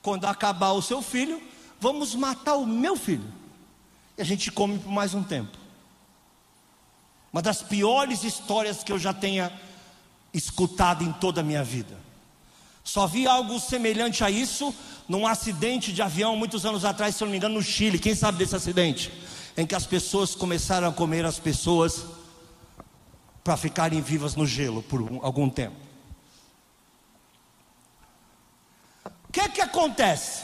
Quando 0.01 0.25
acabar 0.25 0.71
o 0.71 0.81
seu 0.81 1.01
filho, 1.01 1.41
vamos 1.79 2.15
matar 2.15 2.55
o 2.55 2.65
meu 2.65 2.97
filho. 2.97 3.31
E 4.17 4.21
a 4.21 4.25
gente 4.25 4.51
come 4.51 4.79
por 4.79 4.91
mais 4.91 5.13
um 5.13 5.23
tempo. 5.23 5.57
Uma 7.31 7.41
das 7.41 7.61
piores 7.61 8.23
histórias 8.23 8.83
que 8.83 8.91
eu 8.91 8.97
já 8.97 9.13
tenha 9.13 9.53
escutado 10.33 11.03
em 11.03 11.11
toda 11.13 11.41
a 11.41 11.43
minha 11.43 11.63
vida. 11.63 12.08
Só 12.83 13.05
vi 13.05 13.27
algo 13.27 13.59
semelhante 13.59 14.23
a 14.23 14.31
isso 14.31 14.73
num 15.07 15.25
acidente 15.25 15.91
de 15.91 16.01
avião 16.01 16.35
muitos 16.35 16.65
anos 16.65 16.85
atrás, 16.85 17.15
se 17.15 17.23
eu 17.23 17.25
não 17.25 17.31
me 17.31 17.37
engano, 17.37 17.55
no 17.55 17.63
Chile. 17.63 17.99
Quem 17.99 18.15
sabe 18.15 18.37
desse 18.37 18.55
acidente? 18.55 19.11
Em 19.57 19.65
que 19.65 19.75
as 19.75 19.85
pessoas 19.85 20.35
começaram 20.35 20.87
a 20.87 20.93
comer 20.93 21.25
as 21.25 21.39
pessoas 21.39 22.05
para 23.43 23.57
ficarem 23.57 24.01
vivas 24.01 24.35
no 24.35 24.45
gelo 24.45 24.83
por 24.83 25.01
algum 25.23 25.49
tempo. 25.49 25.75
O 29.27 29.31
que 29.31 29.39
é 29.39 29.49
que 29.49 29.61
acontece? 29.61 30.43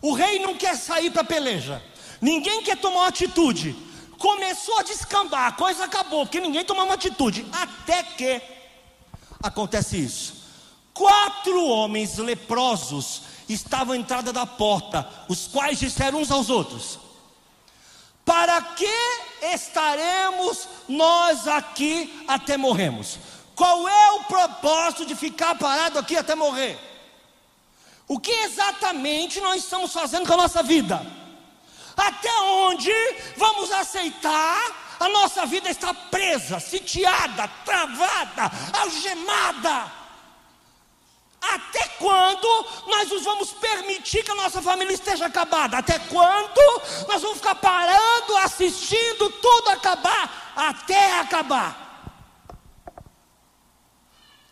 O 0.00 0.12
rei 0.12 0.38
não 0.38 0.54
quer 0.54 0.76
sair 0.76 1.10
para 1.10 1.24
peleja. 1.24 1.82
Ninguém 2.20 2.62
quer 2.62 2.76
tomar 2.76 3.00
uma 3.00 3.08
atitude. 3.08 3.74
Começou 4.18 4.78
a 4.78 4.82
descambar, 4.82 5.48
a 5.48 5.52
coisa 5.52 5.84
acabou, 5.84 6.24
porque 6.24 6.40
ninguém 6.40 6.64
tomou 6.64 6.84
uma 6.84 6.94
atitude. 6.94 7.44
Até 7.52 8.02
que 8.02 8.40
acontece 9.42 9.98
isso 9.98 10.43
quatro 10.94 11.66
homens 11.66 12.16
leprosos 12.16 13.22
estavam 13.48 13.92
à 13.92 13.96
entrada 13.96 14.32
da 14.32 14.46
porta, 14.46 15.06
os 15.28 15.46
quais 15.48 15.78
disseram 15.78 16.20
uns 16.20 16.30
aos 16.30 16.48
outros: 16.48 16.98
Para 18.24 18.62
que 18.62 18.88
estaremos 19.52 20.68
nós 20.88 21.46
aqui 21.46 22.24
até 22.26 22.56
morremos? 22.56 23.18
Qual 23.54 23.86
é 23.86 24.12
o 24.12 24.24
propósito 24.24 25.04
de 25.04 25.14
ficar 25.14 25.54
parado 25.56 25.98
aqui 25.98 26.16
até 26.16 26.34
morrer? 26.34 26.78
O 28.06 28.18
que 28.18 28.30
exatamente 28.30 29.40
nós 29.40 29.62
estamos 29.62 29.92
fazendo 29.92 30.26
com 30.26 30.34
a 30.34 30.38
nossa 30.38 30.62
vida? 30.62 31.04
Até 31.96 32.32
onde 32.40 32.92
vamos 33.36 33.70
aceitar 33.70 34.96
a 34.98 35.08
nossa 35.08 35.46
vida 35.46 35.70
estar 35.70 35.94
presa, 36.10 36.58
sitiada, 36.58 37.48
travada, 37.64 38.50
algemada? 38.72 40.03
Até 41.52 41.88
quando 41.98 42.66
nós 42.86 43.08
nos 43.10 43.22
vamos 43.22 43.52
permitir 43.52 44.22
que 44.24 44.30
a 44.30 44.34
nossa 44.34 44.62
família 44.62 44.94
esteja 44.94 45.26
acabada? 45.26 45.78
Até 45.78 45.98
quando 45.98 46.82
nós 47.06 47.20
vamos 47.20 47.38
ficar 47.38 47.54
parando, 47.56 48.36
assistindo 48.38 49.30
tudo 49.30 49.70
acabar? 49.70 50.52
Até 50.56 51.20
acabar. 51.20 51.84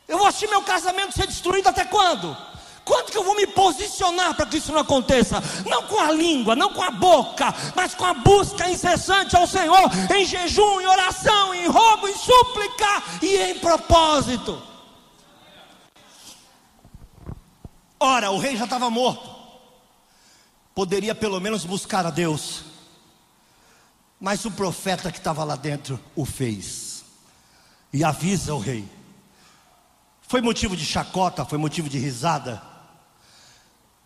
Eu 0.07 0.19
vou 0.19 0.27
assistir 0.27 0.49
meu 0.49 0.63
casamento 0.63 1.15
ser 1.15 1.27
destruído 1.27 1.69
até 1.69 1.85
quando? 1.85 2.37
Quando 2.85 3.11
que 3.11 3.17
eu 3.17 3.25
vou 3.25 3.35
me 3.35 3.47
posicionar 3.47 4.35
para 4.35 4.45
que 4.47 4.59
isso 4.59 4.73
não 4.73 4.81
aconteça? 4.81 5.43
Não 5.67 5.85
com 5.85 6.01
a 6.01 6.11
língua, 6.11 6.57
não 6.57 6.73
com 6.73 6.83
a 6.83 6.91
boca, 6.91 7.55
mas 7.75 7.95
com 7.95 8.05
a 8.05 8.13
busca 8.13 8.69
incessante 8.69 9.37
ao 9.37 9.47
Senhor, 9.47 9.91
em 10.15 10.27
jejum, 10.27 10.81
em 10.81 10.87
oração, 10.87 11.55
em 11.55 11.69
roubo, 11.69 12.09
em 12.09 12.17
súplica 12.17 13.03
e 13.23 13.37
em 13.37 13.59
propósito. 13.61 14.72
Ora, 18.05 18.33
o 18.33 18.39
rei 18.41 18.57
já 18.57 18.65
estava 18.65 18.91
morto, 18.91 19.31
poderia 20.75 21.15
pelo 21.15 21.39
menos 21.41 21.65
buscar 21.65 22.05
a 22.05 22.11
Deus, 22.11 22.65
mas 24.19 24.45
o 24.45 24.51
profeta 24.51 25.13
que 25.13 25.19
estava 25.19 25.45
lá 25.45 25.55
dentro 25.55 26.01
o 26.17 26.25
fez, 26.25 27.05
e 27.93 28.03
avisa 28.03 28.57
o 28.57 28.59
rei. 28.59 28.85
Foi 30.23 30.41
motivo 30.41 30.77
de 30.77 30.85
chacota, 30.85 31.45
foi 31.45 31.59
motivo 31.59 31.89
de 31.89 31.97
risada. 31.97 32.61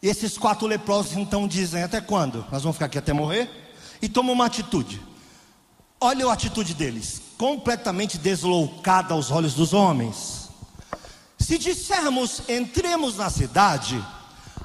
E 0.03 0.09
esses 0.09 0.37
quatro 0.37 0.67
leprosos 0.67 1.17
então 1.17 1.49
dizem: 1.49 1.83
Até 1.83 1.99
quando? 1.99 2.45
Nós 2.53 2.65
vamos 2.65 2.77
ficar 2.77 2.87
aqui 2.87 2.99
até 2.99 3.15
morrer? 3.15 3.49
E 4.03 4.11
tomam 4.11 4.35
uma 4.35 4.45
atitude. 4.45 5.01
Olha 5.99 6.27
a 6.27 6.35
atitude 6.35 6.75
deles, 6.75 7.23
completamente 7.39 8.19
deslocada 8.19 9.15
aos 9.15 9.31
olhos 9.31 9.55
dos 9.55 9.73
homens. 9.73 10.36
Se 11.47 11.59
dissermos 11.59 12.43
entremos 12.49 13.19
na 13.19 13.31
cidade, 13.31 14.05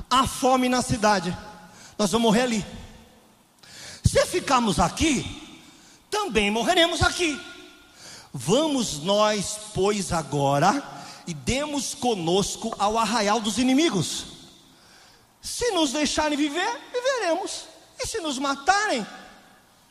há 0.09 0.25
fome 0.25 0.67
na 0.67 0.81
cidade, 0.81 1.37
nós 1.95 2.11
vamos 2.11 2.25
morrer 2.25 2.41
ali. 2.41 2.65
Se 4.03 4.25
ficarmos 4.25 4.79
aqui, 4.79 5.61
também 6.09 6.49
morreremos 6.49 7.03
aqui. 7.03 7.39
Vamos 8.33 8.97
nós, 8.97 9.59
pois, 9.75 10.11
agora 10.11 10.83
e 11.27 11.35
demos 11.35 11.93
conosco 11.93 12.75
ao 12.79 12.97
arraial 12.97 13.39
dos 13.39 13.59
inimigos. 13.59 14.25
Se 15.39 15.69
nos 15.69 15.91
deixarem 15.91 16.35
viver, 16.35 16.81
viveremos. 16.91 17.65
E 18.03 18.07
se 18.07 18.19
nos 18.21 18.39
matarem, 18.39 19.05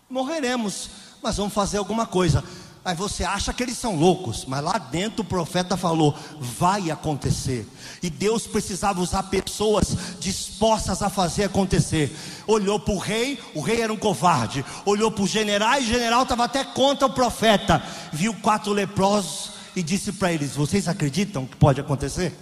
morreremos. 0.09 0.91
Mas 1.22 1.36
vamos 1.36 1.55
fazer 1.55 1.78
alguma 1.78 2.05
coisa. 2.05 2.43
Aí 2.83 2.95
você 2.95 3.24
acha 3.24 3.53
que 3.53 3.62
eles 3.62 3.76
são 3.76 3.95
loucos, 3.95 4.47
mas 4.47 4.64
lá 4.64 4.78
dentro 4.78 5.20
o 5.20 5.24
profeta 5.24 5.76
falou: 5.76 6.14
vai 6.41 6.91
acontecer. 6.91 7.68
E 8.03 8.09
Deus 8.09 8.47
precisava 8.47 9.03
usar 9.03 9.24
pessoas 9.24 9.95
dispostas 10.18 11.03
a 11.03 11.11
fazer 11.11 11.45
acontecer. 11.45 12.16
Olhou 12.47 12.81
para 12.81 12.95
o 12.95 12.99
rei, 12.99 13.39
o 13.55 13.61
rei 13.61 13.83
era 13.83 13.93
um 13.93 13.99
covarde. 13.99 14.64
Olhou 14.87 15.11
para 15.11 15.24
o 15.24 15.26
general, 15.26 15.78
e 15.78 15.85
o 15.85 15.89
general 15.89 16.22
estava 16.22 16.45
até 16.45 16.64
contra 16.64 17.07
o 17.07 17.12
profeta. 17.12 17.83
Viu 18.12 18.33
quatro 18.35 18.72
leprosos 18.72 19.51
e 19.76 19.83
disse 19.83 20.12
para 20.12 20.33
eles: 20.33 20.57
Vocês 20.57 20.89
acreditam 20.89 21.45
que 21.45 21.57
pode 21.57 21.83
acontecer? 21.83 22.35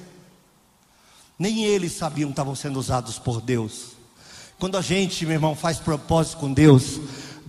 Nem 1.36 1.64
eles 1.64 1.92
sabiam 1.92 2.28
que 2.28 2.32
estavam 2.32 2.54
sendo 2.54 2.78
usados 2.78 3.18
por 3.18 3.40
Deus. 3.40 3.98
Quando 4.58 4.76
a 4.76 4.82
gente, 4.82 5.24
meu 5.24 5.34
irmão, 5.34 5.54
faz 5.54 5.78
propósito 5.78 6.38
com 6.38 6.52
Deus, 6.52 6.98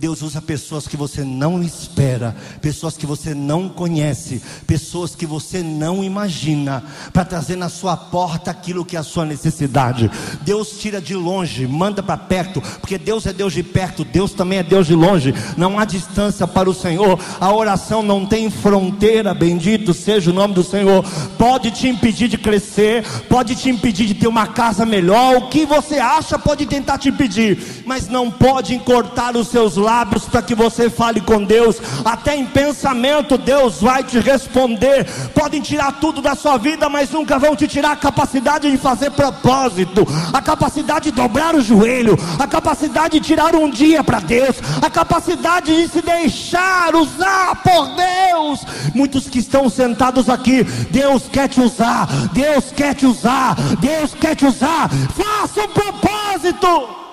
Deus 0.00 0.22
usa 0.22 0.40
pessoas 0.40 0.88
que 0.88 0.96
você 0.96 1.22
não 1.22 1.62
espera, 1.62 2.34
pessoas 2.62 2.96
que 2.96 3.04
você 3.04 3.34
não 3.34 3.68
conhece, 3.68 4.40
pessoas 4.66 5.14
que 5.14 5.26
você 5.26 5.62
não 5.62 6.02
imagina, 6.02 6.82
para 7.12 7.22
trazer 7.22 7.54
na 7.54 7.68
sua 7.68 7.98
porta 7.98 8.50
aquilo 8.50 8.82
que 8.82 8.96
é 8.96 8.98
a 8.98 9.02
sua 9.02 9.26
necessidade. 9.26 10.10
Deus 10.40 10.78
tira 10.80 11.02
de 11.02 11.14
longe, 11.14 11.66
manda 11.66 12.02
para 12.02 12.16
perto, 12.16 12.62
porque 12.80 12.96
Deus 12.96 13.26
é 13.26 13.32
Deus 13.34 13.52
de 13.52 13.62
perto, 13.62 14.02
Deus 14.02 14.32
também 14.32 14.60
é 14.60 14.62
Deus 14.62 14.86
de 14.86 14.94
longe. 14.94 15.34
Não 15.54 15.78
há 15.78 15.84
distância 15.84 16.46
para 16.46 16.70
o 16.70 16.74
Senhor. 16.74 17.20
A 17.38 17.52
oração 17.52 18.02
não 18.02 18.24
tem 18.24 18.48
fronteira, 18.48 19.34
bendito 19.34 19.92
seja 19.92 20.30
o 20.30 20.34
nome 20.34 20.54
do 20.54 20.64
Senhor. 20.64 21.04
Pode 21.36 21.72
te 21.72 21.86
impedir 21.86 22.26
de 22.26 22.38
crescer, 22.38 23.04
pode 23.28 23.54
te 23.54 23.68
impedir 23.68 24.06
de 24.06 24.14
ter 24.14 24.28
uma 24.28 24.46
casa 24.46 24.86
melhor, 24.86 25.36
o 25.36 25.48
que 25.48 25.66
você 25.66 25.98
acha 25.98 26.38
pode 26.38 26.64
tentar 26.64 26.96
te 26.96 27.10
impedir, 27.10 27.82
mas 27.84 28.08
não 28.08 28.30
pode 28.30 28.74
encurtar 28.74 29.36
os 29.36 29.48
seus 29.48 29.76
lábios 29.76 29.89
lábios 29.90 30.24
para 30.24 30.40
que 30.40 30.54
você 30.54 30.88
fale 30.88 31.20
com 31.20 31.42
Deus. 31.42 31.80
Até 32.04 32.36
em 32.36 32.46
pensamento, 32.46 33.36
Deus 33.36 33.80
vai 33.80 34.04
te 34.04 34.20
responder. 34.20 35.04
Podem 35.34 35.60
tirar 35.60 35.98
tudo 36.00 36.22
da 36.22 36.36
sua 36.36 36.56
vida, 36.56 36.88
mas 36.88 37.10
nunca 37.10 37.38
vão 37.38 37.56
te 37.56 37.66
tirar 37.66 37.92
a 37.92 37.96
capacidade 37.96 38.70
de 38.70 38.78
fazer 38.78 39.10
propósito, 39.10 40.06
a 40.32 40.40
capacidade 40.40 41.10
de 41.10 41.16
dobrar 41.16 41.56
o 41.56 41.60
joelho, 41.60 42.16
a 42.38 42.46
capacidade 42.46 43.18
de 43.18 43.26
tirar 43.26 43.54
um 43.56 43.68
dia 43.68 44.04
para 44.04 44.20
Deus, 44.20 44.56
a 44.80 44.88
capacidade 44.88 45.74
de 45.74 45.88
se 45.88 46.00
deixar 46.00 46.94
usar 46.94 47.56
por 47.56 47.88
Deus. 47.96 48.60
Muitos 48.94 49.28
que 49.28 49.40
estão 49.40 49.68
sentados 49.68 50.28
aqui, 50.28 50.62
Deus 50.90 51.24
quer 51.32 51.48
te 51.48 51.60
usar, 51.60 52.06
Deus 52.32 52.70
quer 52.70 52.94
te 52.94 53.06
usar, 53.06 53.56
Deus 53.80 54.14
quer 54.14 54.36
te 54.36 54.46
usar. 54.46 54.88
Faça 55.16 55.62
um 55.62 55.68
propósito. 55.68 57.09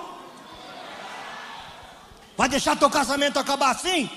Vai 2.38 2.48
deixar 2.48 2.76
teu 2.76 2.88
casamento 2.88 3.36
acabar 3.36 3.72
assim? 3.72 4.08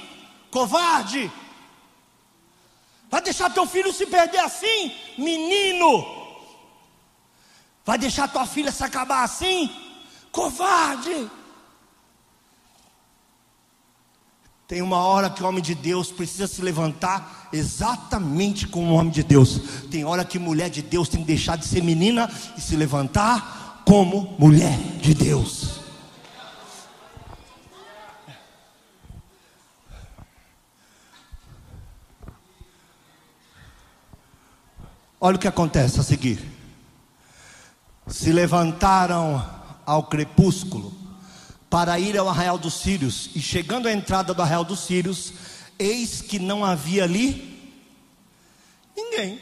Covarde! 0.52 1.32
Vai 3.10 3.20
deixar 3.20 3.50
teu 3.50 3.66
filho 3.66 3.92
se 3.92 4.06
perder 4.06 4.38
assim? 4.42 4.96
Menino! 5.18 6.06
Vai 7.84 7.98
deixar 7.98 8.28
tua 8.28 8.46
filha 8.46 8.72
se 8.72 8.84
acabar 8.84 9.24
assim? 9.24 9.72
Covarde! 10.32 11.32
Tem 14.68 14.84
uma 14.84 15.00
hora 15.00 15.28
que 15.28 15.42
o 15.42 15.48
homem 15.48 15.64
de 15.64 15.74
Deus 15.74 16.12
precisa 16.12 16.46
se 16.46 16.62
levantar 16.62 17.50
exatamente 17.52 18.68
como 18.68 18.94
o 18.94 18.98
homem 18.98 19.12
de 19.12 19.24
Deus. 19.24 19.60
Tem 19.90 20.06
hora 20.06 20.24
que 20.24 20.38
mulher 20.38 20.70
de 20.70 20.84
Deus 20.84 21.10
tem 21.10 21.22
que 21.22 21.26
deixar 21.26 21.58
de 21.58 21.66
ser 21.66 21.82
menina 21.82 22.32
e 22.56 22.62
se 22.62 22.76
levantar 22.76 23.82
como 23.84 24.36
mulher 24.38 24.78
de 25.02 25.16
Deus. 25.16 25.81
Olha 35.24 35.36
o 35.36 35.40
que 35.40 35.48
acontece 35.48 36.00
a 36.00 36.04
seguir. 36.04 36.44
Se 38.08 38.32
levantaram 38.32 39.48
ao 39.86 40.06
crepúsculo 40.06 40.92
para 41.70 42.00
ir 42.00 42.18
ao 42.18 42.28
arraial 42.28 42.58
dos 42.58 42.74
Sírios, 42.74 43.30
e 43.36 43.40
chegando 43.40 43.88
à 43.88 43.94
entrada 43.94 44.34
do 44.34 44.42
arraial 44.42 44.64
dos 44.64 44.80
Sírios, 44.80 45.32
eis 45.78 46.22
que 46.22 46.40
não 46.40 46.66
havia 46.66 47.04
ali 47.04 47.72
ninguém. 48.98 49.40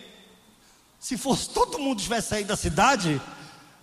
Se 1.00 1.18
fosse 1.18 1.50
todo 1.50 1.80
mundo 1.80 2.02
tivesse 2.02 2.28
saído 2.28 2.50
da 2.50 2.58
cidade, 2.58 3.22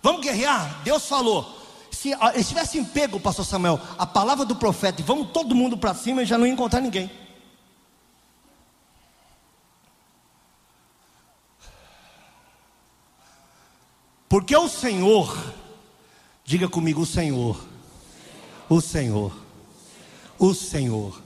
vamos 0.03 0.21
guerrear. 0.21 0.83
Deus 0.83 1.07
falou. 1.07 1.55
Se 1.91 2.11
eles 2.35 2.47
tivessem 2.47 2.85
pego, 2.85 3.19
pastor 3.19 3.43
Samuel, 3.43 3.81
a 3.97 4.05
palavra 4.05 4.45
do 4.45 4.55
profeta 4.55 5.01
e 5.01 5.03
vamos 5.03 5.31
todo 5.31 5.55
mundo 5.55 5.75
para 5.75 5.95
cima, 5.95 6.23
já 6.23 6.37
não 6.37 6.45
ia 6.45 6.53
encontrar 6.53 6.79
ninguém. 6.79 7.09
Porque 14.37 14.55
o 14.55 14.69
Senhor, 14.69 15.35
diga 16.45 16.67
comigo, 16.67 17.01
o 17.01 17.05
Senhor, 17.07 17.57
o 18.69 18.79
Senhor, 18.79 19.33
o 20.37 20.53
Senhor, 20.53 21.19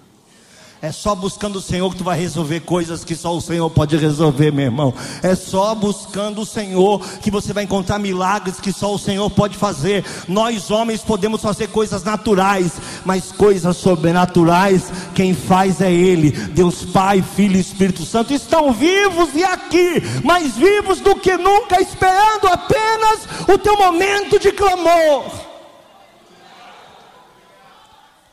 É 0.83 0.91
só 0.91 1.13
buscando 1.13 1.57
o 1.57 1.61
Senhor 1.61 1.91
que 1.91 1.97
tu 1.97 2.03
vai 2.03 2.17
resolver 2.17 2.61
coisas 2.61 3.03
que 3.03 3.15
só 3.15 3.37
o 3.37 3.41
Senhor 3.41 3.69
pode 3.69 3.95
resolver, 3.97 4.51
meu 4.51 4.65
irmão. 4.65 4.91
É 5.21 5.35
só 5.35 5.75
buscando 5.75 6.41
o 6.41 6.45
Senhor 6.45 6.99
que 7.19 7.29
você 7.29 7.53
vai 7.53 7.65
encontrar 7.65 7.99
milagres 7.99 8.59
que 8.59 8.73
só 8.73 8.91
o 8.91 8.97
Senhor 8.97 9.29
pode 9.29 9.57
fazer. 9.57 10.03
Nós 10.27 10.71
homens 10.71 11.03
podemos 11.03 11.39
fazer 11.39 11.67
coisas 11.67 12.03
naturais, 12.03 12.71
mas 13.05 13.31
coisas 13.31 13.77
sobrenaturais 13.77 14.91
quem 15.13 15.33
faz 15.33 15.81
é 15.81 15.91
Ele. 15.91 16.31
Deus 16.31 16.85
Pai, 16.85 17.21
Filho 17.21 17.57
e 17.57 17.59
Espírito 17.61 18.05
Santo 18.05 18.33
estão 18.33 18.71
vivos 18.71 19.33
e 19.33 19.43
aqui, 19.43 20.01
mais 20.23 20.55
vivos 20.55 20.99
do 20.99 21.15
que 21.15 21.35
nunca, 21.37 21.81
esperando 21.81 22.47
apenas 22.47 23.27
o 23.47 23.57
teu 23.57 23.77
momento 23.77 24.39
de 24.39 24.51
clamor. 24.51 25.25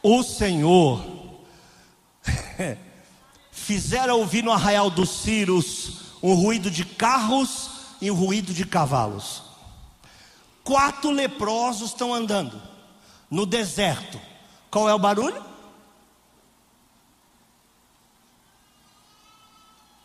O 0.02 0.22
Senhor 0.22 1.04
fizeram 3.50 4.18
ouvir 4.18 4.42
no 4.42 4.52
arraial 4.52 4.90
dos 4.90 5.10
Círios 5.22 5.98
um 6.22 6.34
ruído 6.34 6.70
de 6.70 6.84
carros 6.84 7.70
e 8.00 8.10
um 8.10 8.14
ruído 8.14 8.52
de 8.52 8.64
cavalos. 8.64 9.42
Quatro 10.64 11.10
leprosos 11.10 11.90
estão 11.90 12.12
andando 12.12 12.60
no 13.30 13.46
deserto. 13.46 14.20
Qual 14.70 14.88
é 14.88 14.94
o 14.94 14.98
barulho? 14.98 15.44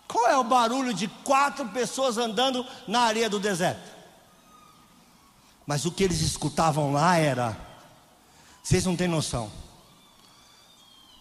Qual 0.08 0.28
é 0.28 0.38
o 0.38 0.44
barulho 0.44 0.94
de 0.94 1.08
quatro 1.08 1.68
pessoas 1.70 2.18
andando 2.18 2.66
na 2.88 3.02
areia 3.02 3.30
do 3.30 3.40
deserto? 3.40 3.92
Mas 5.66 5.86
o 5.86 5.92
que 5.92 6.04
eles 6.04 6.22
escutavam 6.22 6.94
lá 6.94 7.18
era: 7.18 7.58
vocês 8.62 8.86
não 8.86 8.96
têm 8.96 9.08
noção 9.08 9.52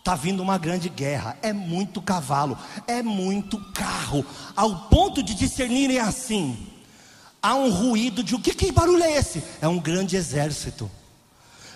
Está 0.02 0.16
vindo 0.16 0.42
uma 0.42 0.58
grande 0.58 0.88
guerra, 0.88 1.38
é 1.42 1.52
muito 1.52 2.02
cavalo, 2.02 2.58
é 2.88 3.04
muito 3.04 3.56
carro, 3.72 4.26
ao 4.56 4.88
ponto 4.88 5.22
de 5.22 5.32
discernirem 5.32 6.00
assim. 6.00 6.66
Há 7.40 7.54
um 7.54 7.70
ruído 7.70 8.24
de 8.24 8.34
o 8.34 8.40
que, 8.40 8.52
que 8.52 8.72
barulho 8.72 9.04
é 9.04 9.12
esse? 9.12 9.44
É 9.60 9.68
um 9.68 9.78
grande 9.78 10.16
exército. 10.16 10.90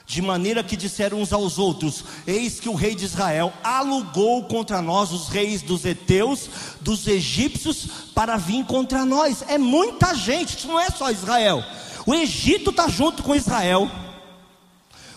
De 0.07 0.23
maneira 0.23 0.63
que 0.63 0.77
disseram 0.77 1.21
uns 1.21 1.33
aos 1.33 1.59
outros: 1.59 2.05
Eis 2.25 2.61
que 2.61 2.69
o 2.69 2.75
rei 2.75 2.95
de 2.95 3.05
Israel 3.05 3.53
alugou 3.63 4.45
contra 4.45 4.81
nós 4.81 5.11
os 5.11 5.29
reis 5.29 5.63
dos 5.63 5.85
heteus, 5.85 6.49
dos 6.81 7.09
egípcios, 7.09 7.89
para 8.15 8.37
vir 8.37 8.65
contra 8.65 9.05
nós. 9.05 9.43
É 9.49 9.59
muita 9.59 10.15
gente, 10.15 10.57
isso 10.57 10.69
não 10.69 10.79
é 10.79 10.89
só 10.91 11.11
Israel. 11.11 11.65
O 12.07 12.15
Egito 12.15 12.71
está 12.71 12.87
junto 12.87 13.25
com 13.25 13.35
Israel. 13.35 13.91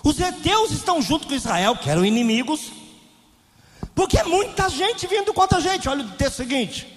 Os 0.04 0.20
heteus 0.20 0.72
estão 0.72 1.00
junto 1.04 1.28
com 1.28 1.36
Israel, 1.36 1.76
que 1.76 1.88
eram 1.88 2.04
inimigos. 2.04 2.72
Porque 3.94 4.18
é 4.18 4.24
muita 4.24 4.70
gente 4.70 5.06
vindo 5.06 5.32
contra 5.34 5.60
a 5.60 5.62
gente. 5.62 5.88
Olha 5.88 6.04
o 6.04 6.12
texto 6.12 6.38
seguinte. 6.38 6.88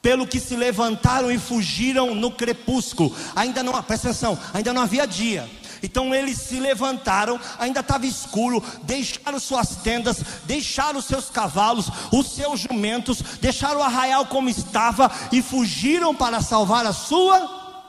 Pelo 0.00 0.26
que 0.26 0.40
se 0.40 0.56
levantaram 0.56 1.30
e 1.30 1.38
fugiram 1.38 2.14
no 2.14 2.30
crepúsculo. 2.30 3.14
Ainda 3.34 3.62
não, 3.62 3.82
presta 3.82 4.08
atenção, 4.08 4.38
ainda 4.54 4.72
não 4.72 4.80
havia 4.82 5.06
dia. 5.06 5.46
Então 5.86 6.12
eles 6.12 6.38
se 6.38 6.58
levantaram, 6.58 7.40
ainda 7.60 7.78
estava 7.78 8.04
escuro, 8.06 8.60
deixaram 8.82 9.38
suas 9.38 9.76
tendas, 9.76 10.18
deixaram 10.44 11.00
seus 11.00 11.30
cavalos, 11.30 11.88
os 12.12 12.32
seus 12.32 12.58
jumentos, 12.58 13.22
deixaram 13.40 13.78
o 13.78 13.84
arraial 13.84 14.26
como 14.26 14.48
estava 14.48 15.08
e 15.30 15.40
fugiram 15.40 16.12
para 16.12 16.42
salvar 16.42 16.84
a 16.84 16.92
sua 16.92 17.84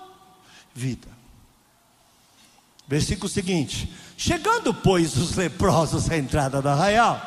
vida. 0.75 1.07
Versículo 2.87 3.27
seguinte: 3.27 3.91
Chegando, 4.15 4.75
pois, 4.75 5.17
os 5.17 5.35
leprosos 5.35 6.07
à 6.07 6.17
entrada 6.19 6.61
do 6.61 6.69
arraial, 6.69 7.19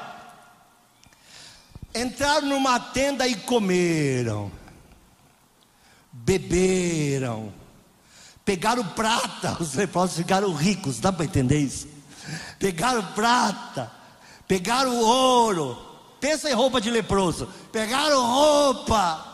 entraram 1.92 2.46
numa 2.46 2.78
tenda 2.78 3.26
e 3.26 3.34
comeram, 3.34 4.52
beberam, 6.12 7.52
pegaram 8.50 8.84
prata, 8.84 9.56
os 9.62 9.74
leprosos 9.74 10.16
ficaram 10.16 10.52
ricos, 10.52 10.98
dá 10.98 11.12
para 11.12 11.24
entender 11.24 11.60
isso? 11.60 11.86
Pegaram 12.58 13.04
prata, 13.12 13.90
pegaram 14.48 14.98
ouro, 14.98 15.78
pensa 16.20 16.50
em 16.50 16.52
roupa 16.52 16.80
de 16.80 16.90
leproso, 16.90 17.46
pegaram 17.70 18.20
roupa 18.26 19.24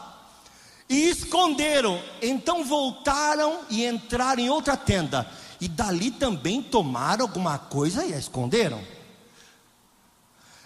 e 0.87 1.09
esconderam. 1.09 1.99
Então 2.21 2.62
voltaram 2.62 3.61
e 3.71 3.87
entraram 3.87 4.43
em 4.43 4.51
outra 4.51 4.77
tenda, 4.77 5.27
e 5.62 5.67
dali 5.67 6.11
também 6.11 6.62
tomaram 6.62 7.25
alguma 7.25 7.59
coisa 7.59 8.05
e 8.05 8.12
a 8.12 8.19
esconderam. 8.19 8.85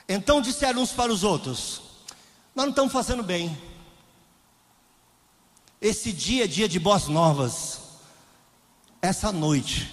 Então 0.09 0.41
disseram 0.41 0.83
uns 0.83 0.91
para 0.91 1.13
os 1.13 1.23
outros: 1.23 1.83
Nós 2.53 2.67
não 2.67 2.71
estamos 2.71 2.93
fazendo 2.93 3.23
bem. 3.23 3.57
Esse 5.81 6.13
dia 6.13 6.45
é 6.45 6.49
dia 6.49 6.69
de 6.69 6.81
boas 6.81 7.07
novas. 7.07 7.80
Essa 9.03 9.33
noite, 9.33 9.91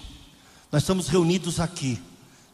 nós 0.70 0.82
estamos 0.82 1.08
reunidos 1.08 1.60
aqui, 1.60 1.98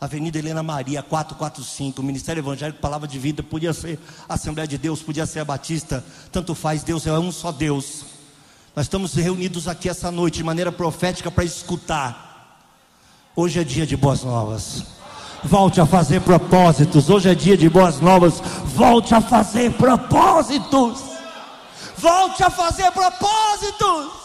Avenida 0.01 0.39
Helena 0.39 0.63
Maria, 0.63 1.03
445, 1.03 2.01
Ministério 2.01 2.41
Evangélico, 2.41 2.79
Palavra 2.79 3.09
de 3.09 3.19
Vida, 3.19 3.43
podia 3.43 3.73
ser 3.73 3.99
a 4.29 4.35
Assembleia 4.35 4.69
de 4.69 4.79
Deus, 4.79 5.03
podia 5.03 5.27
ser 5.27 5.41
a 5.41 5.45
Batista, 5.45 6.05
tanto 6.31 6.55
faz, 6.55 6.85
Deus 6.85 7.09
é 7.09 7.19
um 7.19 7.33
só 7.33 7.51
Deus. 7.51 8.05
Nós 8.77 8.87
estamos 8.87 9.15
reunidos 9.15 9.67
aqui 9.67 9.89
essa 9.89 10.13
noite 10.13 10.37
de 10.37 10.45
maneira 10.45 10.71
profética 10.71 11.29
para 11.29 11.43
escutar. 11.43 12.61
Hoje 13.35 13.59
é 13.59 13.65
dia 13.65 13.85
de 13.85 13.97
boas 13.97 14.23
novas. 14.23 14.85
Volte 15.43 15.81
a 15.81 15.87
fazer 15.87 16.21
propósitos. 16.21 17.11
Hoje 17.11 17.31
é 17.31 17.35
dia 17.35 17.57
de 17.57 17.69
boas 17.69 17.99
novas. 17.99 18.41
Volte 18.65 19.13
a 19.13 19.21
fazer 19.21 19.73
propósitos. 19.73 21.03
Volte 21.99 22.45
a 22.45 22.51
fazer 22.51 22.93
propósitos. 22.93 24.24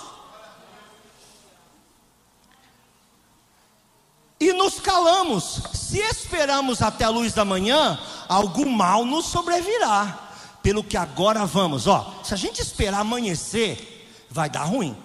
E 4.39 4.53
nos 4.53 4.79
calamos. 4.79 5.61
Se 5.73 5.99
esperamos 5.99 6.81
até 6.81 7.05
a 7.05 7.09
luz 7.09 7.33
da 7.33 7.43
manhã, 7.43 7.99
algum 8.27 8.69
mal 8.69 9.05
nos 9.05 9.25
sobrevirá. 9.25 10.27
Pelo 10.63 10.83
que 10.83 10.97
agora 10.97 11.45
vamos, 11.45 11.87
ó. 11.87 12.21
Se 12.23 12.33
a 12.33 12.37
gente 12.37 12.61
esperar 12.61 13.01
amanhecer, 13.01 14.25
vai 14.29 14.49
dar 14.49 14.63
ruim. 14.63 14.95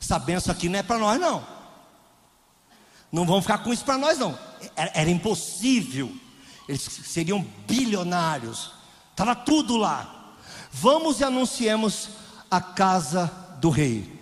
Essa 0.00 0.18
benção 0.18 0.52
aqui 0.52 0.68
não 0.68 0.78
é 0.78 0.82
para 0.82 0.98
nós, 0.98 1.20
não. 1.20 1.44
Não 3.10 3.26
vão 3.26 3.40
ficar 3.40 3.58
com 3.58 3.72
isso 3.72 3.84
para 3.84 3.98
nós, 3.98 4.18
não 4.18 4.48
era, 4.76 4.90
era 4.94 5.10
impossível. 5.10 6.12
Eles 6.68 6.82
seriam 6.82 7.44
bilionários. 7.66 8.72
Estava 9.10 9.34
tudo 9.34 9.76
lá. 9.76 10.34
Vamos 10.70 11.20
e 11.20 11.24
anunciemos 11.24 12.10
a 12.50 12.60
casa 12.60 13.30
do 13.60 13.70
rei. 13.70 14.17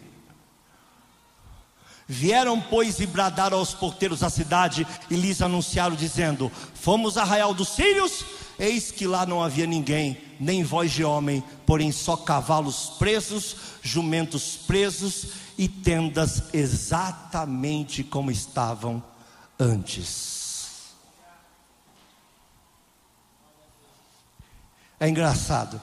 Vieram, 2.08 2.60
pois, 2.60 3.00
e 3.00 3.06
bradaram 3.06 3.58
aos 3.58 3.74
porteiros 3.74 4.20
da 4.20 4.30
cidade 4.30 4.86
e 5.10 5.16
lhes 5.16 5.42
anunciaram, 5.42 5.96
dizendo: 5.96 6.50
Fomos 6.74 7.16
a 7.16 7.22
Arraial 7.22 7.52
dos 7.52 7.70
Sírios, 7.70 8.24
eis 8.58 8.92
que 8.92 9.08
lá 9.08 9.26
não 9.26 9.42
havia 9.42 9.66
ninguém, 9.66 10.16
nem 10.38 10.62
voz 10.62 10.92
de 10.92 11.02
homem, 11.02 11.42
porém 11.66 11.90
só 11.90 12.16
cavalos 12.16 12.92
presos, 12.98 13.56
jumentos 13.82 14.56
presos 14.56 15.26
e 15.58 15.66
tendas 15.68 16.44
exatamente 16.54 18.04
como 18.04 18.30
estavam 18.30 19.02
antes. 19.58 20.94
É 25.00 25.08
engraçado. 25.08 25.80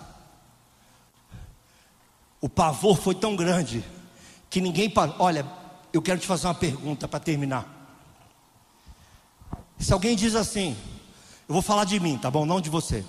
O 2.39 2.47
pavor 2.47 2.97
foi 2.97 3.13
tão 3.13 3.35
grande 3.35 3.83
que 4.49 4.61
ninguém. 4.61 4.91
Olha, 5.19 5.45
eu 5.93 6.01
quero 6.01 6.19
te 6.19 6.25
fazer 6.25 6.47
uma 6.47 6.55
pergunta 6.55 7.07
para 7.07 7.19
terminar. 7.19 7.67
Se 9.77 9.93
alguém 9.93 10.15
diz 10.15 10.33
assim, 10.33 10.75
eu 11.47 11.53
vou 11.53 11.61
falar 11.61 11.85
de 11.85 11.99
mim, 11.99 12.17
tá 12.17 12.31
bom? 12.31 12.45
Não 12.45 12.59
de 12.59 12.69
você. 12.69 13.05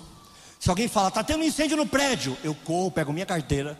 Se 0.59 0.69
alguém 0.69 0.87
fala, 0.87 1.07
está 1.07 1.23
tendo 1.23 1.41
um 1.41 1.45
incêndio 1.45 1.75
no 1.75 1.87
prédio, 1.87 2.37
eu 2.43 2.53
corro, 2.53 2.91
pego 2.91 3.11
minha 3.11 3.25
carteira. 3.25 3.79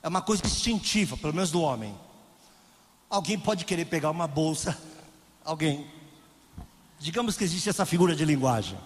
É 0.00 0.08
uma 0.08 0.22
coisa 0.22 0.46
instintiva, 0.46 1.16
pelo 1.16 1.34
menos 1.34 1.50
do 1.50 1.60
homem. 1.60 1.98
Alguém 3.10 3.38
pode 3.38 3.64
querer 3.64 3.84
pegar 3.86 4.10
uma 4.10 4.28
bolsa, 4.28 4.78
alguém. 5.44 5.90
Digamos 6.98 7.36
que 7.36 7.42
existe 7.44 7.68
essa 7.68 7.84
figura 7.84 8.14
de 8.14 8.24
linguagem. 8.24 8.78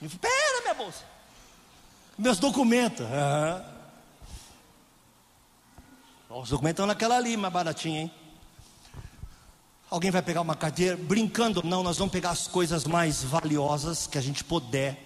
Espera 0.00 0.62
minha 0.62 0.74
bolsa. 0.74 1.04
Meus 2.16 2.38
documentos. 2.38 3.04
Uhum. 3.06 3.71
Os 6.34 6.48
documentos 6.48 6.76
estão 6.76 6.86
naquela 6.86 7.16
ali, 7.16 7.36
mais 7.36 7.52
baratinha, 7.52 8.02
hein? 8.02 8.10
Alguém 9.90 10.10
vai 10.10 10.22
pegar 10.22 10.40
uma 10.40 10.54
carteira, 10.54 10.96
brincando, 10.96 11.62
não, 11.62 11.82
nós 11.82 11.98
vamos 11.98 12.10
pegar 12.10 12.30
as 12.30 12.48
coisas 12.48 12.84
mais 12.84 13.22
valiosas 13.22 14.06
que 14.06 14.16
a 14.16 14.20
gente 14.22 14.42
puder 14.42 14.98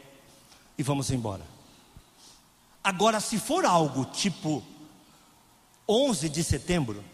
e 0.78 0.84
vamos 0.84 1.10
embora. 1.10 1.42
Agora, 2.84 3.18
se 3.18 3.38
for 3.38 3.64
algo 3.64 4.04
tipo 4.04 4.62
11 5.88 6.28
de 6.28 6.44
setembro, 6.44 7.04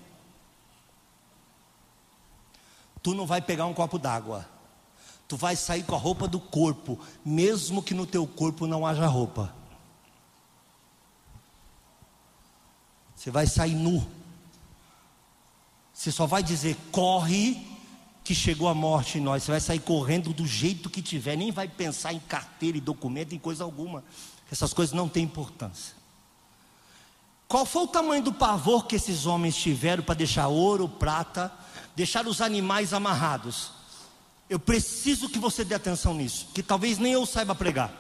tu 3.03 3.15
não 3.15 3.25
vai 3.25 3.41
pegar 3.41 3.65
um 3.65 3.73
copo 3.73 3.99
d'água, 3.99 4.47
tu 5.27 5.39
vai 5.39 5.57
sair 5.57 5.85
com 5.85 5.95
a 5.95 5.99
roupa 5.99 6.29
do 6.29 6.39
corpo, 6.39 7.01
mesmo 7.25 7.83
que 7.83 7.95
no 7.95 8.05
teu 8.05 8.27
corpo 8.27 8.67
não 8.67 8.87
haja 8.87 9.07
roupa. 9.07 9.62
Você 13.23 13.31
vai 13.31 13.47
sair 13.47 13.77
nu. 13.77 14.05
Você 15.95 16.11
só 16.11 16.27
vai 16.27 16.43
dizer: 16.43 16.77
corre, 16.91 17.65
que 18.25 18.35
chegou 18.35 18.67
a 18.67 18.75
morte 18.75 19.19
em 19.19 19.21
nós. 19.21 19.45
Você 19.45 19.53
vai 19.53 19.61
sair 19.61 19.79
correndo 19.79 20.33
do 20.33 20.45
jeito 20.45 20.91
que 20.91 21.01
tiver, 21.01 21.37
nem 21.37 21.53
vai 21.53 21.69
pensar 21.69 22.13
em 22.13 22.19
carteira 22.19 22.79
e 22.79 22.81
documento, 22.81 23.33
em 23.33 23.39
coisa 23.39 23.63
alguma. 23.63 24.03
Essas 24.51 24.73
coisas 24.73 24.93
não 24.93 25.09
têm 25.09 25.23
importância. 25.23 25.95
Qual 27.47 27.65
foi 27.65 27.85
o 27.85 27.87
tamanho 27.87 28.25
do 28.25 28.33
pavor 28.33 28.87
que 28.87 28.97
esses 28.97 29.25
homens 29.25 29.55
tiveram 29.55 30.03
para 30.03 30.17
deixar 30.17 30.49
ouro, 30.49 30.89
prata, 30.89 31.53
deixar 31.95 32.27
os 32.27 32.41
animais 32.41 32.93
amarrados? 32.93 33.71
Eu 34.51 34.59
preciso 34.59 35.29
que 35.29 35.39
você 35.39 35.65
dê 35.65 35.77
atenção 35.77 36.13
nisso, 36.13 36.49
que 36.53 36.63
talvez 36.63 36.99
nem 36.99 37.13
eu 37.13 37.25
saiba 37.25 37.55
pregar. 37.55 37.93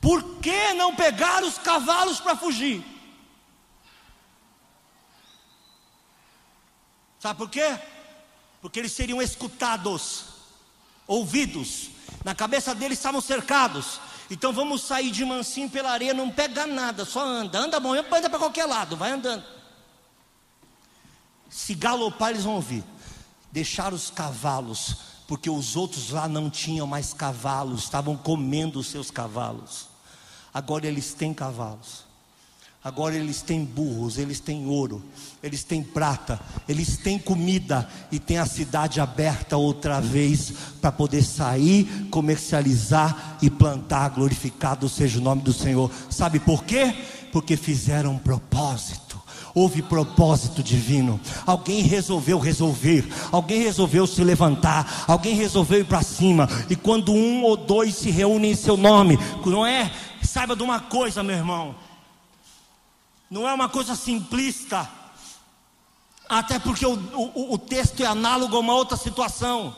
Por 0.00 0.35
que 0.46 0.74
não 0.74 0.94
pegar 0.94 1.42
os 1.42 1.58
cavalos 1.58 2.20
para 2.20 2.36
fugir? 2.36 2.86
Sabe 7.18 7.36
por 7.36 7.50
quê? 7.50 7.76
Porque 8.60 8.78
eles 8.78 8.92
seriam 8.92 9.20
escutados, 9.20 10.26
ouvidos. 11.04 11.90
Na 12.24 12.32
cabeça 12.32 12.76
deles 12.76 12.96
estavam 12.96 13.20
cercados. 13.20 14.00
Então 14.30 14.52
vamos 14.52 14.82
sair 14.82 15.10
de 15.10 15.24
mansinho 15.24 15.68
pela 15.68 15.90
areia, 15.90 16.14
não 16.14 16.30
pega 16.30 16.64
nada, 16.64 17.04
só 17.04 17.24
anda. 17.24 17.58
Anda 17.58 17.80
bom, 17.80 17.94
anda 17.94 18.30
para 18.30 18.38
qualquer 18.38 18.66
lado, 18.66 18.96
vai 18.96 19.10
andando. 19.10 19.44
Se 21.50 21.74
galopar, 21.74 22.30
eles 22.30 22.44
vão 22.44 22.54
ouvir. 22.54 22.84
Deixar 23.50 23.92
os 23.92 24.10
cavalos, 24.10 24.94
porque 25.26 25.50
os 25.50 25.74
outros 25.74 26.10
lá 26.10 26.28
não 26.28 26.48
tinham 26.48 26.86
mais 26.86 27.12
cavalos, 27.12 27.82
estavam 27.82 28.16
comendo 28.16 28.78
os 28.78 28.86
seus 28.86 29.10
cavalos. 29.10 29.95
Agora 30.56 30.86
eles 30.86 31.12
têm 31.12 31.34
cavalos. 31.34 32.06
Agora 32.82 33.14
eles 33.14 33.42
têm 33.42 33.62
burros, 33.62 34.16
eles 34.16 34.40
têm 34.40 34.66
ouro, 34.66 35.02
eles 35.42 35.62
têm 35.62 35.82
prata, 35.82 36.40
eles 36.66 36.96
têm 36.96 37.18
comida 37.18 37.86
e 38.10 38.18
tem 38.18 38.38
a 38.38 38.46
cidade 38.46 38.98
aberta 38.98 39.58
outra 39.58 40.00
vez 40.00 40.50
para 40.80 40.90
poder 40.90 41.22
sair, 41.22 42.08
comercializar 42.10 43.36
e 43.42 43.50
plantar. 43.50 44.08
Glorificado 44.08 44.88
seja 44.88 45.18
o 45.18 45.22
nome 45.22 45.42
do 45.42 45.52
Senhor. 45.52 45.90
Sabe 46.08 46.40
por 46.40 46.64
quê? 46.64 46.94
Porque 47.30 47.54
fizeram 47.54 48.12
um 48.12 48.18
propósito. 48.18 49.20
Houve 49.54 49.82
propósito 49.82 50.62
divino. 50.62 51.20
Alguém 51.46 51.82
resolveu 51.82 52.38
resolver. 52.38 53.06
Alguém 53.32 53.62
resolveu 53.62 54.06
se 54.06 54.22
levantar. 54.22 55.04
Alguém 55.06 55.34
resolveu 55.34 55.80
ir 55.80 55.84
para 55.84 56.02
cima. 56.02 56.48
E 56.70 56.76
quando 56.76 57.12
um 57.12 57.42
ou 57.42 57.56
dois 57.56 57.94
se 57.94 58.10
reúnem 58.10 58.52
em 58.52 58.56
seu 58.56 58.76
nome, 58.76 59.18
não 59.44 59.66
é? 59.66 59.90
Saiba 60.36 60.54
de 60.54 60.62
uma 60.62 60.80
coisa, 60.80 61.22
meu 61.22 61.34
irmão 61.34 61.74
não 63.30 63.48
é 63.48 63.52
uma 63.52 63.68
coisa 63.68 63.94
simplista, 63.94 64.88
até 66.28 66.58
porque 66.58 66.86
o, 66.86 66.94
o, 66.94 67.54
o 67.54 67.58
texto 67.58 68.02
é 68.02 68.06
análogo 68.06 68.56
a 68.56 68.60
uma 68.60 68.74
outra 68.74 68.96
situação. 68.96 69.74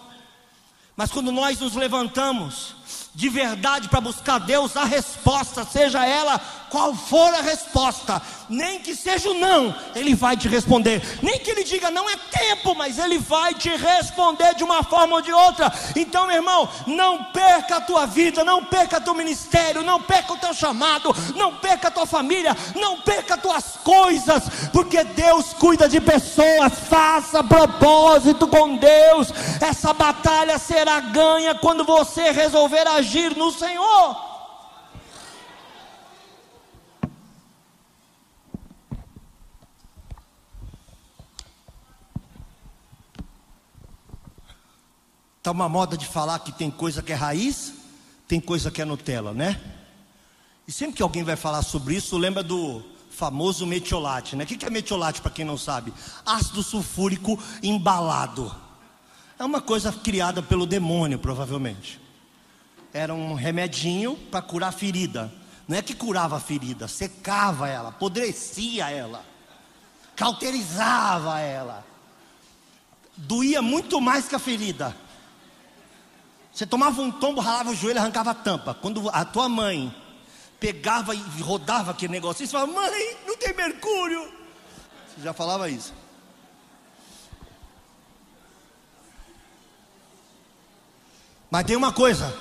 Mas 0.96 1.10
quando 1.10 1.30
nós 1.30 1.60
nos 1.60 1.74
levantamos 1.74 2.74
de 3.14 3.28
verdade 3.28 3.88
para 3.88 4.00
buscar 4.00 4.38
Deus, 4.38 4.76
a 4.76 4.84
resposta, 4.84 5.64
seja 5.64 6.04
ela 6.04 6.40
qual 6.70 6.94
for 6.94 7.34
a 7.34 7.42
resposta, 7.42 8.20
nem 8.48 8.80
que 8.80 8.94
seja 8.94 9.30
o 9.30 9.34
não, 9.34 9.74
Ele 9.94 10.14
vai 10.14 10.36
te 10.36 10.48
responder. 10.48 11.02
Nem 11.22 11.38
que 11.38 11.50
Ele 11.50 11.64
diga 11.64 11.90
não 11.90 12.08
é 12.08 12.16
tempo, 12.16 12.74
mas 12.74 12.98
Ele 12.98 13.18
vai 13.18 13.54
te 13.54 13.68
responder 13.76 14.54
de 14.54 14.64
uma 14.64 14.82
forma 14.82 15.16
ou 15.16 15.22
de 15.22 15.32
outra. 15.32 15.72
Então, 15.96 16.26
meu 16.26 16.36
irmão, 16.36 16.68
não 16.86 17.24
perca 17.24 17.76
a 17.76 17.80
tua 17.80 18.06
vida, 18.06 18.44
não 18.44 18.64
perca 18.64 19.00
teu 19.00 19.14
ministério, 19.14 19.82
não 19.82 20.00
perca 20.00 20.32
o 20.32 20.38
teu 20.38 20.54
chamado, 20.54 21.14
não 21.34 21.54
perca 21.54 21.88
a 21.88 21.90
tua 21.90 22.06
família, 22.06 22.56
não 22.74 23.00
perca 23.00 23.34
as 23.34 23.42
tuas 23.42 23.64
coisas, 23.82 24.44
porque 24.72 25.02
Deus 25.04 25.52
cuida 25.54 25.88
de 25.88 26.00
pessoas. 26.00 26.72
Faça 26.88 27.42
propósito 27.42 28.46
com 28.46 28.76
Deus. 28.76 29.32
Essa 29.60 29.92
batalha 29.92 30.58
será 30.58 31.00
ganha 31.00 31.54
quando 31.54 31.84
você 31.84 32.30
resolver 32.30 32.86
agir 32.86 33.36
no 33.36 33.50
Senhor. 33.52 34.27
Está 45.48 45.54
uma 45.54 45.66
moda 45.66 45.96
de 45.96 46.04
falar 46.04 46.40
que 46.40 46.52
tem 46.52 46.70
coisa 46.70 47.02
que 47.02 47.10
é 47.10 47.14
raiz, 47.14 47.72
tem 48.28 48.38
coisa 48.38 48.70
que 48.70 48.82
é 48.82 48.84
Nutella, 48.84 49.32
né? 49.32 49.58
E 50.66 50.70
sempre 50.70 50.96
que 50.96 51.02
alguém 51.02 51.24
vai 51.24 51.36
falar 51.36 51.62
sobre 51.62 51.94
isso, 51.94 52.18
lembra 52.18 52.42
do 52.42 52.84
famoso 53.10 53.66
metiolate, 53.66 54.36
né? 54.36 54.44
O 54.44 54.46
que 54.46 54.62
é 54.62 54.68
metiolate 54.68 55.22
para 55.22 55.30
quem 55.30 55.46
não 55.46 55.56
sabe? 55.56 55.90
Ácido 56.26 56.62
sulfúrico 56.62 57.42
embalado. 57.62 58.54
É 59.38 59.44
uma 59.46 59.62
coisa 59.62 59.90
criada 59.90 60.42
pelo 60.42 60.66
demônio, 60.66 61.18
provavelmente. 61.18 61.98
Era 62.92 63.14
um 63.14 63.32
remedinho 63.32 64.16
para 64.30 64.42
curar 64.42 64.70
ferida. 64.70 65.32
Não 65.66 65.78
é 65.78 65.80
que 65.80 65.94
curava 65.94 66.36
a 66.36 66.40
ferida, 66.40 66.86
secava 66.86 67.70
ela, 67.70 67.88
apodrecia 67.88 68.90
ela, 68.90 69.24
cauterizava 70.14 71.40
ela. 71.40 71.86
Doía 73.16 73.62
muito 73.62 73.98
mais 73.98 74.28
que 74.28 74.34
a 74.34 74.38
ferida. 74.38 75.07
Você 76.58 76.66
tomava 76.66 77.00
um 77.00 77.12
tombo, 77.12 77.40
ralava 77.40 77.70
o 77.70 77.74
joelho, 77.74 78.00
arrancava 78.00 78.32
a 78.32 78.34
tampa. 78.34 78.74
Quando 78.74 79.08
a 79.10 79.24
tua 79.24 79.48
mãe 79.48 79.94
pegava 80.58 81.14
e 81.14 81.40
rodava 81.40 81.92
aquele 81.92 82.10
negócio, 82.10 82.44
você 82.44 82.50
falava, 82.50 82.72
mãe, 82.72 83.16
não 83.24 83.36
tem 83.36 83.54
mercúrio. 83.54 84.28
Você 85.06 85.22
já 85.22 85.32
falava 85.32 85.70
isso. 85.70 85.94
Mas 91.48 91.64
tem 91.64 91.76
uma 91.76 91.92
coisa. 91.92 92.36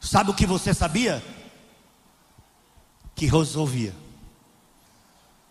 Sabe 0.00 0.30
o 0.30 0.34
que 0.34 0.46
você 0.46 0.72
sabia? 0.72 1.22
Que 3.14 3.26
resolvia. 3.26 3.94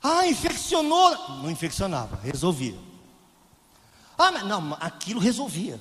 Ah, 0.02 0.26
infeccionou. 0.26 1.12
Não 1.44 1.52
infeccionava, 1.52 2.20
resolvia. 2.24 2.80
Ah, 4.18 4.32
não, 4.32 4.76
aquilo 4.82 5.20
resolvia. 5.20 5.80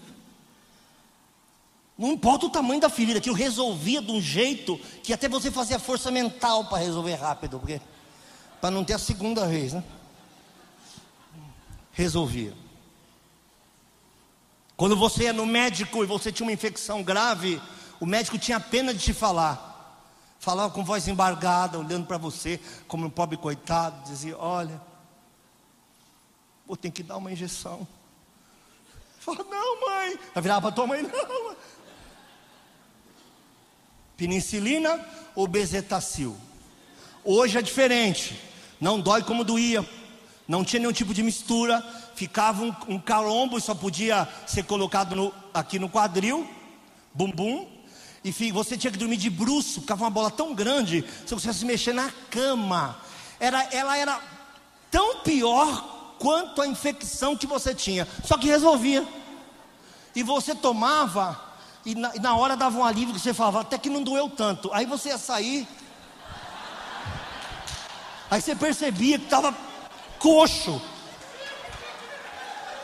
Não 1.97 2.13
importa 2.13 2.47
o 2.47 2.51
tamanho 2.51 2.81
da 2.81 2.91
ferida, 2.91 3.19
aquilo 3.19 3.37
resolvia 3.37 4.03
de 4.03 4.11
um 4.11 4.21
jeito 4.21 4.79
que 5.03 5.13
até 5.13 5.29
você 5.29 5.51
fazia 5.51 5.79
força 5.79 6.11
mental 6.11 6.65
para 6.65 6.79
resolver 6.79 7.15
rápido, 7.15 7.59
porque 7.61 7.81
para 8.61 8.71
não 8.71 8.85
ter 8.85 8.95
a 8.95 8.99
segunda 8.99 9.47
vez, 9.47 9.73
né? 9.73 9.85
Resolvia. 11.93 12.53
Quando 14.77 14.97
você 14.97 15.25
ia 15.25 15.33
no 15.33 15.47
médico 15.47 16.03
e 16.03 16.07
você 16.07 16.33
tinha 16.33 16.47
uma 16.47 16.53
infecção 16.53 17.03
grave, 17.03 17.63
o 18.01 18.07
médico 18.07 18.39
tinha 18.39 18.59
pena 18.59 18.93
de 18.93 18.99
te 18.99 19.13
falar. 19.13 19.73
Falava 20.41 20.75
com 20.75 20.85
voz 20.85 21.07
embargada, 21.07 21.79
olhando 21.79 22.07
para 22.07 22.19
você, 22.19 22.61
como 22.89 23.07
um 23.07 23.11
pobre 23.11 23.37
coitado, 23.37 24.03
dizia: 24.05 24.37
Olha, 24.37 24.81
vou 26.67 26.77
ter 26.77 26.91
que 26.91 27.05
dar 27.05 27.17
uma 27.19 27.31
injeção. 27.31 27.87
Fala, 29.21 29.43
não, 29.45 29.81
mãe. 29.81 30.19
Vai 30.35 30.43
virar 30.43 30.61
para 30.61 30.73
tua 30.73 30.87
mãe, 30.87 31.03
não. 31.03 31.57
Penicilina 34.17 35.01
ou 35.35 35.47
bezetacil. 35.47 36.37
Hoje 37.25 37.59
é 37.59 37.63
diferente. 37.63 38.39
Não 38.81 39.01
dói 39.01 39.23
como 39.23 39.45
doía. 39.45 39.85
Não 40.47 40.65
tinha 40.65 40.81
nenhum 40.81 40.93
tipo 40.93 41.15
de 41.15 41.23
mistura. 41.23 41.83
Ficava 42.15 42.63
um, 42.63 42.75
um 42.89 42.99
calombo 42.99 43.59
e 43.59 43.61
só 43.61 43.75
podia 43.75 44.29
ser 44.47 44.65
colocado 44.65 45.17
no, 45.17 45.35
aqui 45.53 45.79
no 45.79 45.89
quadril, 45.89 46.49
bumbum. 47.13 47.67
E 48.25 48.31
você 48.53 48.77
tinha 48.77 48.91
que 48.91 48.97
dormir 48.97 49.19
de 49.19 49.29
bruço, 49.29 49.83
ficava 49.83 50.05
uma 50.05 50.11
bola 50.11 50.31
tão 50.31 50.55
grande, 50.55 51.05
você 51.27 51.53
se 51.53 51.65
mexer 51.67 51.93
na 51.93 52.11
cama. 52.31 52.99
Era, 53.39 53.63
ela 53.71 53.99
era 53.99 54.19
tão 54.91 55.17
pior 55.17 56.17
quanto 56.19 56.63
a 56.63 56.67
infecção 56.67 57.37
que 57.37 57.47
você 57.47 57.75
tinha, 57.75 58.09
só 58.25 58.39
que 58.39 58.47
resolvia. 58.47 59.07
E 60.17 60.23
você 60.23 60.55
tomava 60.55 61.39
e 61.85 61.95
na, 61.95 62.15
e 62.17 62.19
na 62.19 62.35
hora 62.37 62.57
dava 62.57 62.79
um 62.79 62.85
alívio 62.85 63.15
que 63.15 63.21
você 63.21 63.35
falava, 63.35 63.61
até 63.61 63.77
que 63.77 63.91
não 63.91 64.03
doeu 64.03 64.29
tanto. 64.31 64.73
Aí 64.73 64.87
você 64.87 65.11
ia 65.11 65.19
sair. 65.19 65.69
Aí 68.31 68.41
você 68.41 68.57
percebia 68.57 69.19
que 69.19 69.25
estava 69.25 69.55
coxo. 70.19 70.81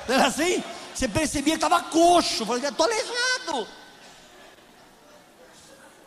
Não 0.06 0.14
era 0.14 0.26
assim? 0.26 0.62
Você 0.94 1.08
percebia 1.08 1.58
que 1.58 1.64
estava 1.64 1.82
coxo. 1.84 2.44
Falei, 2.44 2.68
estou 2.68 2.84
aleijado. 2.84 3.66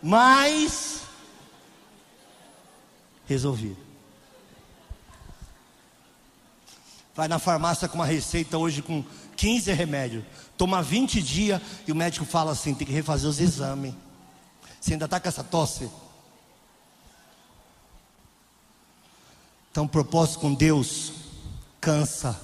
Mas 0.01 1.01
resolvi. 3.25 3.75
Vai 7.15 7.27
na 7.27 7.39
farmácia 7.39 7.87
com 7.87 7.95
uma 7.95 8.05
receita 8.05 8.57
hoje 8.57 8.81
com 8.81 9.03
15 9.35 9.71
remédios. 9.71 10.23
Toma 10.57 10.81
20 10.81 11.21
dias 11.21 11.61
e 11.87 11.91
o 11.91 11.95
médico 11.95 12.25
fala 12.25 12.51
assim: 12.51 12.73
tem 12.73 12.85
que 12.85 12.93
refazer 12.93 13.29
os 13.29 13.39
exames. 13.39 13.93
Você 14.79 14.93
ainda 14.93 15.05
está 15.05 15.19
com 15.19 15.27
essa 15.27 15.43
tosse? 15.43 15.89
Então, 19.71 19.87
propósito 19.87 20.39
com 20.39 20.53
Deus 20.53 21.13
cansa, 21.81 22.39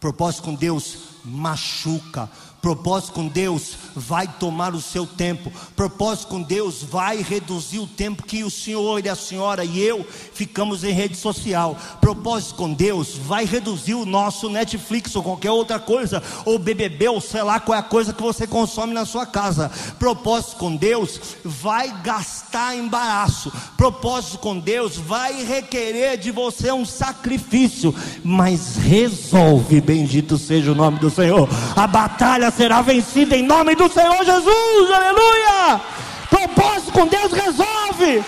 propósito 0.00 0.44
com 0.44 0.54
Deus 0.54 1.10
machuca, 1.24 2.30
Propósito 2.60 3.12
com 3.12 3.26
Deus 3.26 3.74
vai 3.96 4.28
tomar 4.28 4.74
o 4.74 4.80
seu 4.80 5.06
tempo. 5.06 5.50
Propósito 5.74 6.28
com 6.28 6.42
Deus 6.42 6.82
vai 6.82 7.22
reduzir 7.22 7.78
o 7.78 7.86
tempo 7.86 8.22
que 8.22 8.44
o 8.44 8.50
senhor 8.50 9.04
e 9.04 9.08
a 9.08 9.16
senhora 9.16 9.64
e 9.64 9.80
eu 9.80 10.06
ficamos 10.34 10.84
em 10.84 10.92
rede 10.92 11.16
social. 11.16 11.76
Propósito 12.00 12.56
com 12.56 12.72
Deus 12.72 13.14
vai 13.16 13.46
reduzir 13.46 13.94
o 13.94 14.04
nosso 14.04 14.50
Netflix 14.50 15.16
ou 15.16 15.22
qualquer 15.22 15.50
outra 15.50 15.78
coisa, 15.78 16.22
ou 16.44 16.58
BBB, 16.58 17.08
ou 17.08 17.20
sei 17.20 17.42
lá 17.42 17.58
qual 17.58 17.76
é 17.76 17.78
a 17.78 17.82
coisa 17.82 18.12
que 18.12 18.22
você 18.22 18.46
consome 18.46 18.92
na 18.92 19.06
sua 19.06 19.24
casa. 19.24 19.70
Propósito 19.98 20.56
com 20.56 20.76
Deus 20.76 21.18
vai 21.44 21.90
gastar 22.02 22.76
embaraço. 22.76 23.50
Propósito 23.76 24.38
com 24.38 24.58
Deus 24.58 24.96
vai 24.96 25.42
requerer 25.44 26.18
de 26.18 26.30
você 26.30 26.70
um 26.70 26.84
sacrifício, 26.84 27.94
mas 28.22 28.76
resolve, 28.76 29.80
bendito 29.80 30.36
seja 30.36 30.72
o 30.72 30.74
nome 30.74 30.98
do 30.98 31.08
Senhor. 31.08 31.48
A 31.74 31.86
batalha 31.86 32.49
será 32.50 32.82
vencida 32.82 33.36
em 33.36 33.42
nome 33.42 33.74
do 33.74 33.88
Senhor 33.88 34.24
Jesus, 34.24 34.90
aleluia! 34.90 35.80
Propósito 36.28 36.92
com 36.92 37.06
Deus 37.06 37.32
resolve. 37.32 38.24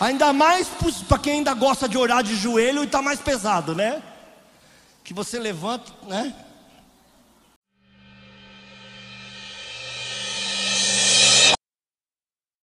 Ainda 0.00 0.32
mais 0.32 0.68
para 1.08 1.18
quem 1.18 1.34
ainda 1.34 1.54
gosta 1.54 1.88
de 1.88 1.96
orar 1.96 2.22
de 2.22 2.36
joelho 2.36 2.82
e 2.82 2.86
está 2.86 3.00
mais 3.00 3.20
pesado, 3.20 3.74
né? 3.74 4.02
Que 5.02 5.14
você 5.14 5.38
levanta, 5.38 5.92
né? 6.06 6.34